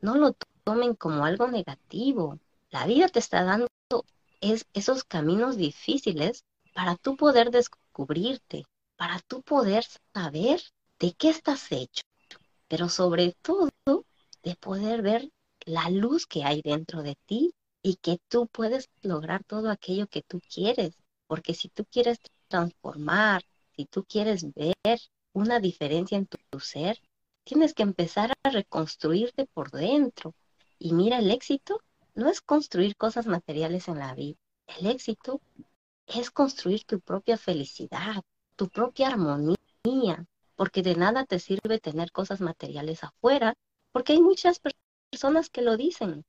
no 0.00 0.16
lo 0.16 0.36
tomen 0.64 0.94
como 0.94 1.24
algo 1.24 1.48
negativo. 1.48 2.38
La 2.70 2.86
vida 2.86 3.08
te 3.08 3.18
está 3.18 3.44
dando 3.44 3.68
es, 4.40 4.66
esos 4.74 5.04
caminos 5.04 5.56
difíciles 5.56 6.44
para 6.74 6.96
tú 6.96 7.16
poder 7.16 7.50
descubrirte, 7.50 8.64
para 8.96 9.20
tú 9.20 9.42
poder 9.42 9.84
saber 10.12 10.60
de 10.98 11.12
qué 11.14 11.30
estás 11.30 11.70
hecho, 11.72 12.02
pero 12.68 12.88
sobre 12.88 13.34
todo 13.42 13.70
de 14.42 14.56
poder 14.56 15.02
ver 15.02 15.30
la 15.64 15.88
luz 15.90 16.26
que 16.26 16.44
hay 16.44 16.60
dentro 16.62 17.02
de 17.02 17.16
ti 17.26 17.54
y 17.82 17.96
que 17.96 18.18
tú 18.28 18.46
puedes 18.48 18.88
lograr 19.02 19.44
todo 19.44 19.70
aquello 19.70 20.06
que 20.06 20.22
tú 20.22 20.40
quieres, 20.52 20.96
porque 21.26 21.54
si 21.54 21.68
tú 21.68 21.84
quieres 21.84 22.18
transformar, 22.48 23.44
si 23.76 23.86
tú 23.86 24.04
quieres 24.04 24.44
ver 24.54 25.00
una 25.32 25.60
diferencia 25.60 26.18
en 26.18 26.26
tu, 26.26 26.38
ser, 26.60 27.00
tienes 27.44 27.74
que 27.74 27.82
empezar 27.82 28.32
a 28.42 28.50
reconstruirte 28.50 29.46
por 29.46 29.70
dentro. 29.70 30.34
Y 30.84 30.92
mira, 30.94 31.18
el 31.20 31.30
éxito 31.30 31.80
no 32.16 32.28
es 32.28 32.40
construir 32.40 32.96
cosas 32.96 33.26
materiales 33.26 33.86
en 33.86 34.00
la 34.00 34.14
vida. 34.16 34.36
El 34.66 34.86
éxito 34.86 35.40
es 36.08 36.32
construir 36.32 36.84
tu 36.84 37.00
propia 37.00 37.38
felicidad, 37.38 38.24
tu 38.56 38.68
propia 38.68 39.06
armonía, 39.08 40.26
porque 40.56 40.82
de 40.82 40.96
nada 40.96 41.24
te 41.24 41.38
sirve 41.38 41.78
tener 41.78 42.10
cosas 42.10 42.40
materiales 42.40 43.04
afuera, 43.04 43.54
porque 43.92 44.14
hay 44.14 44.20
muchas 44.20 44.60
personas 45.12 45.50
que 45.50 45.62
lo 45.62 45.76
dicen. 45.76 46.24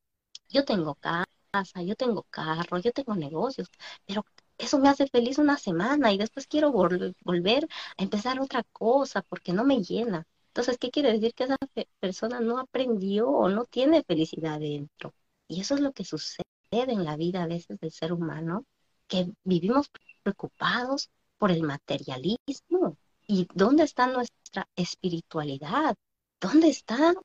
Yo 0.49 0.66
tengo 0.66 0.95
casa, 0.95 1.82
yo 1.84 1.95
tengo 1.95 2.24
carro, 2.30 2.78
yo 2.78 2.91
tengo 2.91 3.16
negocios, 3.16 3.70
pero 4.06 4.24
eso 4.60 4.78
me 4.78 4.89
hace 4.89 5.08
feliz 5.08 5.39
una 5.39 5.58
semana 5.58 6.14
y 6.14 6.20
después 6.20 6.45
quiero 6.45 6.72
volver 6.72 7.68
a 7.97 8.04
empezar 8.04 8.39
otra 8.39 8.64
cosa 8.72 9.24
porque 9.24 9.51
no 9.54 9.64
me 9.64 9.82
llena. 9.84 10.28
Entonces, 10.54 10.78
¿qué 10.78 10.91
quiere 10.91 11.12
decir? 11.14 11.34
Que 11.34 11.45
esa 11.45 11.58
persona 11.99 12.39
no 12.39 12.60
aprendió 12.60 13.28
o 13.28 13.49
no 13.49 13.66
tiene 13.66 14.04
felicidad 14.04 14.60
dentro. 14.60 15.16
Y 15.47 15.62
eso 15.62 15.74
es 15.74 15.82
lo 15.82 15.93
que 15.93 16.06
sucede 16.06 16.43
en 16.72 17.04
la 17.04 17.18
vida 17.18 17.41
a 17.43 17.47
veces 17.47 17.80
del 17.80 17.91
ser 17.91 18.14
humano, 18.14 18.66
que 19.08 19.32
vivimos 19.43 19.89
preocupados 20.22 21.10
por 21.39 21.49
el 21.51 21.64
materialismo. 21.64 22.97
¿Y 23.28 23.47
dónde 23.56 23.84
está 23.84 24.06
nuestra 24.08 24.70
espiritualidad? 24.76 25.95
¿Dónde 26.39 26.70
está 26.70 27.16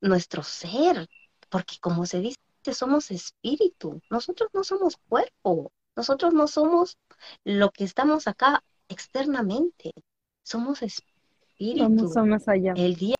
nuestro 0.00 0.44
ser? 0.44 1.08
Porque 1.48 1.76
como 1.80 2.06
se 2.06 2.20
dice, 2.20 2.38
somos 2.72 3.10
espíritu, 3.10 4.00
nosotros 4.10 4.48
no 4.52 4.62
somos 4.62 4.96
cuerpo. 5.08 5.72
Nosotros 5.96 6.32
no 6.34 6.46
somos 6.46 6.98
lo 7.44 7.70
que 7.70 7.84
estamos 7.84 8.28
acá 8.28 8.62
externamente, 8.88 9.92
somos 10.44 10.82
espíritu. 10.82 11.13
Somos, 11.58 12.48
allá. 12.48 12.74
El 12.76 12.96
día 12.96 13.16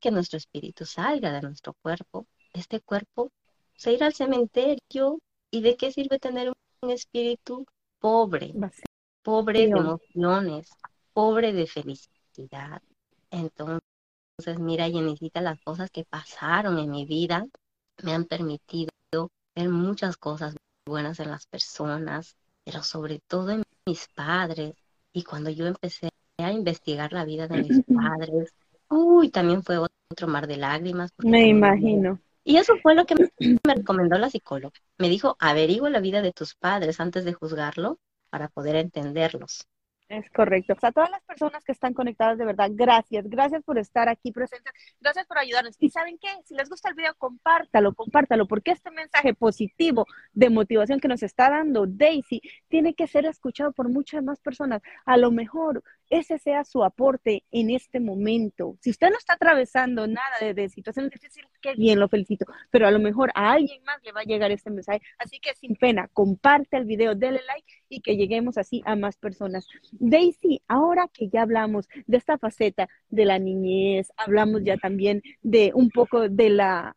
que 0.00 0.10
nuestro 0.10 0.38
espíritu 0.38 0.84
salga 0.86 1.32
de 1.32 1.42
nuestro 1.42 1.74
cuerpo, 1.82 2.26
este 2.52 2.80
cuerpo 2.80 3.30
se 3.76 3.92
irá 3.92 4.06
al 4.06 4.14
cementerio. 4.14 5.18
¿Y 5.52 5.62
de 5.62 5.76
qué 5.76 5.90
sirve 5.90 6.20
tener 6.20 6.52
un 6.80 6.90
espíritu 6.90 7.66
pobre? 7.98 8.54
Pobre 9.22 9.66
de 9.66 9.78
emociones, 9.78 10.70
pobre 11.12 11.52
de 11.52 11.66
felicidad. 11.66 12.80
Entonces, 13.30 13.80
mira, 14.58 14.88
Jenicita, 14.88 15.40
las 15.40 15.60
cosas 15.60 15.90
que 15.90 16.04
pasaron 16.04 16.78
en 16.78 16.90
mi 16.90 17.04
vida 17.04 17.46
me 18.02 18.14
han 18.14 18.24
permitido 18.26 18.90
ver 19.54 19.68
muchas 19.68 20.16
cosas 20.16 20.54
buenas 20.86 21.18
en 21.18 21.30
las 21.30 21.46
personas, 21.46 22.36
pero 22.64 22.82
sobre 22.82 23.18
todo 23.26 23.50
en 23.50 23.64
mis 23.84 24.06
padres. 24.08 24.74
Y 25.12 25.24
cuando 25.24 25.50
yo 25.50 25.66
empecé 25.66 26.10
a 26.46 26.52
investigar 26.52 27.12
la 27.12 27.24
vida 27.24 27.48
de 27.48 27.62
mis 27.62 27.82
padres, 27.84 28.54
uy, 28.88 29.30
también 29.30 29.62
fue 29.62 29.78
otro 29.78 30.28
mar 30.28 30.46
de 30.46 30.56
lágrimas. 30.56 31.12
Me 31.18 31.46
imagino. 31.46 32.18
Y 32.44 32.56
eso 32.56 32.74
fue 32.82 32.94
lo 32.94 33.06
que 33.06 33.14
me 33.14 33.58
recomendó 33.62 34.18
la 34.18 34.30
psicóloga. 34.30 34.78
Me 34.98 35.08
dijo, 35.08 35.36
averigua 35.38 35.90
la 35.90 36.00
vida 36.00 36.22
de 36.22 36.32
tus 36.32 36.54
padres 36.54 36.98
antes 37.00 37.24
de 37.24 37.32
juzgarlo 37.32 37.98
para 38.30 38.48
poder 38.48 38.76
entenderlos. 38.76 39.68
Es 40.10 40.28
correcto. 40.30 40.74
A 40.82 40.90
todas 40.90 41.08
las 41.08 41.22
personas 41.22 41.62
que 41.62 41.70
están 41.70 41.94
conectadas, 41.94 42.36
de 42.36 42.44
verdad, 42.44 42.68
gracias. 42.72 43.30
Gracias 43.30 43.62
por 43.62 43.78
estar 43.78 44.08
aquí 44.08 44.32
presentes. 44.32 44.72
Gracias 45.00 45.24
por 45.24 45.38
ayudarnos. 45.38 45.76
Y 45.78 45.88
saben 45.88 46.18
qué, 46.18 46.26
si 46.44 46.56
les 46.56 46.68
gusta 46.68 46.88
el 46.88 46.96
video, 46.96 47.14
compártalo, 47.16 47.94
compártalo, 47.94 48.48
porque 48.48 48.72
este 48.72 48.90
mensaje 48.90 49.34
positivo 49.34 50.06
de 50.32 50.50
motivación 50.50 50.98
que 50.98 51.06
nos 51.06 51.22
está 51.22 51.48
dando 51.48 51.86
Daisy 51.86 52.42
tiene 52.66 52.94
que 52.94 53.06
ser 53.06 53.24
escuchado 53.24 53.70
por 53.70 53.88
muchas 53.88 54.24
más 54.24 54.40
personas. 54.40 54.82
A 55.04 55.16
lo 55.16 55.30
mejor 55.30 55.84
ese 56.10 56.38
sea 56.38 56.64
su 56.64 56.84
aporte 56.84 57.44
en 57.50 57.70
este 57.70 58.00
momento. 58.00 58.76
Si 58.80 58.90
usted 58.90 59.10
no 59.10 59.16
está 59.16 59.34
atravesando 59.34 60.06
nada 60.06 60.52
de, 60.54 60.68
situaciones 60.68 61.12
difíciles, 61.12 61.50
qué 61.62 61.74
bien, 61.74 61.98
lo 61.98 62.08
felicito, 62.08 62.44
pero 62.70 62.86
a 62.86 62.90
lo 62.90 62.98
mejor 62.98 63.30
a 63.34 63.52
alguien 63.52 63.82
más 63.84 64.02
le 64.04 64.12
va 64.12 64.20
a 64.20 64.24
llegar 64.24 64.50
este 64.50 64.70
mensaje. 64.70 65.00
Así 65.18 65.38
que 65.40 65.54
sin 65.54 65.76
pena, 65.76 66.08
comparte 66.12 66.76
el 66.76 66.84
video, 66.84 67.14
dele 67.14 67.40
like 67.46 67.72
y 67.88 68.00
que 68.00 68.16
lleguemos 68.16 68.58
así 68.58 68.82
a 68.84 68.96
más 68.96 69.16
personas. 69.16 69.66
Daisy, 69.92 70.62
ahora 70.68 71.08
que 71.12 71.28
ya 71.28 71.42
hablamos 71.42 71.88
de 72.06 72.16
esta 72.16 72.38
faceta 72.38 72.88
de 73.08 73.24
la 73.24 73.38
niñez, 73.38 74.12
hablamos 74.16 74.62
ya 74.64 74.76
también 74.76 75.22
de 75.42 75.72
un 75.74 75.90
poco 75.90 76.28
de 76.28 76.50
la... 76.50 76.96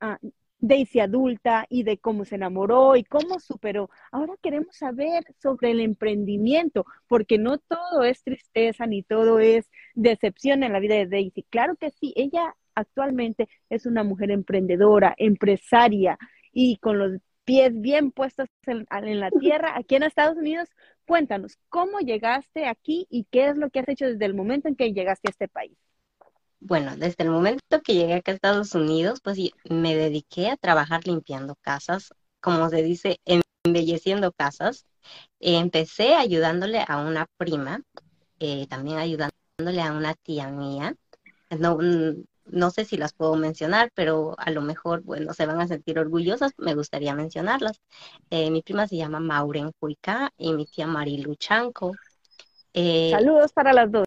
Ah, 0.00 0.18
Daisy 0.62 1.00
adulta 1.00 1.66
y 1.68 1.82
de 1.82 1.98
cómo 1.98 2.24
se 2.24 2.36
enamoró 2.36 2.94
y 2.94 3.02
cómo 3.02 3.40
superó. 3.40 3.90
Ahora 4.12 4.34
queremos 4.40 4.76
saber 4.76 5.24
sobre 5.42 5.72
el 5.72 5.80
emprendimiento, 5.80 6.86
porque 7.08 7.36
no 7.36 7.58
todo 7.58 8.04
es 8.04 8.22
tristeza 8.22 8.86
ni 8.86 9.02
todo 9.02 9.40
es 9.40 9.68
decepción 9.94 10.62
en 10.62 10.72
la 10.72 10.78
vida 10.78 10.94
de 10.94 11.08
Daisy. 11.08 11.42
Claro 11.50 11.74
que 11.76 11.90
sí, 11.90 12.14
ella 12.16 12.54
actualmente 12.76 13.48
es 13.68 13.86
una 13.86 14.04
mujer 14.04 14.30
emprendedora, 14.30 15.14
empresaria 15.18 16.16
y 16.52 16.76
con 16.76 16.96
los 16.98 17.20
pies 17.44 17.72
bien 17.80 18.12
puestos 18.12 18.48
en, 18.66 18.86
la 19.20 19.30
tierra 19.32 19.76
aquí 19.76 19.96
en 19.96 20.04
Estados 20.04 20.38
Unidos. 20.38 20.68
Cuéntanos, 21.06 21.58
¿cómo 21.68 21.98
llegaste 21.98 22.66
aquí 22.66 23.08
y 23.10 23.24
qué 23.32 23.48
es 23.48 23.56
lo 23.56 23.70
que 23.70 23.80
has 23.80 23.88
hecho 23.88 24.06
desde 24.06 24.26
el 24.26 24.34
momento 24.34 24.68
en 24.68 24.76
que 24.76 24.92
llegaste 24.92 25.28
a 25.28 25.32
este 25.32 25.48
país? 25.48 25.76
Bueno, 26.64 26.96
desde 26.96 27.24
el 27.24 27.30
momento 27.30 27.82
que 27.82 27.94
llegué 27.94 28.14
acá 28.14 28.32
a 28.32 28.34
Estados 28.34 28.74
Unidos, 28.74 29.20
pues 29.22 29.38
me 29.68 29.96
dediqué 29.96 30.48
a 30.48 30.56
trabajar 30.56 31.06
limpiando 31.06 31.56
casas, 31.56 32.14
como 32.40 32.68
se 32.70 32.82
dice, 32.82 33.18
embelleciendo 33.64 34.32
casas. 34.32 34.86
empecé 35.40 36.14
ayudándole 36.14 36.84
a 36.86 36.98
una 36.98 37.26
prima, 37.36 37.82
eh, 38.38 38.66
también 38.68 38.98
ayudándole 38.98 39.82
a 39.82 39.92
una 39.92 40.14
tía 40.14 40.48
mía. 40.48 40.94
No, 41.50 41.78
no 42.46 42.70
sé 42.70 42.84
si 42.84 42.96
las 42.96 43.12
puedo 43.12 43.36
mencionar, 43.36 43.90
pero 43.94 44.34
a 44.38 44.50
lo 44.50 44.62
mejor, 44.62 45.02
bueno, 45.02 45.34
se 45.34 45.46
van 45.46 45.60
a 45.60 45.68
sentir 45.68 45.98
orgullosas, 45.98 46.52
me 46.58 46.74
gustaría 46.74 47.14
mencionarlas. 47.14 47.80
Eh, 48.30 48.50
mi 48.50 48.62
prima 48.62 48.86
se 48.86 48.96
llama 48.96 49.20
Mauren 49.20 49.72
Cuica 49.78 50.32
y 50.38 50.52
mi 50.52 50.66
tía 50.66 50.86
Marilu 50.86 51.34
Chanco. 51.34 51.92
Eh, 52.72 53.10
Saludos 53.10 53.52
para 53.52 53.72
las 53.72 53.90
dos 53.90 54.06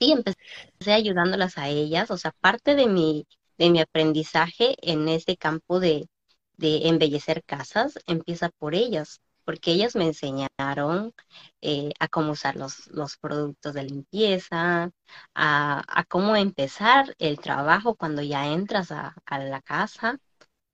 sí, 0.00 0.12
empecé 0.12 0.92
ayudándolas 0.92 1.58
a 1.58 1.68
ellas, 1.68 2.10
o 2.10 2.16
sea, 2.18 2.32
parte 2.40 2.74
de 2.74 2.86
mi, 2.86 3.26
de 3.58 3.70
mi 3.70 3.80
aprendizaje 3.80 4.76
en 4.82 5.08
ese 5.08 5.36
campo 5.36 5.80
de, 5.80 6.08
de 6.58 6.88
embellecer 6.88 7.42
casas 7.44 7.98
empieza 8.06 8.50
por 8.50 8.74
ellas, 8.74 9.20
porque 9.44 9.72
ellas 9.72 9.96
me 9.96 10.06
enseñaron 10.06 11.14
eh, 11.62 11.92
a 12.00 12.08
cómo 12.08 12.32
usar 12.32 12.56
los, 12.56 12.86
los 12.88 13.16
productos 13.18 13.74
de 13.74 13.84
limpieza, 13.84 14.90
a, 15.34 15.84
a, 15.88 16.04
cómo 16.04 16.36
empezar 16.36 17.14
el 17.18 17.38
trabajo 17.40 17.94
cuando 17.96 18.22
ya 18.22 18.48
entras 18.52 18.92
a, 18.92 19.14
la 19.30 19.62
casa 19.62 20.18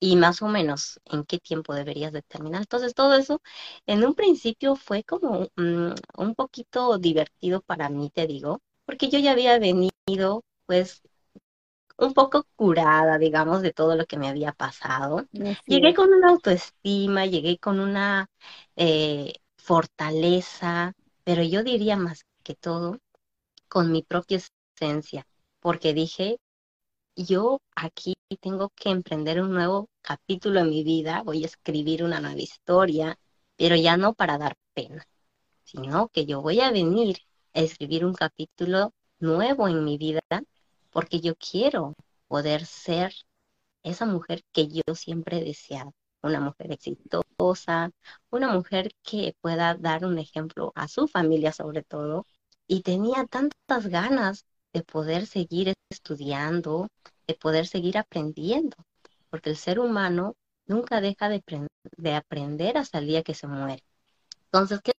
y 0.00 0.16
más 0.16 0.42
o 0.42 0.48
menos 0.48 1.00
en 1.06 1.24
qué 1.24 1.38
tiempo 1.38 1.74
deberías 1.74 2.12
de 2.12 2.22
terminar. 2.22 2.62
Entonces, 2.62 2.94
todo 2.94 3.14
eso 3.16 3.40
en 3.86 4.04
un 4.04 4.14
principio 4.14 4.76
fue 4.76 5.04
como 5.04 5.48
um, 5.56 5.94
un 6.18 6.34
poquito 6.34 6.98
divertido 6.98 7.62
para 7.62 7.88
mí, 7.90 8.10
te 8.10 8.26
digo, 8.26 8.60
porque 8.86 9.08
yo 9.10 9.18
ya 9.18 9.32
había 9.32 9.58
venido, 9.58 10.44
pues, 10.66 11.02
un 11.96 12.14
poco 12.14 12.44
curada, 12.56 13.18
digamos, 13.18 13.62
de 13.62 13.72
todo 13.72 13.96
lo 13.96 14.06
que 14.06 14.18
me 14.18 14.28
había 14.28 14.52
pasado. 14.52 15.24
Llegué 15.66 15.94
con 15.94 16.12
una 16.12 16.30
autoestima, 16.30 17.26
llegué 17.26 17.58
con 17.58 17.80
una 17.80 18.28
eh, 18.76 19.34
fortaleza, 19.56 20.92
pero 21.24 21.42
yo 21.42 21.62
diría 21.62 21.96
más 21.96 22.24
que 22.42 22.54
todo 22.54 22.98
con 23.68 23.92
mi 23.92 24.02
propia 24.02 24.40
esencia, 24.76 25.26
porque 25.60 25.94
dije, 25.94 26.38
yo 27.16 27.60
aquí 27.76 28.14
tengo 28.40 28.70
que 28.70 28.90
emprender 28.90 29.40
un 29.42 29.52
nuevo 29.54 29.88
capítulo 30.02 30.60
en 30.60 30.70
mi 30.70 30.84
vida, 30.84 31.22
voy 31.22 31.44
a 31.44 31.46
escribir 31.46 32.04
una 32.04 32.20
nueva 32.20 32.40
historia, 32.40 33.18
pero 33.56 33.76
ya 33.76 33.96
no 33.96 34.14
para 34.14 34.38
dar 34.38 34.56
pena, 34.74 35.06
sino 35.64 36.08
que 36.08 36.26
yo 36.26 36.42
voy 36.42 36.60
a 36.60 36.70
venir 36.72 37.18
escribir 37.62 38.04
un 38.04 38.14
capítulo 38.14 38.92
nuevo 39.18 39.68
en 39.68 39.84
mi 39.84 39.98
vida 39.98 40.22
porque 40.90 41.20
yo 41.20 41.34
quiero 41.36 41.94
poder 42.28 42.66
ser 42.66 43.12
esa 43.82 44.06
mujer 44.06 44.42
que 44.52 44.68
yo 44.68 44.94
siempre 44.94 45.38
he 45.38 45.44
deseado, 45.44 45.92
una 46.22 46.40
mujer 46.40 46.72
exitosa, 46.72 47.90
una 48.30 48.52
mujer 48.52 48.90
que 49.02 49.34
pueda 49.40 49.74
dar 49.74 50.04
un 50.06 50.18
ejemplo 50.18 50.72
a 50.74 50.88
su 50.88 51.08
familia 51.08 51.52
sobre 51.52 51.82
todo. 51.82 52.26
Y 52.66 52.82
tenía 52.82 53.26
tantas 53.26 53.88
ganas 53.88 54.46
de 54.72 54.82
poder 54.82 55.26
seguir 55.26 55.74
estudiando, 55.90 56.88
de 57.26 57.34
poder 57.34 57.66
seguir 57.66 57.98
aprendiendo, 57.98 58.76
porque 59.30 59.50
el 59.50 59.56
ser 59.56 59.78
humano 59.80 60.34
nunca 60.66 61.00
deja 61.00 61.28
de, 61.28 61.42
de 61.96 62.14
aprender 62.14 62.78
hasta 62.78 62.98
el 62.98 63.06
día 63.06 63.22
que 63.22 63.34
se 63.34 63.46
muere. 63.46 63.82
Entonces, 64.46 64.80
¿qué 64.82 64.93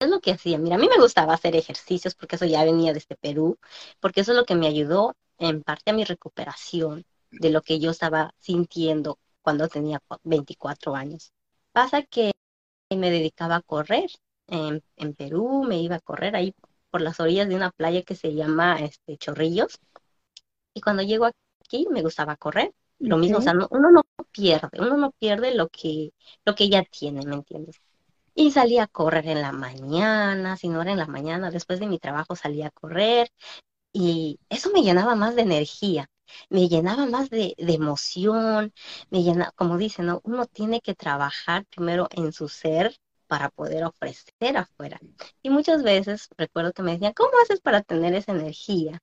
es 0.00 0.10
lo 0.10 0.20
que 0.20 0.32
hacía? 0.32 0.58
Mira, 0.58 0.76
a 0.76 0.78
mí 0.78 0.88
me 0.88 1.00
gustaba 1.00 1.34
hacer 1.34 1.56
ejercicios 1.56 2.14
porque 2.14 2.36
eso 2.36 2.46
ya 2.46 2.64
venía 2.64 2.92
desde 2.92 3.16
Perú, 3.16 3.58
porque 4.00 4.22
eso 4.22 4.32
es 4.32 4.38
lo 4.38 4.44
que 4.44 4.54
me 4.54 4.66
ayudó 4.66 5.14
en 5.38 5.62
parte 5.62 5.90
a 5.90 5.94
mi 5.94 6.04
recuperación 6.04 7.04
de 7.30 7.50
lo 7.50 7.62
que 7.62 7.78
yo 7.78 7.90
estaba 7.90 8.34
sintiendo 8.38 9.18
cuando 9.42 9.68
tenía 9.68 10.02
24 10.24 10.96
años. 10.96 11.32
Pasa 11.72 12.02
que 12.02 12.32
me 12.90 13.10
dedicaba 13.10 13.56
a 13.56 13.62
correr 13.62 14.10
en, 14.48 14.82
en 14.96 15.14
Perú, 15.14 15.64
me 15.64 15.80
iba 15.80 15.96
a 15.96 16.00
correr 16.00 16.34
ahí 16.36 16.54
por 16.90 17.00
las 17.00 17.20
orillas 17.20 17.48
de 17.48 17.54
una 17.56 17.70
playa 17.70 18.02
que 18.02 18.16
se 18.16 18.34
llama 18.34 18.76
este, 18.80 19.16
Chorrillos. 19.16 19.78
Y 20.74 20.80
cuando 20.80 21.02
llego 21.02 21.26
aquí 21.26 21.86
me 21.90 22.02
gustaba 22.02 22.36
correr. 22.36 22.74
Lo 22.98 23.16
okay. 23.16 23.28
mismo, 23.28 23.38
o 23.38 23.42
sea, 23.42 23.54
no, 23.54 23.66
uno 23.70 23.90
no 23.90 24.02
pierde, 24.30 24.78
uno 24.78 24.96
no 24.96 25.12
pierde 25.12 25.54
lo 25.54 25.68
que, 25.68 26.12
lo 26.44 26.54
que 26.54 26.68
ya 26.68 26.84
tiene, 26.84 27.24
¿me 27.24 27.36
entiendes? 27.36 27.80
Y 28.34 28.52
salía 28.52 28.84
a 28.84 28.86
correr 28.88 29.26
en 29.28 29.42
la 29.42 29.52
mañana, 29.52 30.56
si 30.56 30.68
no 30.68 30.82
era 30.82 30.92
en 30.92 30.98
la 30.98 31.06
mañana, 31.06 31.50
después 31.50 31.80
de 31.80 31.86
mi 31.86 31.98
trabajo 31.98 32.36
salía 32.36 32.68
a 32.68 32.70
correr 32.70 33.30
y 33.92 34.40
eso 34.48 34.70
me 34.72 34.82
llenaba 34.82 35.14
más 35.16 35.34
de 35.36 35.42
energía, 35.42 36.08
me 36.48 36.68
llenaba 36.68 37.06
más 37.06 37.30
de, 37.30 37.54
de 37.58 37.74
emoción, 37.74 38.72
me 39.10 39.22
llenaba, 39.22 39.52
como 39.56 39.78
dicen, 39.78 40.06
¿no? 40.06 40.20
uno 40.24 40.46
tiene 40.46 40.80
que 40.80 40.94
trabajar 40.94 41.66
primero 41.66 42.08
en 42.12 42.32
su 42.32 42.48
ser 42.48 42.96
para 43.26 43.50
poder 43.50 43.84
ofrecer 43.84 44.56
afuera. 44.56 45.00
Y 45.42 45.50
muchas 45.50 45.82
veces 45.82 46.28
recuerdo 46.36 46.72
que 46.72 46.82
me 46.82 46.92
decían, 46.92 47.12
¿cómo 47.14 47.30
haces 47.42 47.60
para 47.60 47.82
tener 47.82 48.14
esa 48.14 48.32
energía? 48.32 49.00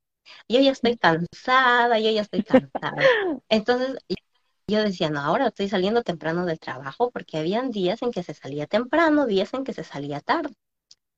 Yo 0.50 0.60
ya 0.60 0.72
estoy 0.72 0.98
cansada, 1.00 2.00
yo 2.00 2.12
ya 2.12 2.22
estoy 2.22 2.44
cansada. 2.44 3.12
Entonces 3.50 3.98
yo 4.68 4.84
decía, 4.84 5.10
no, 5.10 5.22
ahora 5.22 5.48
estoy 5.48 5.70
saliendo 5.70 6.04
temprano 6.04 6.46
del 6.46 6.60
trabajo 6.60 7.10
porque 7.12 7.38
habían 7.38 7.72
días 7.72 8.02
en 8.02 8.12
que 8.12 8.24
se 8.24 8.34
salía 8.34 8.68
temprano, 8.68 9.26
días 9.26 9.54
en 9.54 9.64
que 9.64 9.74
se 9.74 9.84
salía 9.84 10.20
tarde. 10.20 10.54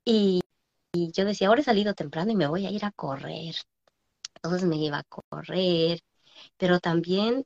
Y, 0.05 0.41
y 0.93 1.11
yo 1.11 1.25
decía, 1.25 1.47
ahora 1.47 1.61
he 1.61 1.63
salido 1.63 1.93
temprano 1.93 2.31
y 2.31 2.35
me 2.35 2.47
voy 2.47 2.65
a 2.65 2.71
ir 2.71 2.85
a 2.85 2.91
correr. 2.91 3.55
Entonces 4.35 4.67
me 4.67 4.77
iba 4.77 4.99
a 4.99 5.03
correr, 5.03 5.99
pero 6.57 6.79
también 6.79 7.45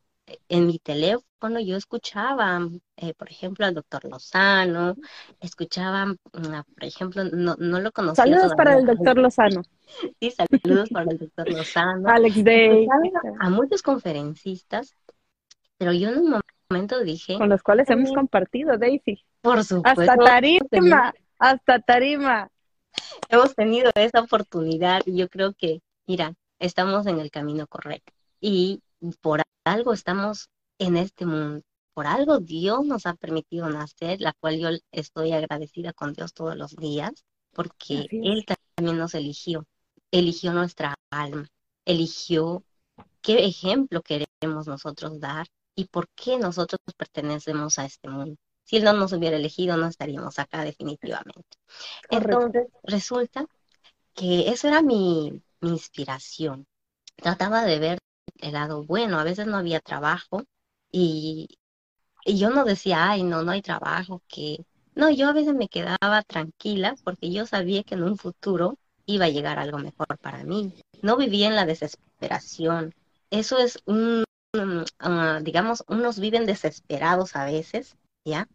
en 0.49 0.67
mi 0.67 0.79
teléfono 0.79 1.59
yo 1.59 1.75
escuchaba, 1.75 2.59
eh, 2.97 3.13
por 3.13 3.29
ejemplo, 3.29 3.65
al 3.65 3.73
doctor 3.73 4.05
Lozano, 4.05 4.95
escuchaba, 5.39 6.11
uh, 6.11 6.63
por 6.73 6.83
ejemplo, 6.83 7.23
no, 7.25 7.55
no 7.57 7.79
lo 7.79 7.91
conocía. 7.91 8.25
Saludos 8.25 8.53
para 8.55 8.77
el 8.77 8.85
doctor 8.85 9.17
Lozano. 9.17 9.63
Sí, 10.19 10.31
saludos 10.31 10.89
para 10.89 11.11
el 11.11 11.19
doctor 11.19 11.51
Lozano. 11.51 12.07
Alex 12.09 12.43
Day. 12.43 12.87
A 13.39 13.49
muchos 13.49 13.83
conferencistas, 13.83 14.95
pero 15.83 15.91
yo 15.91 16.07
en 16.07 16.19
un 16.19 16.41
momento 16.69 17.03
dije... 17.03 17.37
Con 17.37 17.49
los 17.49 17.61
cuales 17.61 17.89
hemos 17.89 18.13
compartido, 18.13 18.77
Daisy. 18.77 19.21
Por 19.41 19.65
supuesto. 19.65 19.99
Hasta 20.01 20.15
tarima, 20.15 21.13
hasta 21.37 21.79
tarima. 21.79 22.49
Hemos 23.27 23.53
tenido 23.53 23.91
esa 23.95 24.21
oportunidad 24.21 25.01
y 25.05 25.17
yo 25.17 25.27
creo 25.27 25.53
que, 25.53 25.81
mira, 26.07 26.35
estamos 26.59 27.05
en 27.05 27.19
el 27.19 27.31
camino 27.31 27.67
correcto. 27.67 28.13
Y 28.39 28.81
por 29.19 29.41
algo 29.65 29.91
estamos 29.91 30.49
en 30.79 30.95
este 30.95 31.25
mundo, 31.25 31.65
por 31.93 32.07
algo 32.07 32.39
Dios 32.39 32.85
nos 32.85 33.05
ha 33.05 33.15
permitido 33.15 33.67
nacer, 33.69 34.21
la 34.21 34.31
cual 34.39 34.57
yo 34.57 34.69
estoy 34.93 35.33
agradecida 35.33 35.91
con 35.91 36.13
Dios 36.13 36.33
todos 36.33 36.55
los 36.55 36.77
días, 36.77 37.25
porque 37.51 38.07
Él 38.09 38.45
también 38.45 38.97
nos 38.97 39.15
eligió, 39.15 39.65
eligió 40.11 40.53
nuestra 40.53 40.95
alma, 41.09 41.49
eligió 41.83 42.63
qué 43.21 43.43
ejemplo 43.43 44.01
queremos 44.01 44.65
nosotros 44.65 45.19
dar 45.19 45.45
y 45.75 45.85
por 45.85 46.07
qué 46.09 46.37
nosotros 46.37 46.79
pertenecemos 46.95 47.79
a 47.79 47.85
este 47.85 48.09
mundo. 48.09 48.35
Si 48.63 48.77
Él 48.77 48.83
no 48.83 48.93
nos 48.93 49.13
hubiera 49.13 49.37
elegido, 49.37 49.75
no 49.77 49.87
estaríamos 49.87 50.39
acá 50.39 50.63
definitivamente. 50.63 51.57
Correcto. 52.09 52.45
Entonces, 52.45 52.67
resulta 52.83 53.45
que 54.13 54.49
eso 54.49 54.67
era 54.67 54.81
mi, 54.81 55.41
mi 55.61 55.69
inspiración. 55.69 56.65
Trataba 57.15 57.63
de 57.65 57.79
ver 57.79 57.99
el 58.39 58.53
lado 58.53 58.83
bueno, 58.83 59.19
a 59.19 59.23
veces 59.23 59.47
no 59.47 59.57
había 59.57 59.79
trabajo 59.79 60.43
y, 60.91 61.57
y 62.25 62.37
yo 62.37 62.49
no 62.49 62.65
decía, 62.65 63.09
ay, 63.09 63.23
no, 63.23 63.43
no 63.43 63.51
hay 63.51 63.61
trabajo, 63.61 64.21
que 64.27 64.65
no, 64.95 65.09
yo 65.09 65.29
a 65.29 65.33
veces 65.33 65.55
me 65.55 65.67
quedaba 65.69 66.21
tranquila 66.27 66.95
porque 67.03 67.31
yo 67.31 67.45
sabía 67.45 67.83
que 67.83 67.95
en 67.95 68.03
un 68.03 68.17
futuro 68.17 68.77
iba 69.05 69.25
a 69.25 69.29
llegar 69.29 69.59
algo 69.59 69.79
mejor 69.79 70.17
para 70.21 70.43
mí. 70.43 70.73
No 71.01 71.17
vivía 71.17 71.47
en 71.47 71.55
la 71.55 71.65
desesperación. 71.65 72.93
Eso 73.29 73.57
es 73.57 73.79
un, 73.85 74.23
uh, 74.53 75.43
digamos, 75.43 75.83
unos 75.87 76.19
viven 76.19 76.45
desesperados 76.45 77.35
a 77.35 77.45
veces, 77.45 77.97
¿ya? 78.25 78.47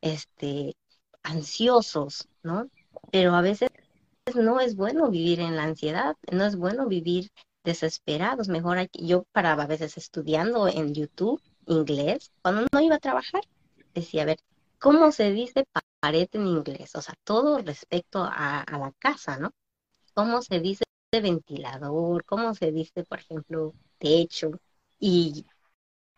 Este, 0.00 0.76
ansiosos, 1.22 2.28
¿no? 2.42 2.68
Pero 3.10 3.34
a 3.34 3.42
veces 3.42 3.70
no 4.34 4.60
es 4.60 4.76
bueno 4.76 5.10
vivir 5.10 5.40
en 5.40 5.56
la 5.56 5.64
ansiedad, 5.64 6.16
no 6.32 6.44
es 6.44 6.56
bueno 6.56 6.86
vivir 6.86 7.30
desesperados. 7.64 8.48
Mejor 8.48 8.78
aquí, 8.78 9.06
yo 9.06 9.24
paraba 9.32 9.64
a 9.64 9.66
veces 9.66 9.96
estudiando 9.96 10.68
en 10.68 10.94
YouTube 10.94 11.42
inglés, 11.66 12.32
cuando 12.42 12.66
no 12.72 12.80
iba 12.80 12.96
a 12.96 13.00
trabajar, 13.00 13.42
decía, 13.94 14.22
a 14.22 14.26
ver, 14.26 14.38
¿cómo 14.78 15.10
se 15.12 15.32
dice 15.32 15.64
pared 16.00 16.28
en 16.32 16.46
inglés? 16.46 16.94
O 16.94 17.02
sea, 17.02 17.14
todo 17.24 17.58
respecto 17.58 18.22
a, 18.22 18.62
a 18.62 18.78
la 18.78 18.92
casa, 18.98 19.38
¿no? 19.38 19.50
¿Cómo 20.14 20.42
se 20.42 20.60
dice 20.60 20.84
ventilador? 21.12 22.24
¿Cómo 22.24 22.54
se 22.54 22.72
dice, 22.72 23.04
por 23.04 23.20
ejemplo, 23.20 23.74
techo? 23.98 24.50
Y, 24.98 25.44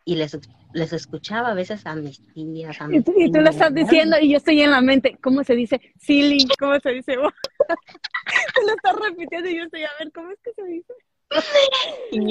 y 0.05 0.15
les, 0.15 0.37
les 0.73 0.93
escuchaba 0.93 1.49
a 1.49 1.53
veces 1.53 1.85
a 1.85 1.95
mis 1.95 2.21
tías. 2.33 2.81
A 2.81 2.87
mis 2.87 3.01
y, 3.01 3.03
tú, 3.03 3.13
y 3.17 3.31
tú 3.31 3.41
lo 3.41 3.49
estás 3.49 3.73
diciendo 3.73 4.17
y 4.19 4.31
yo 4.31 4.37
estoy 4.37 4.61
en 4.61 4.71
la 4.71 4.81
mente, 4.81 5.17
¿cómo 5.21 5.43
se 5.43 5.55
dice 5.55 5.81
ceiling? 5.99 6.47
¿Cómo 6.59 6.79
se 6.79 6.91
dice? 6.91 7.15
tú 7.15 7.21
lo 8.65 8.73
estás 8.73 8.95
repitiendo 9.01 9.49
y 9.49 9.57
yo 9.57 9.63
estoy 9.63 9.83
a 9.83 9.89
ver, 9.99 10.11
¿cómo 10.11 10.31
es 10.31 10.39
que 10.41 10.53
se 10.53 10.63
dice? 10.63 10.93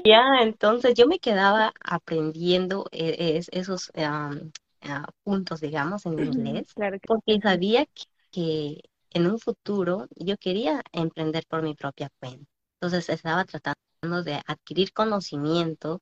Ya, 0.04 0.40
entonces 0.40 0.94
yo 0.94 1.06
me 1.06 1.18
quedaba 1.18 1.72
aprendiendo 1.84 2.86
es, 2.90 3.48
esos 3.52 3.92
um, 3.94 4.50
uh, 4.82 5.06
puntos, 5.22 5.60
digamos, 5.60 6.04
en 6.06 6.18
inglés, 6.18 6.74
claro 6.74 6.98
porque 7.06 7.40
sabía 7.40 7.86
que, 7.86 8.04
que, 8.30 8.80
en 9.10 9.26
un 9.26 9.38
futuro 9.38 10.08
yo 10.16 10.36
quería 10.36 10.82
emprender 10.92 11.44
por 11.48 11.62
mi 11.62 11.74
propia 11.74 12.10
cuenta. 12.18 12.44
Entonces 12.80 13.08
estaba 13.08 13.44
tratando 13.44 14.22
de 14.22 14.42
adquirir 14.46 14.92
conocimiento 14.92 16.00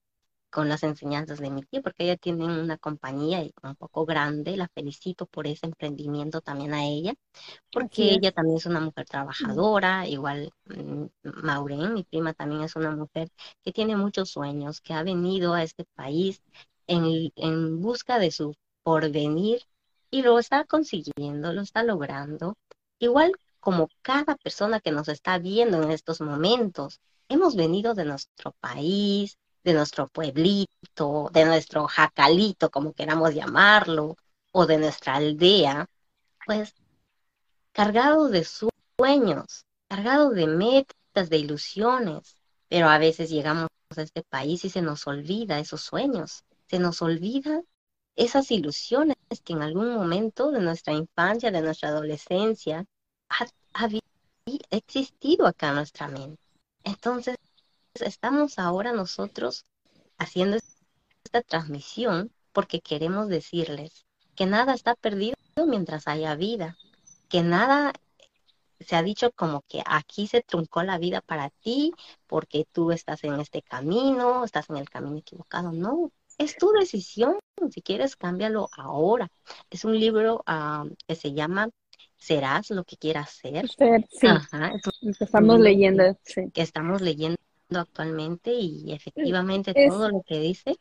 con 0.57 0.71
las 0.71 0.85
enseñanzas 0.85 1.39
de 1.39 1.51
mi 1.51 1.63
tía, 1.65 1.83
porque 1.83 2.05
ella 2.05 2.17
tiene 2.17 2.47
una 2.47 2.79
compañía 2.79 3.45
un 3.63 3.77
poco 3.77 4.07
grande, 4.07 4.57
la 4.57 4.69
felicito 4.69 5.27
por 5.27 5.47
ese 5.47 5.67
emprendimiento 5.67 6.41
también 6.41 6.73
a 6.73 6.87
ella, 6.87 7.13
porque 7.71 8.15
ella 8.15 8.33
también 8.33 8.57
es 8.57 8.65
una 8.65 8.81
mujer 8.81 9.05
trabajadora, 9.05 10.09
igual 10.09 10.51
mm, 10.65 11.05
Maureen, 11.45 11.93
mi 11.93 12.05
prima, 12.05 12.33
también 12.33 12.63
es 12.63 12.75
una 12.75 12.91
mujer 12.97 13.29
que 13.63 13.71
tiene 13.71 13.97
muchos 13.97 14.31
sueños, 14.31 14.81
que 14.81 14.95
ha 14.95 15.03
venido 15.03 15.53
a 15.53 15.63
este 15.63 15.85
país 15.95 16.41
en, 16.87 17.31
en 17.37 17.83
busca 17.83 18.19
de 18.19 18.31
su 18.31 18.55
porvenir 18.83 19.61
y 20.11 20.23
lo 20.23 20.39
está 20.39 20.65
consiguiendo, 20.65 21.53
lo 21.53 21.61
está 21.61 21.83
logrando. 21.83 22.57
Igual 22.99 23.33
como 23.61 23.91
cada 24.01 24.37
persona 24.37 24.81
que 24.81 24.91
nos 24.91 25.09
está 25.09 25.37
viendo 25.39 25.83
en 25.83 25.91
estos 25.91 26.23
momentos, 26.23 26.99
hemos 27.29 27.57
venido 27.57 27.93
de 27.93 28.07
nuestro 28.07 28.53
país, 28.53 29.37
de 29.67 29.75
nuestro 29.75 30.07
pueblito, 30.07 31.29
de 31.33 31.45
nuestro 31.45 31.89
jacalito, 31.89 32.71
como 32.71 32.93
queramos 32.93 33.35
llamarlo, 33.35 34.17
o 34.53 34.65
de 34.65 34.79
nuestra 34.79 35.17
aldea, 35.17 35.87
pues 36.47 36.73
cargado 37.73 38.29
de 38.29 38.45
sueños, 38.45 39.65
cargado 39.89 40.31
de 40.31 40.47
metas, 40.47 41.29
de 41.31 41.39
ilusiones, 41.39 42.37
pero 42.69 42.89
a 42.89 42.99
veces 42.99 43.29
llegamos 43.29 43.67
a 43.97 44.03
este 44.03 44.23
país 44.23 44.65
y 44.65 44.71
se 44.71 44.83
nos 44.83 45.05
olvida 45.09 45.59
esos 45.59 45.81
sueños, 45.81 46.45
se 46.69 46.79
nos 46.79 47.03
olvida 47.03 47.61
esas 48.15 48.53
ilusiones 48.53 49.17
que 49.45 49.53
en 49.53 49.63
algún 49.63 49.93
momento 49.93 50.53
de 50.53 50.61
nuestra 50.61 50.93
infancia, 50.95 51.51
de 51.51 51.63
nuestra 51.63 51.89
adolescencia, 51.89 52.85
ha, 53.29 53.47
ha 53.75 53.89
existido 54.71 55.45
acá 55.45 55.71
en 55.71 55.75
nuestra 55.75 56.07
mente. 56.07 56.41
Entonces, 56.85 57.37
estamos 58.03 58.59
ahora 58.59 58.93
nosotros 58.93 59.65
haciendo 60.19 60.59
esta 61.25 61.43
transmisión 61.43 62.33
porque 62.53 62.81
queremos 62.81 63.29
decirles 63.29 64.07
que 64.35 64.47
nada 64.47 64.75
está 64.75 64.95
perdido 64.95 65.37
mientras 65.67 66.07
haya 66.09 66.35
vida, 66.35 66.77
que 67.29 67.43
nada 67.43 67.93
se 68.81 68.97
ha 68.97 69.03
dicho 69.03 69.33
como 69.33 69.63
que 69.69 69.83
aquí 69.87 70.27
se 70.27 70.43
truncó 70.43 70.83
la 70.83 70.99
vida 70.99 71.21
para 71.21 71.51
ti 71.51 71.93
porque 72.27 72.67
tú 72.71 72.93
estás 72.93 73.25
en 73.25 73.41
este 73.41 73.63
camino, 73.63 74.45
estás 74.45 74.69
en 74.71 74.77
el 74.77 74.89
camino 74.89 75.17
equivocado. 75.17 75.73
No, 75.73 76.13
es 76.39 76.57
tu 76.57 76.71
decisión. 76.73 77.39
Si 77.71 77.81
quieres, 77.81 78.17
cámbialo 78.17 78.69
ahora. 78.77 79.29
Es 79.71 79.85
un 79.85 79.99
libro 79.99 80.43
ah, 80.47 80.85
que 81.07 81.15
se 81.15 81.33
llama 81.33 81.71
Serás 82.19 82.71
lo 82.71 82.85
que 82.85 82.97
quieras 82.97 83.31
ser. 83.31 83.69
sí. 83.69 84.27
estamos 85.21 85.61
leyendo. 85.61 86.19
Que 86.53 86.63
estamos 86.63 87.01
leyendo 87.01 87.37
actualmente 87.71 88.53
y 88.53 88.93
efectivamente 88.93 89.75
todo 89.89 90.09
lo 90.09 90.23
que 90.23 90.39
dice 90.39 90.77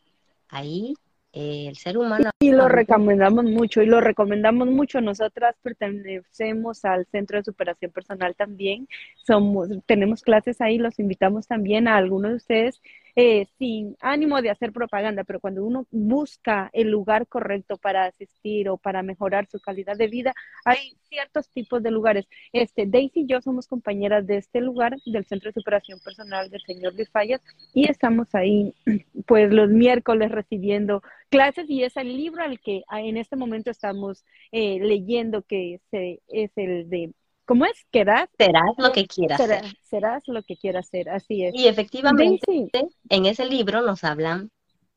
ahí 0.49 0.93
el 1.36 1.75
ser 1.75 1.97
humano. 1.97 2.29
Y 2.39 2.51
lo 2.51 2.69
recomendamos 2.69 3.43
mucho, 3.43 3.81
y 3.81 3.86
lo 3.86 3.99
recomendamos 3.99 4.69
mucho. 4.69 5.01
Nosotras 5.01 5.55
pertenecemos 5.61 6.86
al 6.86 7.05
Centro 7.07 7.38
de 7.38 7.43
Superación 7.43 7.91
Personal 7.91 8.36
también. 8.36 8.88
Somos, 9.17 9.67
tenemos 9.86 10.21
clases 10.21 10.61
ahí, 10.61 10.77
los 10.77 10.97
invitamos 10.97 11.45
también 11.47 11.89
a 11.89 11.97
algunos 11.97 12.31
de 12.31 12.38
ustedes 12.38 12.81
eh, 13.16 13.47
sin 13.57 13.95
ánimo 14.01 14.41
de 14.41 14.49
hacer 14.49 14.74
propaganda, 14.74 15.24
pero 15.24 15.39
cuando 15.39 15.63
uno 15.63 15.88
busca 15.91 16.70
el 16.74 16.89
lugar 16.89 17.28
correcto 17.28 17.78
para 17.78 18.05
asistir 18.05 18.70
o 18.70 18.78
para 18.78 19.03
mejorar 19.03 19.47
su 19.47 19.59
calidad 19.59 19.95
de 19.95 20.07
vida, 20.07 20.34
hay 20.66 20.97
ciertos 21.09 21.49
tipos 21.49 21.82
de 21.82 21.91
lugares. 21.91 22.28
Este, 22.51 22.86
Daisy 22.86 23.22
y 23.22 23.28
yo 23.28 23.41
somos 23.41 23.68
compañeras 23.68 24.28
de 24.28 24.38
este 24.38 24.59
lugar, 24.61 24.97
del 25.05 25.26
Centro 25.26 25.49
de 25.49 25.53
Superación 25.53 25.99
Personal 25.99 26.49
del 26.49 26.61
señor 26.61 26.93
Luis 26.95 27.09
Fallas, 27.09 27.41
y 27.74 27.89
estamos 27.89 28.34
ahí, 28.36 28.74
pues, 29.28 29.51
los 29.51 29.70
miércoles 29.70 30.32
recibiendo 30.32 31.01
clases 31.30 31.70
y 31.70 31.84
es 31.84 31.95
el 31.97 32.16
libro 32.16 32.43
al 32.43 32.59
que 32.59 32.84
en 32.91 33.18
este 33.18 33.36
momento 33.36 33.72
estamos 33.72 34.26
eh, 34.51 34.80
leyendo, 34.82 35.41
que 35.43 35.80
es 36.28 36.51
el 36.55 36.89
de 36.89 37.13
¿Cómo 37.45 37.65
es? 37.65 37.85
¿Querás? 37.91 38.27
Serás 38.37 38.71
lo 38.77 38.91
que 38.91 39.05
quieras 39.05 39.37
ser. 39.39 39.63
Serás 39.83 40.23
lo 40.27 40.41
que 40.41 40.57
quieras 40.57 40.87
ser, 40.87 41.09
así 41.09 41.45
es. 41.45 41.53
Y 41.53 41.67
efectivamente, 41.67 42.69
en 43.09 43.25
ese 43.25 43.45
libro 43.45 43.81
nos 43.81 44.03
hablan 44.03 44.49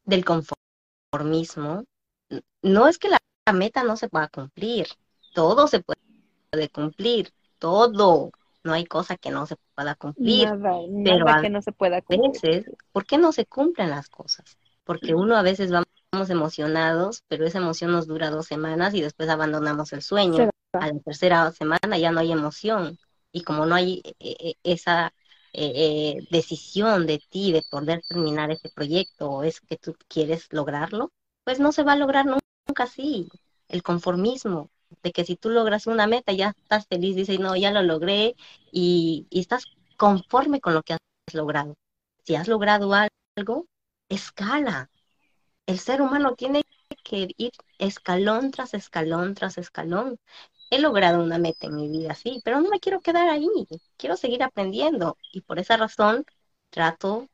del 0.05 0.25
conformismo. 0.25 1.85
No 2.63 2.89
es 2.89 2.99
que 2.99 3.09
la, 3.11 3.19
meta 3.53 3.83
no 3.83 3.97
se 3.97 4.09
pueda 4.09 4.29
cumplir, 4.29 4.89
todo 5.35 5.69
se 5.69 5.81
puede 5.81 6.69
cumplir, 6.71 7.31
todo. 7.59 8.31
No 8.63 8.73
hay 8.73 8.85
cosa 8.85 9.17
que 9.17 9.31
no 9.31 9.47
se 9.47 9.57
pueda 9.75 9.95
cumplir. 9.95 10.51
Nada, 10.51 10.79
pero 11.05 11.43
que 11.43 11.51
no 11.51 11.63
se 11.63 11.73
pueda 11.73 12.03
cumplir. 12.03 12.33
Veces, 12.33 12.73
¿por 12.93 13.07
qué 13.07 13.17
no 13.17 13.33
se 13.33 13.47
cumplen 13.47 13.91
las 13.91 14.09
cosas? 14.09 14.59
Porque 14.85 15.15
uno 15.15 15.37
a 15.37 15.43
veces 15.43 15.71
vamos 15.71 16.31
emocionados, 16.31 17.25
pero 17.29 17.47
esa 17.47 17.59
emoción 17.59 17.93
nos 17.93 18.07
dura 18.07 18.31
dos 18.31 18.47
semanas 18.47 18.95
y 18.95 19.01
después 19.01 19.29
abandonamos 19.29 19.93
el 19.93 20.03
sueño 20.03 20.51
a 20.73 20.87
la 20.93 21.01
tercera 21.01 21.51
semana 21.53 21.99
ya 21.99 22.13
no 22.13 22.21
hay 22.21 22.33
emoción. 22.33 22.99
Y 23.33 23.43
como 23.43 23.67
no 23.67 23.75
hay 23.75 24.03
eh, 24.19 24.37
eh, 24.41 24.55
esa 24.63 25.13
eh, 25.53 26.19
decisión 26.31 27.07
de 27.07 27.21
ti 27.31 27.53
de 27.53 27.63
poder 27.71 28.03
terminar 28.09 28.51
ese 28.51 28.71
proyecto 28.71 29.31
o 29.31 29.43
es 29.45 29.61
que 29.61 29.77
tú 29.77 29.97
quieres 30.09 30.49
lograrlo, 30.53 31.13
pues 31.45 31.61
no 31.61 31.73
se 31.73 31.83
va 31.83 31.93
a 31.93 31.97
lograr 31.97 32.27
nunca 32.27 32.85
así. 32.85 33.29
El 33.69 33.83
conformismo, 33.83 34.71
de 35.03 35.13
que 35.13 35.25
si 35.25 35.37
tú 35.37 35.51
logras 35.51 35.87
una 35.87 36.07
meta 36.07 36.33
ya 36.33 36.55
estás 36.57 36.87
feliz, 36.87 37.17
dices, 37.17 37.39
no, 37.41 37.57
ya 37.57 37.71
lo 37.71 37.83
logré 37.83 38.35
y, 38.73 39.27
y 39.31 39.41
estás 39.41 39.65
conforme 39.97 40.61
con 40.61 40.75
lo 40.75 40.83
que 40.83 40.95
has 40.95 41.01
logrado. 41.35 41.75
Si 42.25 42.35
has 42.37 42.49
logrado 42.49 42.93
algo, 43.37 43.67
escala. 44.09 44.91
El 45.67 45.79
ser 45.79 46.03
humano 46.03 46.35
tiene 46.35 46.65
que 47.05 47.29
ir 47.37 47.53
escalón 47.79 48.51
tras 48.51 48.75
escalón 48.75 49.35
tras 49.35 49.59
escalón 49.59 50.19
he 50.71 50.81
logrado 50.81 51.23
una 51.23 51.39
meta 51.39 51.67
en 51.67 51.77
mi 51.77 51.89
vida, 51.89 52.15
sí, 52.15 52.41
pero 52.45 52.61
no 52.61 52.69
me 52.69 52.81
quiero 52.81 53.01
quedar 53.01 53.29
ahí, 53.29 53.49
quiero 53.97 54.17
seguir 54.17 54.43
aprendiendo 54.43 55.17
y 55.33 55.41
por 55.43 55.59
esa 55.59 55.77
razón 55.77 56.25
trato 56.71 57.29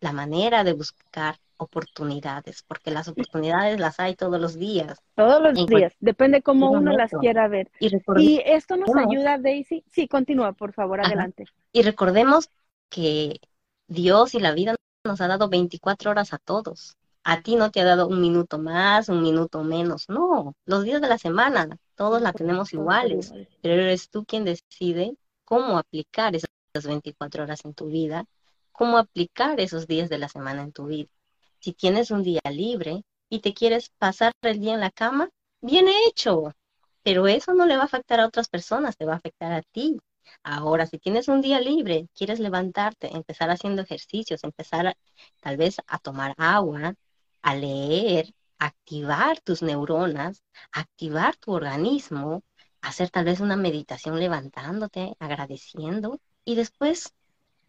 la 0.00 0.12
manera 0.12 0.64
de 0.64 0.72
buscar 0.72 1.36
oportunidades, 1.56 2.62
porque 2.66 2.90
las 2.90 3.08
oportunidades 3.08 3.78
las 3.78 4.00
hay 4.00 4.16
todos 4.16 4.40
los 4.40 4.58
días. 4.58 5.02
Todos 5.14 5.42
los 5.42 5.66
días, 5.66 5.94
depende 6.00 6.42
cómo 6.42 6.70
uno 6.70 6.92
las 6.92 7.10
quiera 7.10 7.48
ver. 7.48 7.70
Y, 7.78 8.40
esto 8.44 8.76
nos 8.76 8.90
ayuda, 8.96 9.38
Daisy. 9.38 9.84
Sí, 9.90 10.08
continúa, 10.08 10.52
por 10.52 10.72
favor, 10.72 11.04
adelante. 11.04 11.44
Y 11.72 11.82
recordemos 11.82 12.50
que 12.88 13.40
Dios 13.86 14.34
y 14.34 14.40
la 14.40 14.52
vida 14.52 14.74
nos 15.04 15.20
ha 15.20 15.28
dado 15.28 15.48
24 15.48 16.10
horas 16.10 16.32
a 16.32 16.38
todos. 16.38 16.96
A 17.22 17.42
ti 17.42 17.56
no 17.56 17.70
te 17.70 17.80
ha 17.80 17.84
dado 17.84 18.08
un 18.08 18.20
minuto 18.20 18.58
más, 18.58 19.08
un 19.08 19.22
minuto 19.22 19.62
menos. 19.62 20.08
No, 20.08 20.54
los 20.64 20.84
días 20.84 21.00
de 21.00 21.08
la 21.08 21.18
semana 21.18 21.68
todos 21.94 22.22
la 22.22 22.32
tenemos 22.32 22.72
iguales, 22.72 23.32
pero 23.60 23.74
eres 23.74 24.08
tú 24.08 24.24
quien 24.24 24.44
decide 24.44 25.16
cómo 25.44 25.78
aplicar 25.78 26.34
esas 26.34 26.50
24 26.86 27.42
horas 27.42 27.64
en 27.64 27.74
tu 27.74 27.86
vida, 27.86 28.24
cómo 28.72 28.96
aplicar 28.98 29.60
esos 29.60 29.86
días 29.86 30.08
de 30.08 30.18
la 30.18 30.28
semana 30.28 30.62
en 30.62 30.72
tu 30.72 30.86
vida. 30.86 31.10
Si 31.58 31.72
tienes 31.74 32.10
un 32.10 32.22
día 32.22 32.40
libre 32.50 33.02
y 33.28 33.40
te 33.40 33.52
quieres 33.52 33.90
pasar 33.98 34.32
el 34.42 34.58
día 34.58 34.74
en 34.74 34.80
la 34.80 34.90
cama, 34.90 35.28
bien 35.60 35.86
hecho, 36.06 36.54
pero 37.02 37.26
eso 37.26 37.52
no 37.52 37.66
le 37.66 37.76
va 37.76 37.82
a 37.82 37.86
afectar 37.86 38.20
a 38.20 38.26
otras 38.26 38.48
personas, 38.48 38.96
te 38.96 39.04
va 39.04 39.14
a 39.14 39.16
afectar 39.16 39.52
a 39.52 39.62
ti. 39.62 39.98
Ahora, 40.42 40.86
si 40.86 40.98
tienes 40.98 41.28
un 41.28 41.42
día 41.42 41.60
libre, 41.60 42.08
quieres 42.14 42.40
levantarte, 42.40 43.14
empezar 43.14 43.50
haciendo 43.50 43.82
ejercicios, 43.82 44.44
empezar 44.44 44.96
tal 45.40 45.56
vez 45.56 45.76
a 45.86 45.98
tomar 45.98 46.34
agua, 46.38 46.94
a 47.42 47.54
leer, 47.54 48.34
activar 48.58 49.40
tus 49.40 49.62
neuronas, 49.62 50.44
activar 50.72 51.36
tu 51.36 51.52
organismo, 51.52 52.42
hacer 52.80 53.10
tal 53.10 53.24
vez 53.24 53.40
una 53.40 53.56
meditación 53.56 54.18
levantándote, 54.18 55.16
agradeciendo 55.18 56.20
y 56.44 56.54
después 56.54 57.14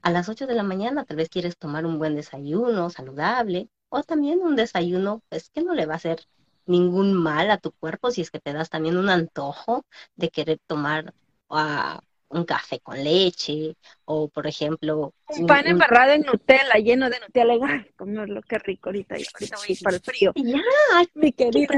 a 0.01 0.11
las 0.11 0.29
8 0.29 0.47
de 0.47 0.55
la 0.55 0.63
mañana 0.63 1.05
tal 1.05 1.17
vez 1.17 1.29
quieres 1.29 1.57
tomar 1.57 1.85
un 1.85 1.99
buen 1.99 2.15
desayuno 2.15 2.89
saludable 2.89 3.69
o 3.89 4.03
también 4.03 4.41
un 4.41 4.55
desayuno 4.55 5.21
pues 5.29 5.49
que 5.49 5.63
no 5.63 5.73
le 5.75 5.85
va 5.85 5.93
a 5.93 5.97
hacer 5.97 6.25
ningún 6.65 7.13
mal 7.13 7.51
a 7.51 7.57
tu 7.57 7.71
cuerpo 7.71 8.11
si 8.11 8.21
es 8.21 8.31
que 8.31 8.39
te 8.39 8.53
das 8.53 8.69
también 8.69 8.97
un 8.97 9.09
antojo 9.09 9.85
de 10.15 10.29
querer 10.29 10.59
tomar 10.67 11.13
uh, 11.49 11.99
un 12.31 12.45
café 12.45 12.79
con 12.79 13.03
leche 13.03 13.75
o, 14.05 14.27
por 14.29 14.47
ejemplo... 14.47 15.13
Un 15.27 15.47
pan 15.47 15.67
embarrado 15.67 16.13
en 16.13 16.21
Nutella, 16.21 16.75
lleno 16.75 17.09
de 17.09 17.19
Nutella. 17.19 17.53
Ay, 17.61 17.91
lo 18.27 18.41
que 18.41 18.59
rico 18.59 18.89
ahorita. 18.89 19.17
Y 19.17 19.25
ahorita 19.33 19.57
voy 19.57 19.65
a 19.67 19.71
ir 19.71 19.79
para 19.81 19.95
el 19.97 20.01
frío. 20.01 20.31
Ya, 20.35 20.61
mi 21.13 21.31
querida 21.31 21.73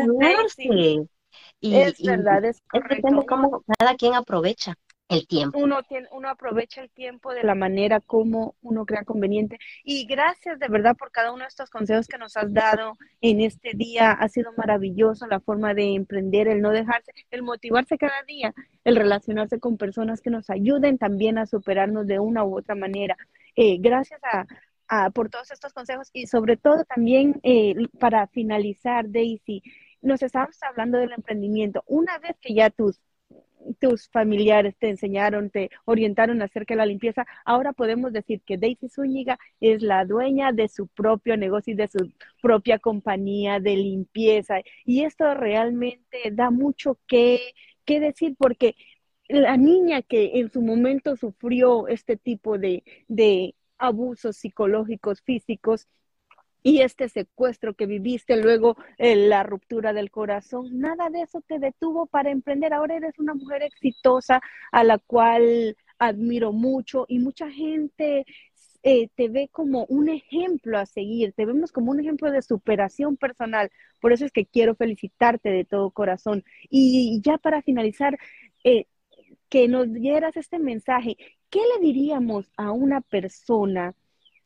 Y, 1.59 1.75
es 1.75 2.01
verdad, 2.01 2.45
es 2.45 2.61
correcto. 2.69 2.95
depende 2.95 3.25
cómo 3.25 3.63
cada 3.77 3.95
quien 3.95 4.13
aprovecha 4.13 4.75
el 5.09 5.27
tiempo. 5.27 5.59
Uno, 5.59 5.83
tiene, 5.83 6.07
uno 6.11 6.29
aprovecha 6.29 6.81
el 6.81 6.89
tiempo 6.89 7.33
de 7.33 7.43
la 7.43 7.55
manera 7.55 7.99
como 7.99 8.55
uno 8.61 8.85
crea 8.85 9.03
conveniente. 9.03 9.59
Y 9.83 10.05
gracias 10.05 10.59
de 10.59 10.67
verdad 10.67 10.95
por 10.95 11.11
cada 11.11 11.31
uno 11.31 11.43
de 11.43 11.49
estos 11.49 11.69
consejos 11.69 12.07
que 12.07 12.17
nos 12.17 12.37
has 12.37 12.51
dado 12.53 12.93
en 13.21 13.41
este 13.41 13.71
día. 13.73 14.11
Ha 14.11 14.29
sido 14.29 14.51
maravilloso 14.57 15.27
la 15.27 15.39
forma 15.39 15.73
de 15.73 15.93
emprender, 15.93 16.47
el 16.47 16.61
no 16.61 16.71
dejarse, 16.71 17.11
el 17.31 17.43
motivarse 17.43 17.97
cada 17.97 18.23
día, 18.27 18.53
el 18.83 18.95
relacionarse 18.95 19.59
con 19.59 19.77
personas 19.77 20.21
que 20.21 20.29
nos 20.29 20.49
ayuden 20.49 20.97
también 20.97 21.37
a 21.37 21.45
superarnos 21.45 22.07
de 22.07 22.19
una 22.19 22.43
u 22.43 22.57
otra 22.57 22.75
manera. 22.75 23.17
Eh, 23.55 23.77
gracias 23.79 24.21
a, 24.23 24.45
por 25.11 25.29
todos 25.29 25.49
estos 25.49 25.73
consejos 25.73 26.09
y 26.13 26.27
sobre 26.27 26.55
todo 26.55 26.85
también 26.85 27.39
eh, 27.41 27.73
para 27.99 28.27
finalizar, 28.27 29.09
Daisy, 29.09 29.63
nos 30.01 30.21
estabas 30.21 30.61
hablando 30.61 30.99
del 30.99 31.13
emprendimiento. 31.13 31.83
Una 31.87 32.19
vez 32.19 32.35
que 32.39 32.53
ya 32.53 32.69
tus 32.69 32.99
tus 33.79 34.09
familiares 34.09 34.75
te 34.77 34.89
enseñaron, 34.89 35.49
te 35.49 35.69
orientaron 35.85 36.41
acerca 36.41 36.73
de 36.73 36.77
la 36.77 36.85
limpieza, 36.85 37.25
ahora 37.45 37.73
podemos 37.73 38.13
decir 38.13 38.41
que 38.41 38.57
Daisy 38.57 38.89
Zúñiga 38.89 39.39
es 39.59 39.81
la 39.81 40.05
dueña 40.05 40.51
de 40.51 40.67
su 40.67 40.87
propio 40.87 41.37
negocio 41.37 41.73
y 41.73 41.77
de 41.77 41.87
su 41.87 42.11
propia 42.41 42.79
compañía 42.79 43.59
de 43.59 43.75
limpieza. 43.75 44.55
Y 44.85 45.03
esto 45.03 45.33
realmente 45.33 46.31
da 46.31 46.51
mucho 46.51 46.97
que, 47.07 47.39
que 47.85 47.99
decir 47.99 48.35
porque 48.37 48.75
la 49.27 49.57
niña 49.57 50.01
que 50.01 50.39
en 50.39 50.51
su 50.51 50.61
momento 50.61 51.15
sufrió 51.15 51.87
este 51.87 52.17
tipo 52.17 52.57
de, 52.57 52.83
de 53.07 53.55
abusos 53.77 54.37
psicológicos, 54.37 55.21
físicos, 55.21 55.87
y 56.63 56.81
este 56.81 57.09
secuestro 57.09 57.73
que 57.73 57.85
viviste, 57.85 58.37
luego 58.37 58.77
la 58.97 59.43
ruptura 59.43 59.93
del 59.93 60.09
corazón, 60.09 60.79
nada 60.79 61.09
de 61.09 61.21
eso 61.21 61.41
te 61.41 61.59
detuvo 61.59 62.05
para 62.05 62.31
emprender. 62.31 62.73
Ahora 62.73 62.95
eres 62.95 63.19
una 63.19 63.33
mujer 63.33 63.63
exitosa 63.63 64.41
a 64.71 64.83
la 64.83 64.97
cual 64.97 65.75
admiro 65.99 66.53
mucho 66.53 67.05
y 67.07 67.19
mucha 67.19 67.49
gente 67.51 68.25
eh, 68.83 69.09
te 69.15 69.29
ve 69.29 69.49
como 69.51 69.85
un 69.85 70.09
ejemplo 70.09 70.77
a 70.77 70.85
seguir, 70.85 71.33
te 71.33 71.45
vemos 71.45 71.71
como 71.71 71.91
un 71.91 71.99
ejemplo 71.99 72.31
de 72.31 72.41
superación 72.41 73.17
personal. 73.17 73.69
Por 74.01 74.13
eso 74.13 74.25
es 74.25 74.31
que 74.31 74.45
quiero 74.45 74.75
felicitarte 74.75 75.49
de 75.49 75.65
todo 75.65 75.91
corazón. 75.91 76.43
Y 76.69 77.21
ya 77.23 77.37
para 77.37 77.61
finalizar, 77.61 78.17
eh, 78.63 78.85
que 79.49 79.67
nos 79.67 79.91
dieras 79.93 80.35
este 80.35 80.59
mensaje, 80.59 81.15
¿qué 81.49 81.59
le 81.59 81.85
diríamos 81.85 82.51
a 82.57 82.71
una 82.71 83.01
persona 83.01 83.93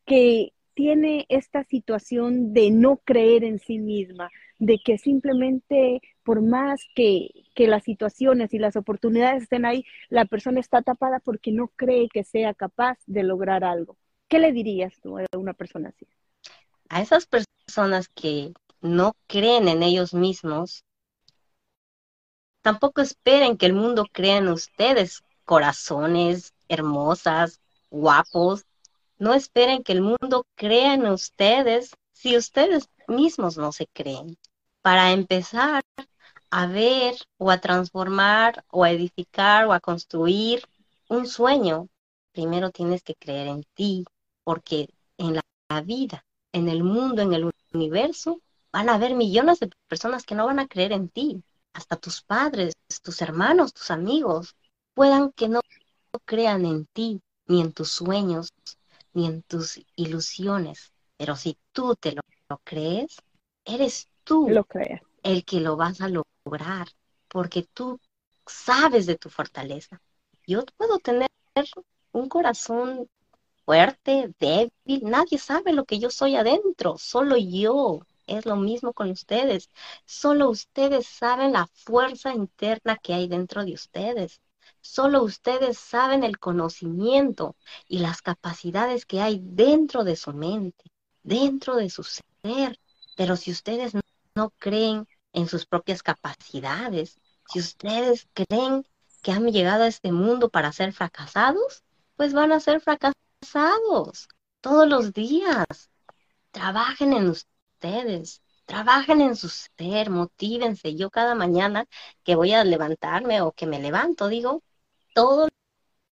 que 0.05 0.53
tiene 0.77 1.25
esta 1.29 1.63
situación 1.63 2.53
de 2.53 2.69
no 2.69 2.97
creer 2.97 3.43
en 3.43 3.57
sí 3.57 3.79
misma, 3.79 4.29
de 4.59 4.77
que 4.77 4.99
simplemente 4.99 6.01
por 6.23 6.43
más 6.43 6.79
que, 6.93 7.31
las 7.55 7.83
situaciones 7.83 8.53
y 8.53 8.59
las 8.59 8.75
oportunidades 8.75 9.41
estén 9.41 9.65
ahí, 9.65 9.83
la 10.09 10.25
persona 10.25 10.59
está 10.59 10.83
tapada 10.83 11.19
porque 11.19 11.51
no 11.51 11.69
cree 11.69 12.09
que 12.09 12.23
sea 12.23 12.53
capaz 12.53 12.99
de 13.07 13.23
lograr 13.23 13.63
algo. 13.63 13.97
¿Qué 14.27 14.37
le 14.37 14.51
dirías 14.51 14.93
tú 15.01 15.17
a 15.17 15.25
una 15.35 15.55
persona 15.55 15.89
así? 15.89 16.05
A 16.89 17.01
esas 17.01 17.25
personas 17.25 18.07
que 18.09 18.53
no 18.79 19.15
creen 19.25 19.67
en 19.69 19.81
ellos 19.81 20.13
mismos, 20.13 20.83
tampoco 22.61 23.01
esperen 23.01 23.57
que 23.57 23.65
el 23.65 23.73
mundo 23.73 24.05
crea 24.11 24.37
en 24.37 24.49
ustedes 24.49 25.23
corazones 25.43 26.53
hermosas, 26.69 27.59
guapos, 27.89 28.66
no 29.19 29.33
esperen 29.33 29.83
que 29.83 29.93
el 29.93 30.01
mundo 30.01 30.45
crea 30.55 30.93
en 30.93 31.07
ustedes 31.07 31.91
si 32.11 32.37
ustedes 32.37 32.89
mismos 33.07 33.57
no 33.57 33.71
se 33.71 33.87
creen. 33.87 34.37
Para 34.81 35.11
empezar 35.11 35.83
a 36.49 36.67
ver 36.67 37.15
o 37.37 37.51
a 37.51 37.59
transformar 37.59 38.63
o 38.69 38.83
a 38.83 38.91
edificar 38.91 39.65
o 39.67 39.73
a 39.73 39.79
construir 39.79 40.63
un 41.09 41.27
sueño, 41.27 41.87
primero 42.31 42.71
tienes 42.71 43.03
que 43.03 43.15
creer 43.15 43.47
en 43.47 43.63
ti, 43.73 44.05
porque 44.43 44.89
en 45.17 45.35
la 45.35 45.81
vida, 45.81 46.25
en 46.51 46.69
el 46.69 46.83
mundo, 46.83 47.21
en 47.21 47.33
el 47.33 47.51
universo, 47.73 48.41
van 48.71 48.89
a 48.89 48.95
haber 48.95 49.15
millones 49.15 49.59
de 49.59 49.69
personas 49.87 50.23
que 50.25 50.35
no 50.35 50.45
van 50.45 50.59
a 50.59 50.67
creer 50.67 50.91
en 50.91 51.09
ti. 51.09 51.43
Hasta 51.73 51.95
tus 51.95 52.21
padres, 52.21 52.73
tus 53.03 53.21
hermanos, 53.21 53.73
tus 53.73 53.91
amigos, 53.91 54.55
puedan 54.93 55.31
que 55.31 55.47
no 55.47 55.61
crean 56.25 56.65
en 56.65 56.85
ti, 56.87 57.21
ni 57.45 57.61
en 57.61 57.73
tus 57.73 57.91
sueños, 57.91 58.49
ni 59.17 59.25
en 59.25 59.41
tus 59.41 59.81
ilusiones. 59.95 60.93
Pero 61.17 61.35
si 61.35 61.57
tú 61.71 61.95
te 61.95 62.13
lo, 62.13 62.21
crees, 62.63 63.17
eres 63.65 64.07
tú 64.23 64.47
lo 64.47 64.67
el 65.23 65.43
que 65.43 65.59
lo 65.59 65.75
vas 65.75 65.99
a 66.01 66.07
lograr, 66.07 66.87
porque 67.27 67.63
tú 67.73 67.99
sabes 68.45 69.07
de 69.07 69.17
tu 69.17 69.29
fortaleza. 69.31 69.99
Yo 70.45 70.63
puedo 70.77 70.99
tener 70.99 71.29
un 72.11 72.29
corazón 72.29 73.09
fuerte, 73.65 74.33
débil, 74.39 75.01
nadie 75.01 75.39
sabe 75.39 75.73
lo 75.73 75.85
que 75.85 75.97
yo 75.97 76.11
soy 76.11 76.35
adentro, 76.35 76.97
solo 76.99 77.37
yo. 77.37 78.01
Es 78.27 78.45
lo 78.45 78.55
mismo 78.55 78.93
con 78.93 79.09
ustedes. 79.09 79.71
Solo 80.05 80.49
ustedes 80.49 81.07
saben 81.07 81.53
la 81.53 81.65
fuerza 81.73 82.33
interna 82.35 82.97
que 82.97 83.13
hay 83.15 83.27
dentro 83.27 83.65
de 83.65 83.73
ustedes. 83.73 84.41
Solo 84.89 85.21
ustedes 85.21 85.77
saben 85.77 86.23
el 86.23 86.39
conocimiento 86.39 87.57
y 87.87 87.99
las 87.99 88.21
capacidades 88.21 89.05
que 89.05 89.21
hay 89.21 89.41
dentro 89.43 90.05
de 90.05 90.15
su 90.15 90.33
mente, 90.33 90.85
dentro 91.23 91.75
de 91.75 91.89
su 91.89 92.03
ser. 92.03 92.79
Pero 93.15 93.35
si 93.35 93.51
ustedes 93.51 93.93
no, 94.33 94.49
creen 94.57 95.05
en 95.33 95.47
sus 95.49 95.65
propias 95.65 96.01
capacidades, 96.01 97.19
si 97.49 97.59
ustedes 97.59 98.27
creen 98.33 98.87
que 99.21 99.33
han 99.33 99.51
llegado 99.51 99.83
a 99.83 99.87
este 99.87 100.11
mundo 100.13 100.49
para 100.49 100.71
ser 100.71 100.93
fracasados, 100.93 101.83
pues 102.15 102.33
van 102.33 102.53
a 102.53 102.59
ser 102.61 102.79
fracasados 102.79 104.29
todos 104.61 104.87
los 104.87 105.13
días. 105.13 105.91
Trabajen 106.51 107.13
en 107.13 107.29
ustedes, 107.29 108.41
trabajen 108.65 109.21
en 109.21 109.35
su 109.35 109.49
ser, 109.49 110.09
motívense. 110.09 110.95
Yo 110.95 111.09
cada 111.11 111.35
mañana 111.35 111.85
que 112.23 112.35
voy 112.35 112.53
a 112.53 112.63
levantarme 112.63 113.41
o 113.41 113.51
que 113.51 113.67
me 113.67 113.79
levanto, 113.79 114.27
digo, 114.29 114.63
todo 115.17 115.47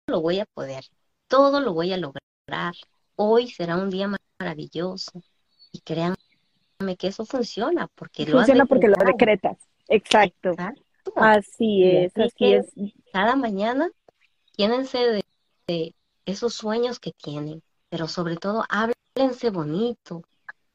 lo 0.07 0.21
voy 0.21 0.39
a 0.39 0.45
poder, 0.47 0.83
todo 1.27 1.59
lo 1.59 1.75
voy 1.75 1.93
a 1.93 1.97
lograr. 1.97 2.73
Hoy 3.15 3.51
será 3.51 3.77
un 3.77 3.91
día 3.91 4.09
maravilloso 4.39 5.11
y 5.71 5.79
créanme 5.81 6.17
que 6.97 7.09
eso 7.09 7.23
funciona 7.23 7.87
porque 7.93 8.25
funciona 8.25 8.65
porque 8.65 8.87
lo 8.87 8.95
decretas. 9.05 9.57
Exacto. 9.89 10.55
Así 11.15 11.83
es, 11.83 12.17
así 12.17 12.53
es. 12.53 12.73
Cada 13.13 13.35
mañana 13.35 13.91
llénense 14.57 15.21
de, 15.67 15.93
esos 16.25 16.55
sueños 16.55 16.99
que 16.99 17.11
tienen, 17.11 17.61
pero 17.89 18.07
sobre 18.07 18.37
todo 18.37 18.63
háblense 18.69 19.51
bonito, 19.51 20.23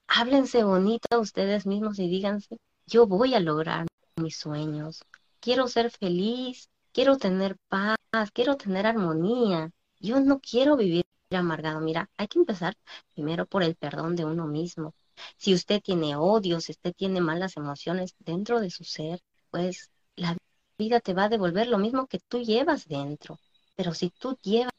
háblense 0.07 0.63
bonito 0.63 1.09
a 1.11 1.19
ustedes 1.19 1.67
mismos 1.67 1.99
y 1.99 2.09
díganse, 2.09 2.59
yo 2.87 3.09
voy 3.09 3.35
a 3.35 3.41
lograr 3.41 3.89
mis 4.15 4.37
sueños, 4.37 5.03
quiero 5.41 5.67
ser 5.67 5.91
feliz, 5.91 6.69
quiero 6.93 7.17
tener 7.17 7.57
paz, 7.69 7.97
quiero 8.33 8.57
tener 8.57 8.87
armonía. 8.87 9.71
Yo 9.99 10.21
no 10.21 10.41
quiero 10.41 10.77
vivir 10.77 11.05
amargado. 11.31 11.81
Mira, 11.81 12.11
hay 12.17 12.29
que 12.29 12.39
empezar 12.39 12.77
primero 13.15 13.47
por 13.47 13.63
el 13.63 13.77
perdón 13.77 14.17
de 14.17 14.25
uno 14.25 14.47
mismo. 14.47 14.95
Si 15.37 15.55
usted 15.55 15.81
tiene 15.83 16.17
odio, 16.17 16.61
si 16.61 16.73
usted 16.73 16.93
tiene 16.95 17.21
malas 17.21 17.57
emociones 17.57 18.15
dentro 18.19 18.61
de 18.61 18.71
su 18.71 18.85
ser, 18.85 19.21
pues 19.51 19.91
la 20.17 20.37
vida 20.79 21.01
te 21.01 21.15
va 21.15 21.25
a 21.25 21.29
devolver 21.29 21.69
lo 21.69 21.79
mismo 21.79 22.07
que 22.07 22.19
tú 22.19 22.41
llevas 22.41 22.89
dentro. 22.89 23.39
Pero 23.77 23.95
si 23.95 24.11
tú 24.11 24.37
llevas 24.43 24.73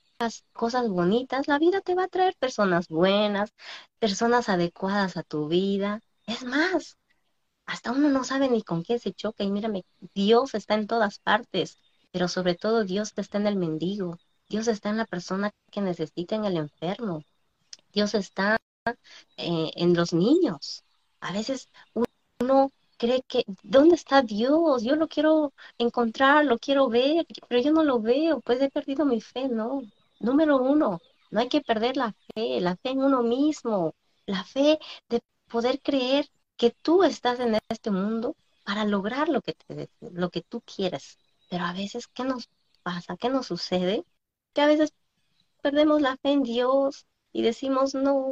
cosas 0.54 0.90
bonitas, 0.90 1.48
la 1.48 1.60
vida 1.60 1.82
te 1.82 1.96
va 1.96 2.06
a 2.06 2.08
traer 2.08 2.36
personas 2.38 2.88
buenas, 2.88 3.54
personas 4.00 4.50
adecuadas 4.50 5.18
a 5.18 5.24
tu 5.24 5.48
vida. 5.48 6.02
Es 6.26 6.44
más, 6.44 6.98
hasta 7.66 7.92
uno 7.92 8.10
no 8.10 8.24
sabe 8.24 8.50
ni 8.50 8.64
con 8.64 8.84
quién 8.84 9.00
se 9.00 9.14
choca 9.14 9.44
y 9.44 9.52
mírame, 9.52 9.86
Dios 10.14 10.54
está 10.56 10.76
en 10.76 10.88
todas 10.88 11.20
partes 11.20 11.78
pero 12.12 12.28
sobre 12.28 12.56
todo 12.56 12.84
Dios 12.86 13.14
está 13.18 13.38
en 13.38 13.48
el 13.48 13.56
mendigo, 13.58 14.18
Dios 14.50 14.68
está 14.68 14.90
en 14.90 14.98
la 14.98 15.06
persona 15.06 15.52
que 15.72 15.82
necesita, 15.82 16.36
en 16.36 16.46
el 16.46 16.58
enfermo, 16.58 17.24
Dios 17.94 18.16
está 18.16 18.58
eh, 19.38 19.72
en 19.76 19.94
los 19.96 20.14
niños. 20.14 20.84
A 21.22 21.34
veces 21.34 21.70
uno 22.40 22.72
cree 22.98 23.24
que, 23.28 23.44
¿dónde 23.64 23.96
está 23.96 24.22
Dios? 24.22 24.84
Yo 24.84 24.96
lo 24.96 25.08
quiero 25.08 25.54
encontrar, 25.78 26.46
lo 26.46 26.58
quiero 26.60 26.90
ver, 26.90 27.26
pero 27.48 27.62
yo 27.62 27.72
no 27.72 27.84
lo 27.84 28.00
veo, 28.02 28.42
pues 28.42 28.62
he 28.62 28.70
perdido 28.70 29.06
mi 29.06 29.22
fe, 29.22 29.48
no. 29.50 29.82
Número 30.20 30.58
uno, 30.62 31.00
no 31.32 31.40
hay 31.40 31.50
que 31.50 31.62
perder 31.62 31.98
la 31.98 32.14
fe, 32.34 32.62
la 32.62 32.76
fe 32.78 32.90
en 32.92 33.04
uno 33.04 33.24
mismo, 33.24 33.96
la 34.26 34.44
fe 34.44 34.80
de 35.10 35.22
poder 35.50 35.82
creer 35.82 36.28
que 36.58 36.72
tú 36.72 37.04
estás 37.04 37.40
en 37.40 37.58
este 37.70 37.92
mundo 37.92 38.36
para 38.64 38.86
lograr 38.86 39.30
lo 39.30 39.42
que, 39.42 39.54
te, 39.54 39.90
lo 40.02 40.30
que 40.30 40.42
tú 40.42 40.62
quieres. 40.62 41.18
Pero 41.52 41.66
a 41.66 41.74
veces, 41.74 42.08
¿qué 42.08 42.24
nos 42.24 42.50
pasa? 42.82 43.18
¿Qué 43.18 43.28
nos 43.28 43.48
sucede? 43.48 44.06
Que 44.54 44.62
a 44.62 44.68
veces 44.68 44.94
perdemos 45.62 46.02
la 46.02 46.16
fe 46.16 46.32
en 46.32 46.44
Dios 46.44 47.06
y 47.34 47.42
decimos, 47.42 47.94
no, 47.94 48.32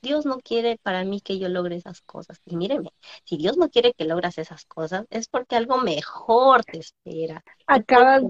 Dios 0.00 0.26
no 0.26 0.38
quiere 0.38 0.78
para 0.80 1.02
mí 1.02 1.20
que 1.20 1.40
yo 1.40 1.48
logre 1.48 1.74
esas 1.74 2.02
cosas. 2.02 2.40
Y 2.46 2.54
míreme, 2.54 2.90
si 3.24 3.36
Dios 3.36 3.56
no 3.56 3.68
quiere 3.68 3.94
que 3.94 4.04
logras 4.04 4.38
esas 4.38 4.64
cosas, 4.64 5.06
es 5.10 5.26
porque 5.26 5.56
algo 5.56 5.78
mejor 5.78 6.64
te 6.64 6.78
espera. 6.78 7.42
Acabas, 7.66 8.22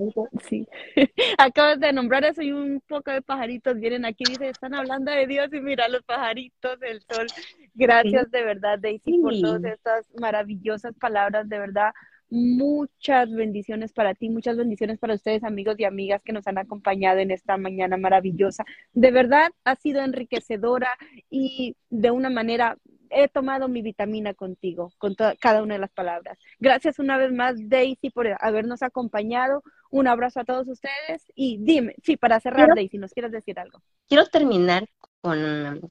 sí. 0.48 0.66
Acabas 1.38 1.78
de 1.78 1.92
nombrar 1.92 2.24
eso 2.24 2.40
y 2.40 2.52
un 2.52 2.82
poco 2.88 3.10
de 3.10 3.20
pajaritos 3.20 3.78
vienen 3.78 4.06
aquí, 4.06 4.24
dice, 4.24 4.48
están 4.48 4.72
hablando 4.72 5.12
de 5.12 5.26
Dios 5.26 5.52
y 5.52 5.60
mira 5.60 5.88
los 5.88 6.02
pajaritos, 6.04 6.78
el 6.80 7.02
sol. 7.02 7.26
Gracias 7.74 8.30
de 8.30 8.42
verdad, 8.42 8.78
Daisy, 8.78 9.18
por 9.18 9.38
todas 9.38 9.64
estas 9.64 10.06
maravillosas 10.18 10.94
palabras, 10.94 11.46
de 11.50 11.58
verdad 11.58 11.92
Muchas 12.34 13.30
bendiciones 13.30 13.92
para 13.92 14.14
ti, 14.14 14.30
muchas 14.30 14.56
bendiciones 14.56 14.98
para 14.98 15.12
ustedes, 15.12 15.44
amigos 15.44 15.78
y 15.78 15.84
amigas 15.84 16.22
que 16.24 16.32
nos 16.32 16.46
han 16.46 16.56
acompañado 16.56 17.18
en 17.18 17.30
esta 17.30 17.58
mañana 17.58 17.98
maravillosa. 17.98 18.64
De 18.94 19.10
verdad, 19.10 19.50
ha 19.64 19.76
sido 19.76 20.00
enriquecedora 20.02 20.96
y 21.28 21.76
de 21.90 22.10
una 22.10 22.30
manera 22.30 22.78
he 23.10 23.28
tomado 23.28 23.68
mi 23.68 23.82
vitamina 23.82 24.32
contigo, 24.32 24.94
con 24.96 25.14
cada 25.40 25.62
una 25.62 25.74
de 25.74 25.80
las 25.80 25.92
palabras. 25.92 26.38
Gracias 26.58 26.98
una 26.98 27.18
vez 27.18 27.34
más, 27.34 27.68
Daisy, 27.68 28.08
por 28.08 28.26
habernos 28.40 28.82
acompañado. 28.82 29.62
Un 29.90 30.08
abrazo 30.08 30.40
a 30.40 30.44
todos 30.44 30.66
ustedes 30.68 31.30
y 31.34 31.58
dime, 31.60 31.96
sí, 32.02 32.16
para 32.16 32.40
cerrar, 32.40 32.70
Daisy, 32.74 32.96
¿nos 32.96 33.12
quieres 33.12 33.32
decir 33.32 33.58
algo? 33.58 33.82
Quiero 34.08 34.24
terminar 34.24 34.88
con, 35.22 35.88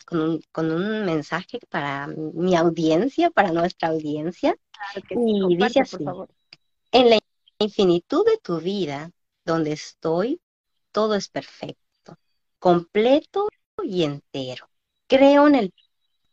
con, 0.52 0.72
un, 0.72 1.06
mensaje 1.06 1.60
para 1.70 2.08
mi 2.08 2.56
audiencia, 2.56 3.30
para 3.30 3.52
nuestra 3.54 3.90
audiencia. 3.90 4.58
y 5.10 5.56
dice 5.56 5.80
así, 5.80 5.98
por 5.98 6.06
favor. 6.06 6.30
En 6.92 7.10
la 7.10 7.20
infinitud 7.60 8.26
de 8.26 8.38
tu 8.38 8.60
vida, 8.60 9.10
donde 9.46 9.72
estoy, 9.72 10.42
todo 10.92 11.16
es 11.16 11.30
perfecto, 11.30 12.18
completo 12.60 13.48
y 13.82 14.04
entero. 14.04 14.68
Creo 15.08 15.48
en 15.48 15.56
el 15.56 15.74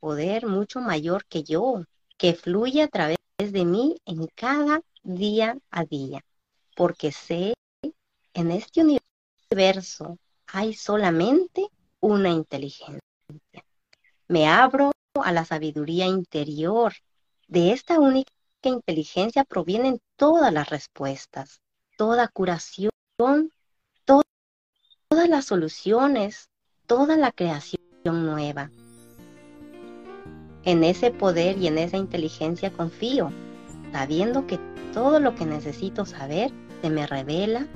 poder 0.00 0.46
mucho 0.46 0.80
mayor 0.80 1.24
que 1.26 1.44
yo, 1.44 1.84
que 2.16 2.34
fluye 2.34 2.82
a 2.82 2.88
través 2.88 3.18
de 3.38 3.64
mí 3.64 3.96
en 4.06 4.26
cada 4.34 4.82
día 5.04 5.56
a 5.70 5.84
día, 5.84 6.24
porque 6.74 7.12
sé 7.12 7.54
en 8.34 8.50
este 8.50 8.80
universo 9.50 10.18
hay 10.46 10.74
solamente 10.74 11.68
una 12.00 12.30
inteligencia. 12.30 13.00
Me 14.28 14.48
abro 14.48 14.92
a 15.14 15.32
la 15.32 15.44
sabiduría 15.44 16.06
interior. 16.06 16.92
De 17.46 17.72
esta 17.72 17.98
única 17.98 18.30
inteligencia 18.62 19.44
provienen 19.44 20.00
todas 20.16 20.52
las 20.52 20.68
respuestas, 20.68 21.60
toda 21.96 22.28
curación, 22.28 22.90
todas 23.16 24.28
las 25.28 25.46
soluciones, 25.46 26.50
toda 26.86 27.16
la 27.16 27.32
creación 27.32 27.80
nueva. 28.04 28.70
En 30.64 30.84
ese 30.84 31.10
poder 31.10 31.56
y 31.58 31.66
en 31.66 31.78
esa 31.78 31.96
inteligencia 31.96 32.72
confío, 32.72 33.32
sabiendo 33.92 34.46
que 34.46 34.58
todo 34.92 35.18
lo 35.18 35.34
que 35.34 35.46
necesito 35.46 36.04
saber 36.04 36.52
se 36.82 36.90
me 36.90 37.06
revela 37.06 37.66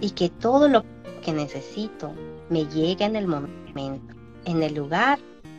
y 0.00 0.10
que 0.10 0.28
todo 0.28 0.68
lo 0.68 0.84
que 1.24 1.32
necesito 1.32 2.14
me 2.50 2.64
llega 2.66 3.06
en 3.06 3.16
el 3.16 3.26
momento, 3.26 4.14
en 4.44 4.62
el 4.62 4.74
lugar, 4.74 5.18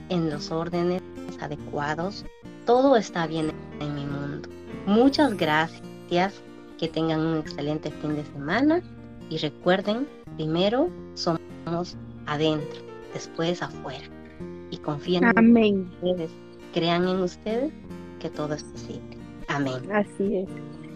en 0.10 0.30
los 0.30 0.52
órdenes 0.52 1.02
adecuados. 1.40 2.26
Todo 2.66 2.96
está 2.96 3.28
bien 3.28 3.52
en 3.80 3.96
mi 3.96 4.06
mundo. 4.06 4.50
Muchas 4.86 5.36
gracias, 5.38 6.42
que 6.78 6.88
tengan 6.88 7.20
un 7.20 7.38
excelente 7.38 7.92
fin 7.92 8.16
de 8.16 8.24
semana 8.26 8.82
y 9.30 9.38
recuerden, 9.38 10.08
primero 10.38 10.90
somos 11.14 11.98
adentro, 12.26 12.82
después 13.14 13.62
afuera. 13.62 14.06
Y 14.72 14.78
confíen 14.78 15.26
en 15.26 15.82
ustedes, 15.82 16.32
crean 16.74 17.08
en 17.08 17.22
ustedes 17.22 17.74
que 18.20 18.30
todo 18.30 18.54
es 18.54 18.64
posible. 18.64 19.18
Amén. 19.48 19.92
Así 19.92 20.38
es. 20.38 20.50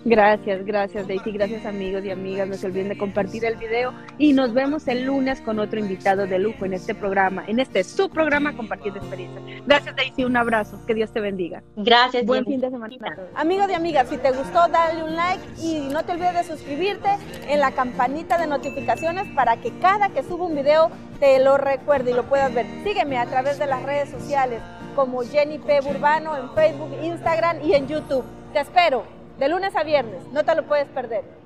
Gracias, 0.05 0.65
gracias 0.65 1.07
Daisy, 1.07 1.31
gracias 1.31 1.65
amigos 1.65 2.03
y 2.03 2.11
amigas. 2.11 2.47
No 2.47 2.55
se 2.55 2.67
olviden 2.67 2.89
de 2.89 2.97
compartir 2.97 3.45
el 3.45 3.55
video 3.55 3.93
y 4.17 4.33
nos 4.33 4.53
vemos 4.53 4.87
el 4.89 5.05
lunes 5.05 5.39
con 5.39 5.59
otro 5.59 5.79
invitado 5.79 6.27
de 6.27 6.39
lujo 6.39 6.65
en 6.65 6.73
este 6.73 6.93
programa, 6.93 7.45
en 7.47 7.59
este 7.59 7.85
su 7.85 8.09
programa 8.09 8.55
Compartiendo 8.55 8.99
Experiencias. 8.99 9.43
Gracias 9.65 9.95
Daisy, 9.95 10.25
un 10.25 10.35
abrazo, 10.35 10.77
que 10.85 10.93
Dios 10.93 11.11
te 11.13 11.21
bendiga. 11.21 11.63
Gracias. 11.77 12.25
Buen 12.25 12.45
fin 12.45 12.59
de 12.59 12.69
semana. 12.69 12.93
Amigos 13.35 13.69
y 13.69 13.73
amigas, 13.73 14.09
si 14.09 14.17
te 14.17 14.31
gustó, 14.31 14.67
dale 14.67 15.03
un 15.03 15.15
like 15.15 15.43
y 15.61 15.87
no 15.91 16.03
te 16.03 16.11
olvides 16.11 16.35
de 16.35 16.43
suscribirte 16.43 17.09
en 17.47 17.61
la 17.61 17.71
campanita 17.71 18.37
de 18.37 18.47
notificaciones 18.47 19.25
para 19.35 19.57
que 19.57 19.71
cada 19.79 20.09
que 20.09 20.23
suba 20.23 20.45
un 20.45 20.55
video 20.55 20.91
te 21.21 21.39
lo 21.39 21.57
recuerde 21.57 22.11
y 22.11 22.13
lo 22.13 22.23
puedas 22.23 22.53
ver. 22.53 22.65
Sígueme 22.83 23.17
a 23.17 23.25
través 23.25 23.57
de 23.57 23.67
las 23.67 23.81
redes 23.83 24.09
sociales 24.09 24.61
como 24.95 25.21
Jenny 25.21 25.59
P. 25.59 25.79
Burbano 25.79 26.35
en 26.35 26.49
Facebook, 26.51 26.91
Instagram 27.01 27.61
y 27.63 27.73
en 27.73 27.87
YouTube. 27.87 28.25
Te 28.51 28.59
espero 28.59 29.22
de 29.37 29.49
lunes 29.49 29.75
a 29.75 29.83
viernes, 29.83 30.25
no 30.31 30.43
te 30.43 30.55
lo 30.55 30.63
puedes 30.63 30.87
perder. 30.89 31.42